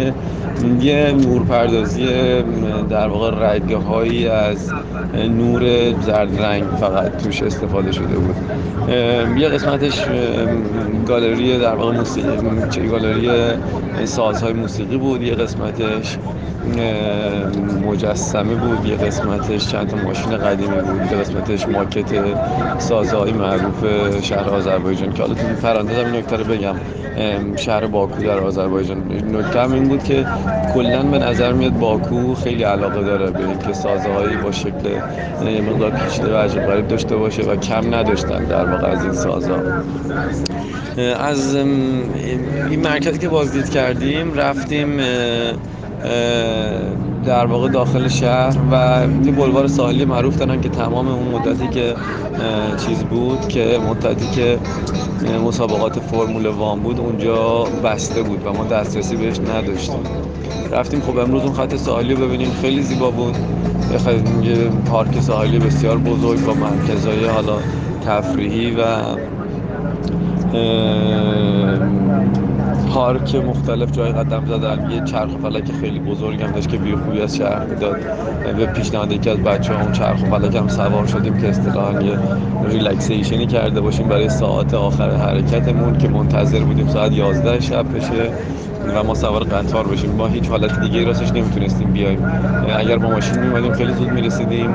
یه 0.81 1.11
نور 1.11 1.43
پردازی 1.43 2.07
در 2.89 3.07
واقع 3.07 3.53
رگه 3.53 3.77
هایی 3.77 4.27
از 4.27 4.71
نور 5.29 5.61
زرد 6.01 6.41
رنگ 6.41 6.63
فقط 6.79 7.17
توش 7.23 7.43
استفاده 7.43 7.91
شده 7.91 8.15
بود. 8.15 8.35
یه 9.37 9.47
قسمتش 9.47 10.05
گالری 11.07 11.57
در 11.57 11.75
واقع 11.75 11.97
موسیقی 11.97 12.87
گالری 12.87 13.29
سازهای 14.05 14.53
موسیقی 14.53 14.97
بود 14.97 15.21
یه 15.21 15.35
قسمتش 15.35 16.17
مجسمه 17.87 18.55
بود 18.55 18.85
یه 18.85 18.95
قسمتش 18.95 19.67
چند 19.67 19.87
تا 19.87 19.97
ماشین 19.97 20.37
قدیمی 20.37 20.75
بود 20.75 21.11
یه 21.11 21.17
قسمتش 21.17 21.67
ماکت 21.67 22.13
سازهای 23.11 23.33
معروف 23.33 23.85
شهر 24.21 24.49
آذربایجان 24.49 25.13
که 25.13 25.21
حالا 25.21 25.33
تو 25.33 25.47
پرانتز 25.61 25.97
این 25.97 26.07
نکته 26.07 26.35
رو 26.35 26.43
بگم 26.43 26.75
شهر 27.55 27.87
باکو 27.87 28.23
در 28.23 28.39
آذربایجان. 28.39 28.97
نکته 29.31 29.61
هم 29.61 29.71
این 29.71 29.83
بود 29.83 30.03
که 30.03 30.25
کلا 30.73 31.03
به 31.03 31.19
نظر 31.19 31.53
میاد 31.53 31.79
باکو 31.79 32.35
خیلی 32.35 32.63
علاقه 32.63 33.03
داره 33.03 33.31
به 33.31 33.47
اینکه 33.47 33.73
سازهایی 33.73 34.37
با 34.37 34.51
شکل 34.51 34.89
یه 35.45 35.61
مقدار 35.61 35.91
پیچیده 35.91 36.33
و 36.33 36.37
عجیب 36.37 36.61
غریب 36.61 36.87
داشته 36.87 37.15
باشه 37.15 37.43
و 37.43 37.55
کم 37.55 37.95
نداشتن 37.95 38.43
در 38.45 38.65
واقع 38.65 38.87
از 38.87 39.03
این 39.03 39.13
سازها. 39.13 39.57
از 41.19 41.55
این 41.55 42.79
مرکزی 42.83 43.19
که 43.19 43.29
بازدید 43.29 43.69
کردیم 43.69 44.33
رفتیم 44.33 44.99
در 47.25 47.45
واقع 47.45 47.69
داخل 47.69 48.07
شهر 48.07 48.57
و 48.71 49.05
یه 49.25 49.31
بلوار 49.31 49.67
ساحلی 49.67 50.05
معروف 50.05 50.37
دارن 50.37 50.61
که 50.61 50.69
تمام 50.69 51.07
اون 51.07 51.27
مدتی 51.27 51.67
که 51.67 51.95
چیز 52.85 53.03
بود 53.03 53.47
که 53.47 53.79
مدتی 53.89 54.27
که 54.35 54.59
مسابقات 55.45 55.99
فرمول 55.99 56.45
وان 56.45 56.79
بود 56.79 56.99
اونجا 56.99 57.63
بسته 57.83 58.21
بود 58.21 58.45
و 58.45 58.53
ما 58.53 58.63
دسترسی 58.63 59.15
بهش 59.15 59.39
نداشتیم. 59.39 59.99
رفتیم 60.71 61.01
خب 61.01 61.17
امروز 61.17 61.43
اون 61.43 61.53
خط 61.53 61.75
ساحلی 61.75 62.13
رو 62.13 62.27
ببینیم. 62.27 62.51
خیلی 62.61 62.81
زیبا 62.81 63.11
بود. 63.11 63.35
یه 64.43 64.55
پارک 64.91 65.19
ساحلی 65.19 65.59
بسیار 65.59 65.97
بزرگ 65.97 66.45
با 66.45 66.53
مرکزهای 66.53 67.25
حالا 67.25 67.57
تفریحی 68.05 68.71
و 68.71 68.81
پارک 72.93 73.35
مختلف 73.35 73.91
جای 73.91 74.11
قدم 74.11 74.45
زدن 74.45 74.91
یه 74.91 75.01
چرخ 75.01 75.31
فلک 75.41 75.71
خیلی 75.81 75.99
بزرگ 75.99 76.41
هم 76.43 76.51
داشت 76.51 76.69
که 76.69 76.77
بی 76.77 76.95
خوبی 76.95 77.21
از 77.21 77.35
شهر 77.35 77.65
می‌داد. 77.65 77.97
به 78.57 78.65
پیشنهاد 78.65 79.11
یکی 79.11 79.29
از 79.29 79.37
بچه 79.37 79.73
اون 79.81 79.91
چرخ 79.91 80.19
فلک 80.25 80.55
هم 80.55 80.67
سوار 80.67 81.07
شدیم 81.07 81.37
که 81.37 81.49
اصطلاحا 81.49 82.01
یه 82.01 82.17
ریلکسیشنی 82.69 83.47
کرده 83.47 83.81
باشیم 83.81 84.07
برای 84.07 84.29
ساعت 84.29 84.73
آخر 84.73 85.11
حرکتمون 85.11 85.97
که 85.97 86.07
منتظر 86.07 86.59
بودیم 86.59 86.87
ساعت 86.87 87.11
11 87.11 87.59
شب 87.59 87.97
بشه. 87.97 88.31
و 88.87 89.03
ما 89.03 89.13
سوار 89.13 89.43
قطار 89.43 89.87
بشیم 89.87 90.11
ما 90.11 90.27
هیچ 90.27 90.49
حالت 90.49 90.79
دیگه 90.79 91.05
راستش 91.05 91.31
نمی‌تونستیم 91.31 91.91
بیایم. 91.91 92.25
اگر 92.77 92.97
با 92.97 93.09
ماشین 93.09 93.39
میومدیم 93.39 93.73
خیلی 93.73 93.93
زود 93.93 94.09
می‌رسیدیم 94.11 94.69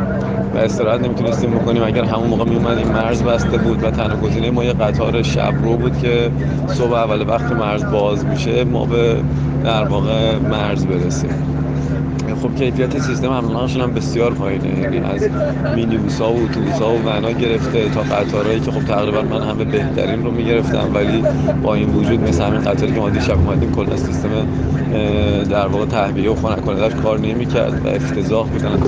و 0.54 0.58
استراحت 0.58 1.00
نمی‌تونستیم 1.00 1.50
بکنیم. 1.50 1.82
اگر 1.82 2.04
همون 2.04 2.28
موقع 2.28 2.44
میومدیم 2.44 2.88
مرز 2.88 3.22
بسته 3.22 3.58
بود 3.58 3.84
و 3.84 3.90
تنها 3.90 4.16
گزینه 4.16 4.50
ما 4.50 4.64
یه 4.64 4.72
قطار 4.72 5.22
شب 5.22 5.54
رو 5.62 5.76
بود 5.76 5.98
که 5.98 6.30
صبح 6.66 6.92
اول 6.92 7.28
وقت 7.28 7.52
مرز 7.52 7.84
باز 7.84 8.24
میشه 8.26 8.64
ما 8.64 8.84
به 8.84 9.16
در 9.64 9.84
واقع 9.84 10.38
مرز 10.38 10.86
برسیم. 10.86 11.30
خب 12.42 12.54
کیفیت 12.54 12.98
سیستم 12.98 13.30
حملناقشون 13.30 13.82
هم 13.82 13.92
بسیار 13.92 14.34
پایینه. 14.34 14.80
یعنی 14.80 14.98
از 14.98 15.28
مینیبوس 15.74 16.20
ها 16.20 16.32
و 16.32 16.42
اتوبوس 16.44 16.80
ها 16.80 16.94
و 16.94 17.02
ونا 17.02 17.32
گرفته 17.32 17.88
تا 17.88 18.00
قطارهایی 18.00 18.60
که 18.60 18.70
خب 18.70 18.84
تقریبا 18.84 19.22
من 19.22 19.42
همه 19.42 19.64
بهترین 19.64 20.24
رو 20.24 20.30
می‌گرفتم 20.30 20.90
ولی 20.94 21.24
با 21.62 21.74
این 21.74 21.88
وجود 21.88 22.20
مثل 22.20 22.44
همین 22.44 22.60
قطاری 22.60 22.92
که 22.92 23.00
ما 23.00 23.10
دیشب 23.10 23.38
اومدیم 23.38 23.72
کلا 23.72 23.96
سیستم 23.96 24.28
در 25.50 25.66
واقع 25.66 25.86
تهویه 25.86 26.30
و 26.30 26.34
خنک 26.34 26.64
کنندش 26.64 26.94
کار 26.94 27.18
نمی‌کرد 27.18 27.86
و 27.86 27.88
افتضاح 27.88 28.46
بود. 28.48 28.64
از 28.64 28.80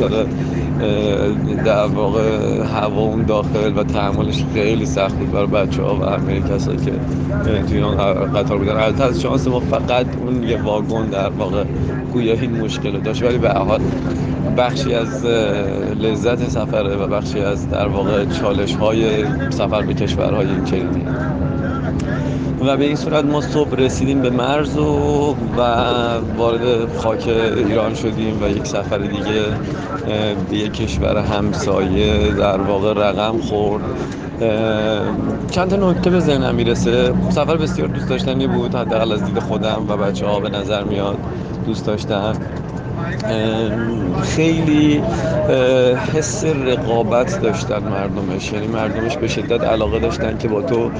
در 1.65 1.87
واقع 1.87 2.21
هوا 2.63 3.03
اون 3.03 3.23
داخل 3.23 3.73
و 3.77 3.85
تحملش 3.85 4.45
خیلی 4.55 4.87
سخت 4.87 5.15
بود 5.15 5.33
برای 5.33 5.47
بچه 5.47 5.83
ها 5.83 5.97
و 5.97 6.05
همه 6.05 6.41
کسایی 6.41 6.79
که 6.79 6.93
توی 7.69 7.81
اون 7.81 7.97
قطار 8.33 8.59
بودن. 8.59 8.77
البته 8.77 9.05
از 9.05 9.21
شانس 9.21 9.49
ما 9.49 9.61
فقط 9.61 10.07
اون 10.27 10.43
یه 10.43 10.63
واگن 10.63 11.07
در 11.07 11.29
واقع 11.29 11.65
گویا 12.13 12.35
این 12.35 12.61
مشکل 12.61 12.99
داشت. 13.01 13.23
ولی 13.23 13.38
به 13.39 13.51
حال 13.51 13.81
بخشی 14.57 14.95
از 14.95 15.25
لذت 16.01 16.49
سفره 16.49 16.97
و 16.97 17.07
بخشی 17.07 17.41
از 17.41 17.71
در 17.71 17.89
واقع 17.89 18.25
چالش 18.25 18.75
های 18.75 19.25
سفر 19.51 19.83
به 19.83 19.95
کشورهای 19.95 20.47
این 20.47 20.65
چنینی 20.65 21.05
و 22.67 22.77
به 22.77 22.85
این 22.85 22.97
صورت 22.97 23.25
ما 23.25 23.41
صبح 23.41 23.77
رسیدیم 23.77 24.23
به 24.23 24.31
مرز 24.31 24.77
و, 24.79 25.37
و 25.59 25.61
وارد 26.37 26.97
خاک 26.97 27.29
ایران 27.69 27.95
شدیم 27.95 28.43
و 28.43 28.49
یک 28.49 28.67
سفر 28.67 28.99
دیگه 28.99 29.45
به 30.51 30.57
یک 30.57 30.73
کشور 30.73 31.17
همسایه 31.17 32.33
در 32.33 32.61
واقع 32.61 32.93
رقم 32.93 33.39
خورد. 33.39 33.83
چند 35.51 35.71
تا 35.71 35.91
نکته 35.91 36.11
به 36.11 36.21
ذهنم 36.21 36.55
می‌رسه. 36.55 37.13
سفر 37.31 37.57
بسیار 37.57 37.89
دوست 37.89 38.09
داشتنی 38.09 38.47
بود 38.47 38.75
حداقل 38.75 39.13
از 39.13 39.25
دید 39.25 39.39
خودم 39.39 39.85
و 39.89 39.97
بچه 39.97 40.27
ها 40.27 40.41
به 40.41 40.49
نظر 40.49 40.85
میاد 40.85 41.19
دوست 41.67 41.87
داشتن 41.87 42.33
خیلی 44.23 45.03
حس 46.15 46.45
رقابت 46.45 47.41
داشتن 47.41 47.79
مردمش. 47.79 48.53
یعنی 48.53 48.67
مردمش 48.67 49.17
به 49.17 49.29
شدت 49.29 49.65
علاقه 49.65 49.99
داشتن 49.99 50.39
که 50.39 50.49
با 50.49 50.63
تو 50.63 50.91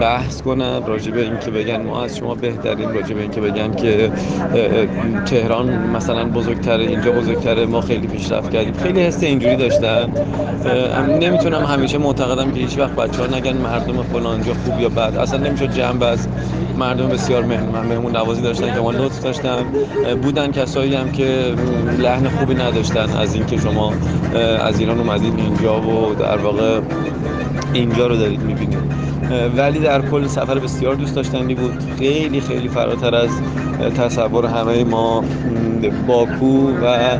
بحث 0.00 0.42
کنن 0.42 0.86
راجع 0.86 1.12
به 1.12 1.20
اینکه 1.22 1.50
بگن 1.50 1.82
ما 1.82 2.04
از 2.04 2.16
شما 2.16 2.34
بهترین 2.34 2.94
راجع 2.94 3.14
به 3.14 3.22
اینکه 3.22 3.40
بگن 3.40 3.74
که 3.74 4.12
تهران 5.26 5.70
مثلا 5.70 6.24
بزرگتره 6.24 6.84
اینجا 6.84 7.12
بزرگتره 7.12 7.66
ما 7.66 7.80
خیلی 7.80 8.06
پیشرفت 8.06 8.50
کردیم. 8.50 8.74
خیلی 8.74 9.00
حس 9.00 9.22
اینجوری 9.22 9.56
داشتن. 9.56 10.12
نمی‌تونم 11.20 11.64
همیشه 11.64 11.98
معتقدم 11.98 12.50
که 12.50 12.60
هیچ 12.60 12.78
وقت 12.78 12.94
بچه 12.94 13.22
ها 13.22 13.36
نگن 13.36 13.56
مردم 13.56 14.02
فلانجا 14.02 14.52
خوب 14.64 14.80
یا 14.80 14.88
بد. 14.88 15.16
اصلا 15.16 15.38
نمیشه 15.38 15.68
جنب 15.68 16.02
از 16.02 16.28
مردم 16.78 17.08
بسیار 17.08 17.44
مهمون 17.44 18.16
نوازی 18.16 18.42
داشتن 18.42 18.74
که 18.74 18.80
ما 18.80 18.90
لطف 18.90 19.22
داشتن. 19.22 19.64
بودن 20.22 20.50
کسایی 20.50 20.94
هم 20.94 21.12
که 21.12 21.41
لحن 21.98 22.28
خوبی 22.28 22.54
نداشتن 22.54 23.10
از 23.10 23.34
اینکه 23.34 23.56
شما 23.56 23.92
از 24.60 24.80
ایران 24.80 24.98
اومدید 24.98 25.34
اینجا 25.38 25.80
و 25.80 26.14
در 26.14 26.36
واقع 26.36 26.80
اینجا 27.72 28.06
رو 28.06 28.16
دارید 28.16 28.42
می‌بینید. 28.42 28.78
ولی 29.56 29.78
در 29.78 30.02
کل 30.02 30.26
سفر 30.26 30.58
بسیار 30.58 30.94
دوست 30.94 31.14
داشتنی 31.14 31.54
بود. 31.54 31.72
خیلی 31.98 32.40
خیلی 32.40 32.68
فراتر 32.68 33.14
از 33.14 33.30
تصور 33.96 34.46
همه 34.46 34.84
ما. 34.84 35.24
باکو 35.90 36.68
و 36.68 37.18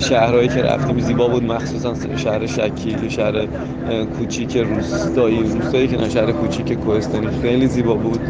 شهرهایی 0.00 0.48
که 0.48 0.62
رفتیم 0.62 0.98
زیبا 0.98 1.28
بود. 1.28 1.44
مخصوصا 1.44 1.94
شهر 2.16 2.46
شکیل 2.46 3.08
شهر 3.08 3.46
کوچیک 4.18 4.56
روستایی. 4.56 5.42
روستایی 5.42 5.88
که 5.88 6.08
شهر 6.08 6.32
کوچیک 6.32 6.72
کوهستانی. 6.72 7.26
خیلی 7.42 7.66
زیبا 7.66 7.94
بود. 7.94 8.20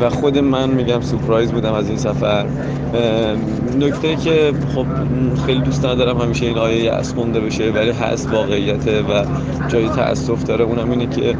و 0.00 0.10
خود 0.10 0.38
من 0.38 0.70
میگم 0.70 1.00
سپرایز 1.00 1.52
بودم 1.52 1.72
از 1.72 1.88
این 1.88 1.98
سفر. 1.98 2.46
نکته 3.80 4.16
که 4.16 4.52
خب 4.74 4.86
خیلی 5.46 5.60
دوست 5.60 5.84
ندارم 5.84 6.20
همیشه 6.20 6.46
این 6.46 6.58
آیه 6.58 6.84
یأس 6.84 7.14
مونده 7.14 7.40
بشه 7.40 7.70
ولی 7.70 7.90
هست 7.90 8.32
واقعیته 8.32 9.02
و 9.02 9.24
جای 9.68 9.88
تاسف 9.88 10.44
داره. 10.44 10.64
اونم 10.64 10.90
اینه 10.90 11.06
که 11.06 11.36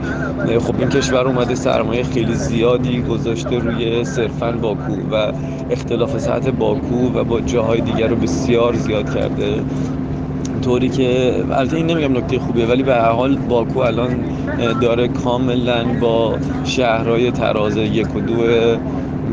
خب 0.59 0.75
این 0.79 0.89
کشور 0.89 1.27
اومده 1.27 1.55
سرمایه 1.55 2.03
خیلی 2.03 2.35
زیادی 2.35 3.03
گذاشته 3.03 3.59
روی 3.59 4.05
صرفا 4.05 4.53
باکو 4.53 4.95
و 5.13 5.33
اختلاف 5.71 6.19
سطح 6.19 6.51
باکو 6.51 7.19
و 7.19 7.25
با 7.25 7.41
جاهای 7.41 7.76
دیگر 7.81 8.09
رو 8.09 8.17
بسیار 8.17 8.75
زیاد 8.75 9.15
کرده. 9.15 9.63
طوری 10.63 10.89
که 10.89 11.35
البته 11.51 11.77
این 11.77 11.87
نمیگم 11.87 12.17
نکته 12.17 12.39
خوبیه 12.39 12.67
ولی 12.67 12.83
به 12.83 12.95
هر 12.95 13.11
حال 13.11 13.37
باکو 13.37 13.79
الان 13.79 14.17
داره 14.81 15.09
کاملا 15.09 15.85
با 16.01 16.35
شهرهای 16.65 17.31
تراز 17.31 17.77
یک 17.77 18.17
و 18.17 18.21
دو 18.21 18.35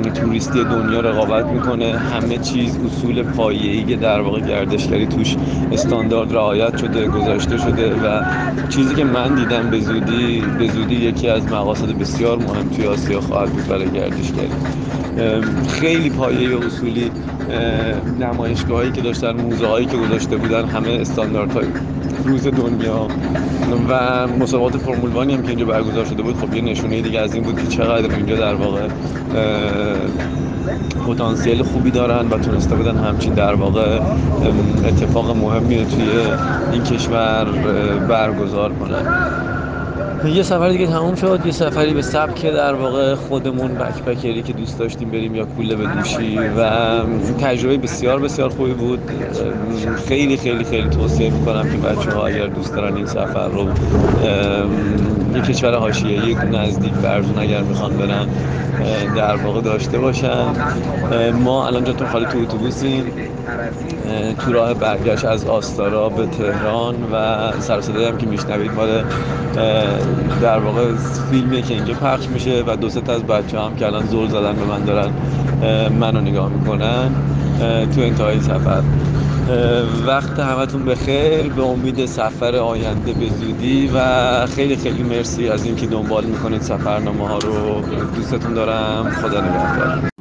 توریستی 0.01 0.63
دنیا 0.63 0.99
رقابت 0.99 1.45
می‌کنه. 1.45 1.97
همه 1.97 2.37
چیز 2.37 2.77
اصول 2.85 3.23
پایه‌ای 3.23 3.83
که 3.83 3.95
در 3.95 4.21
واقع 4.21 4.39
گردشگری 4.39 5.07
توش 5.07 5.37
استاندارد 5.71 6.33
رعایت 6.33 6.77
شده 6.77 7.07
گذاشته 7.07 7.57
شده 7.57 7.95
و 7.95 8.21
چیزی 8.69 8.95
که 8.95 9.03
من 9.03 9.35
دیدم 9.35 9.69
به 9.69 9.79
زودی 9.79 10.41
به 10.59 10.67
زودی 10.67 10.95
یکی 10.95 11.29
از 11.29 11.47
مقاصد 11.47 11.97
بسیار 11.97 12.37
مهم 12.37 12.69
توی 12.69 12.85
آسیا 12.85 13.21
خواهد 13.21 13.49
بود 13.49 13.67
برای 13.67 13.91
گردشگری 13.91 14.49
خیلی 15.67 16.09
پایه 16.09 16.65
اصولی 16.65 17.11
نمایشگاهایی 18.19 18.91
که 18.91 19.01
داشتن 19.01 19.31
موزه 19.31 19.67
هایی 19.67 19.85
که 19.85 19.97
گذاشته 19.97 20.37
بودن 20.37 20.65
همه 20.65 20.89
استانداردهای 20.89 21.67
روز 22.25 22.47
دنیا. 22.47 23.07
و 23.89 24.27
مسابقات 24.27 24.77
فرمول 24.77 25.09
وانی 25.11 25.33
هم 25.33 25.41
که 25.41 25.49
اینجا 25.49 25.65
برگزار 25.65 26.05
شده 26.05 26.23
بود 26.23 26.37
خب 26.37 26.53
یه 26.53 26.61
نشونه 26.61 27.01
دیگه 27.01 27.19
از 27.19 27.33
این 27.33 27.43
بود 27.43 27.61
که 27.61 27.67
چقدر 27.67 28.15
اینجا 28.15 28.35
در 28.35 28.55
واقع 28.55 28.87
پتانسیل 31.07 31.63
خوبی 31.63 31.91
دارن 31.91 32.29
و 32.29 32.37
تونسته 32.37 32.75
بودن 32.75 32.97
همچین 32.97 33.33
در 33.33 33.53
واقع 33.53 33.99
اتفاق 34.85 35.37
مهمی 35.37 35.85
توی 35.85 36.09
این 36.71 36.83
کشور 36.83 37.45
برگزار 38.07 38.73
کنن. 38.73 39.52
یه 40.29 40.43
سفر 40.43 40.69
دیگه 40.69 40.87
تموم 40.87 41.15
شد 41.15 41.39
یه 41.45 41.51
سفری 41.51 41.93
به 41.93 42.01
سبک 42.01 42.45
در 42.45 42.73
واقع 42.73 43.15
خودمون 43.15 43.75
بکپکری 43.75 44.41
که 44.41 44.53
دوست 44.53 44.79
داشتیم 44.79 45.09
بریم 45.11 45.35
یا 45.35 45.45
کوله 45.45 45.75
به 45.75 45.87
دوشی 45.87 46.37
و 46.57 46.69
تجربه 47.41 47.77
بسیار 47.77 48.19
بسیار 48.19 48.49
خوبی 48.49 48.73
بود. 48.73 48.99
خیلی 50.07 50.37
خیلی 50.37 50.63
خیلی 50.63 50.89
توصیه 50.89 51.29
می‌کنم 51.29 51.63
که 51.63 51.77
بچه 51.77 52.11
ها 52.11 52.27
اگر 52.27 52.47
دوست 52.47 52.75
دارن 52.75 52.95
این 52.95 53.05
سفر 53.05 53.47
رو 53.47 53.67
یه 55.35 55.41
کشور 55.41 55.75
حاشیه 55.75 56.29
یک 56.29 56.37
نزدیک 56.51 56.93
برزون 56.93 57.39
اگر 57.39 57.61
می‌خوان 57.61 57.97
برن 57.97 58.27
در 59.15 59.35
واقع 59.35 59.61
داشته 59.61 59.99
باشن. 59.99 60.45
ما 61.43 61.67
الان 61.67 61.83
تو 61.83 62.05
خالی 62.05 62.25
تو 62.25 62.37
اتوبوسیم. 62.37 63.05
تو 64.45 64.53
راه 64.53 64.73
برگشت 64.73 65.25
از 65.25 65.45
آستارا 65.45 66.09
به 66.09 66.25
تهران 66.25 66.95
و 67.13 67.51
سر 67.59 67.79
هم 67.79 68.17
که 68.17 68.25
میشنوید 68.25 68.71
مال 68.71 69.03
در 70.41 70.59
واقع 70.59 70.95
فیلمیه 71.31 71.61
که 71.61 71.73
اینجا 71.73 71.93
پخش 71.93 72.27
میشه 72.27 72.63
و 72.67 72.75
دو 72.75 72.89
تا 72.89 73.13
از 73.13 73.23
بچه 73.23 73.59
هم 73.59 73.75
که 73.75 73.85
الان 73.85 74.05
زور 74.05 74.27
زدن 74.27 74.53
به 74.53 74.65
من 74.65 74.85
دارن 74.85 75.11
منو 75.99 76.21
نگاه 76.21 76.49
می‌کنن 76.49 77.11
تو 77.95 78.01
انتهای 78.01 78.39
سفر. 78.39 78.81
وقت 80.07 80.39
همتون 80.39 80.85
بخیر 80.85 81.53
به 81.53 81.63
امید 81.63 82.05
سفر 82.05 82.55
آینده 82.55 83.13
به 83.13 83.29
زودی 83.29 83.91
و 83.95 84.45
خیلی 84.45 84.75
خیلی 84.75 85.03
مرسی 85.03 85.49
از 85.49 85.65
اینکه 85.65 85.87
دنبال 85.87 86.25
می‌کنید 86.25 86.61
سفرنامه 86.61 87.27
ها 87.27 87.37
رو. 87.37 87.81
دوستتون 88.15 88.53
دارم. 88.53 89.09
خدا 89.09 89.41
نگهدار. 89.41 90.12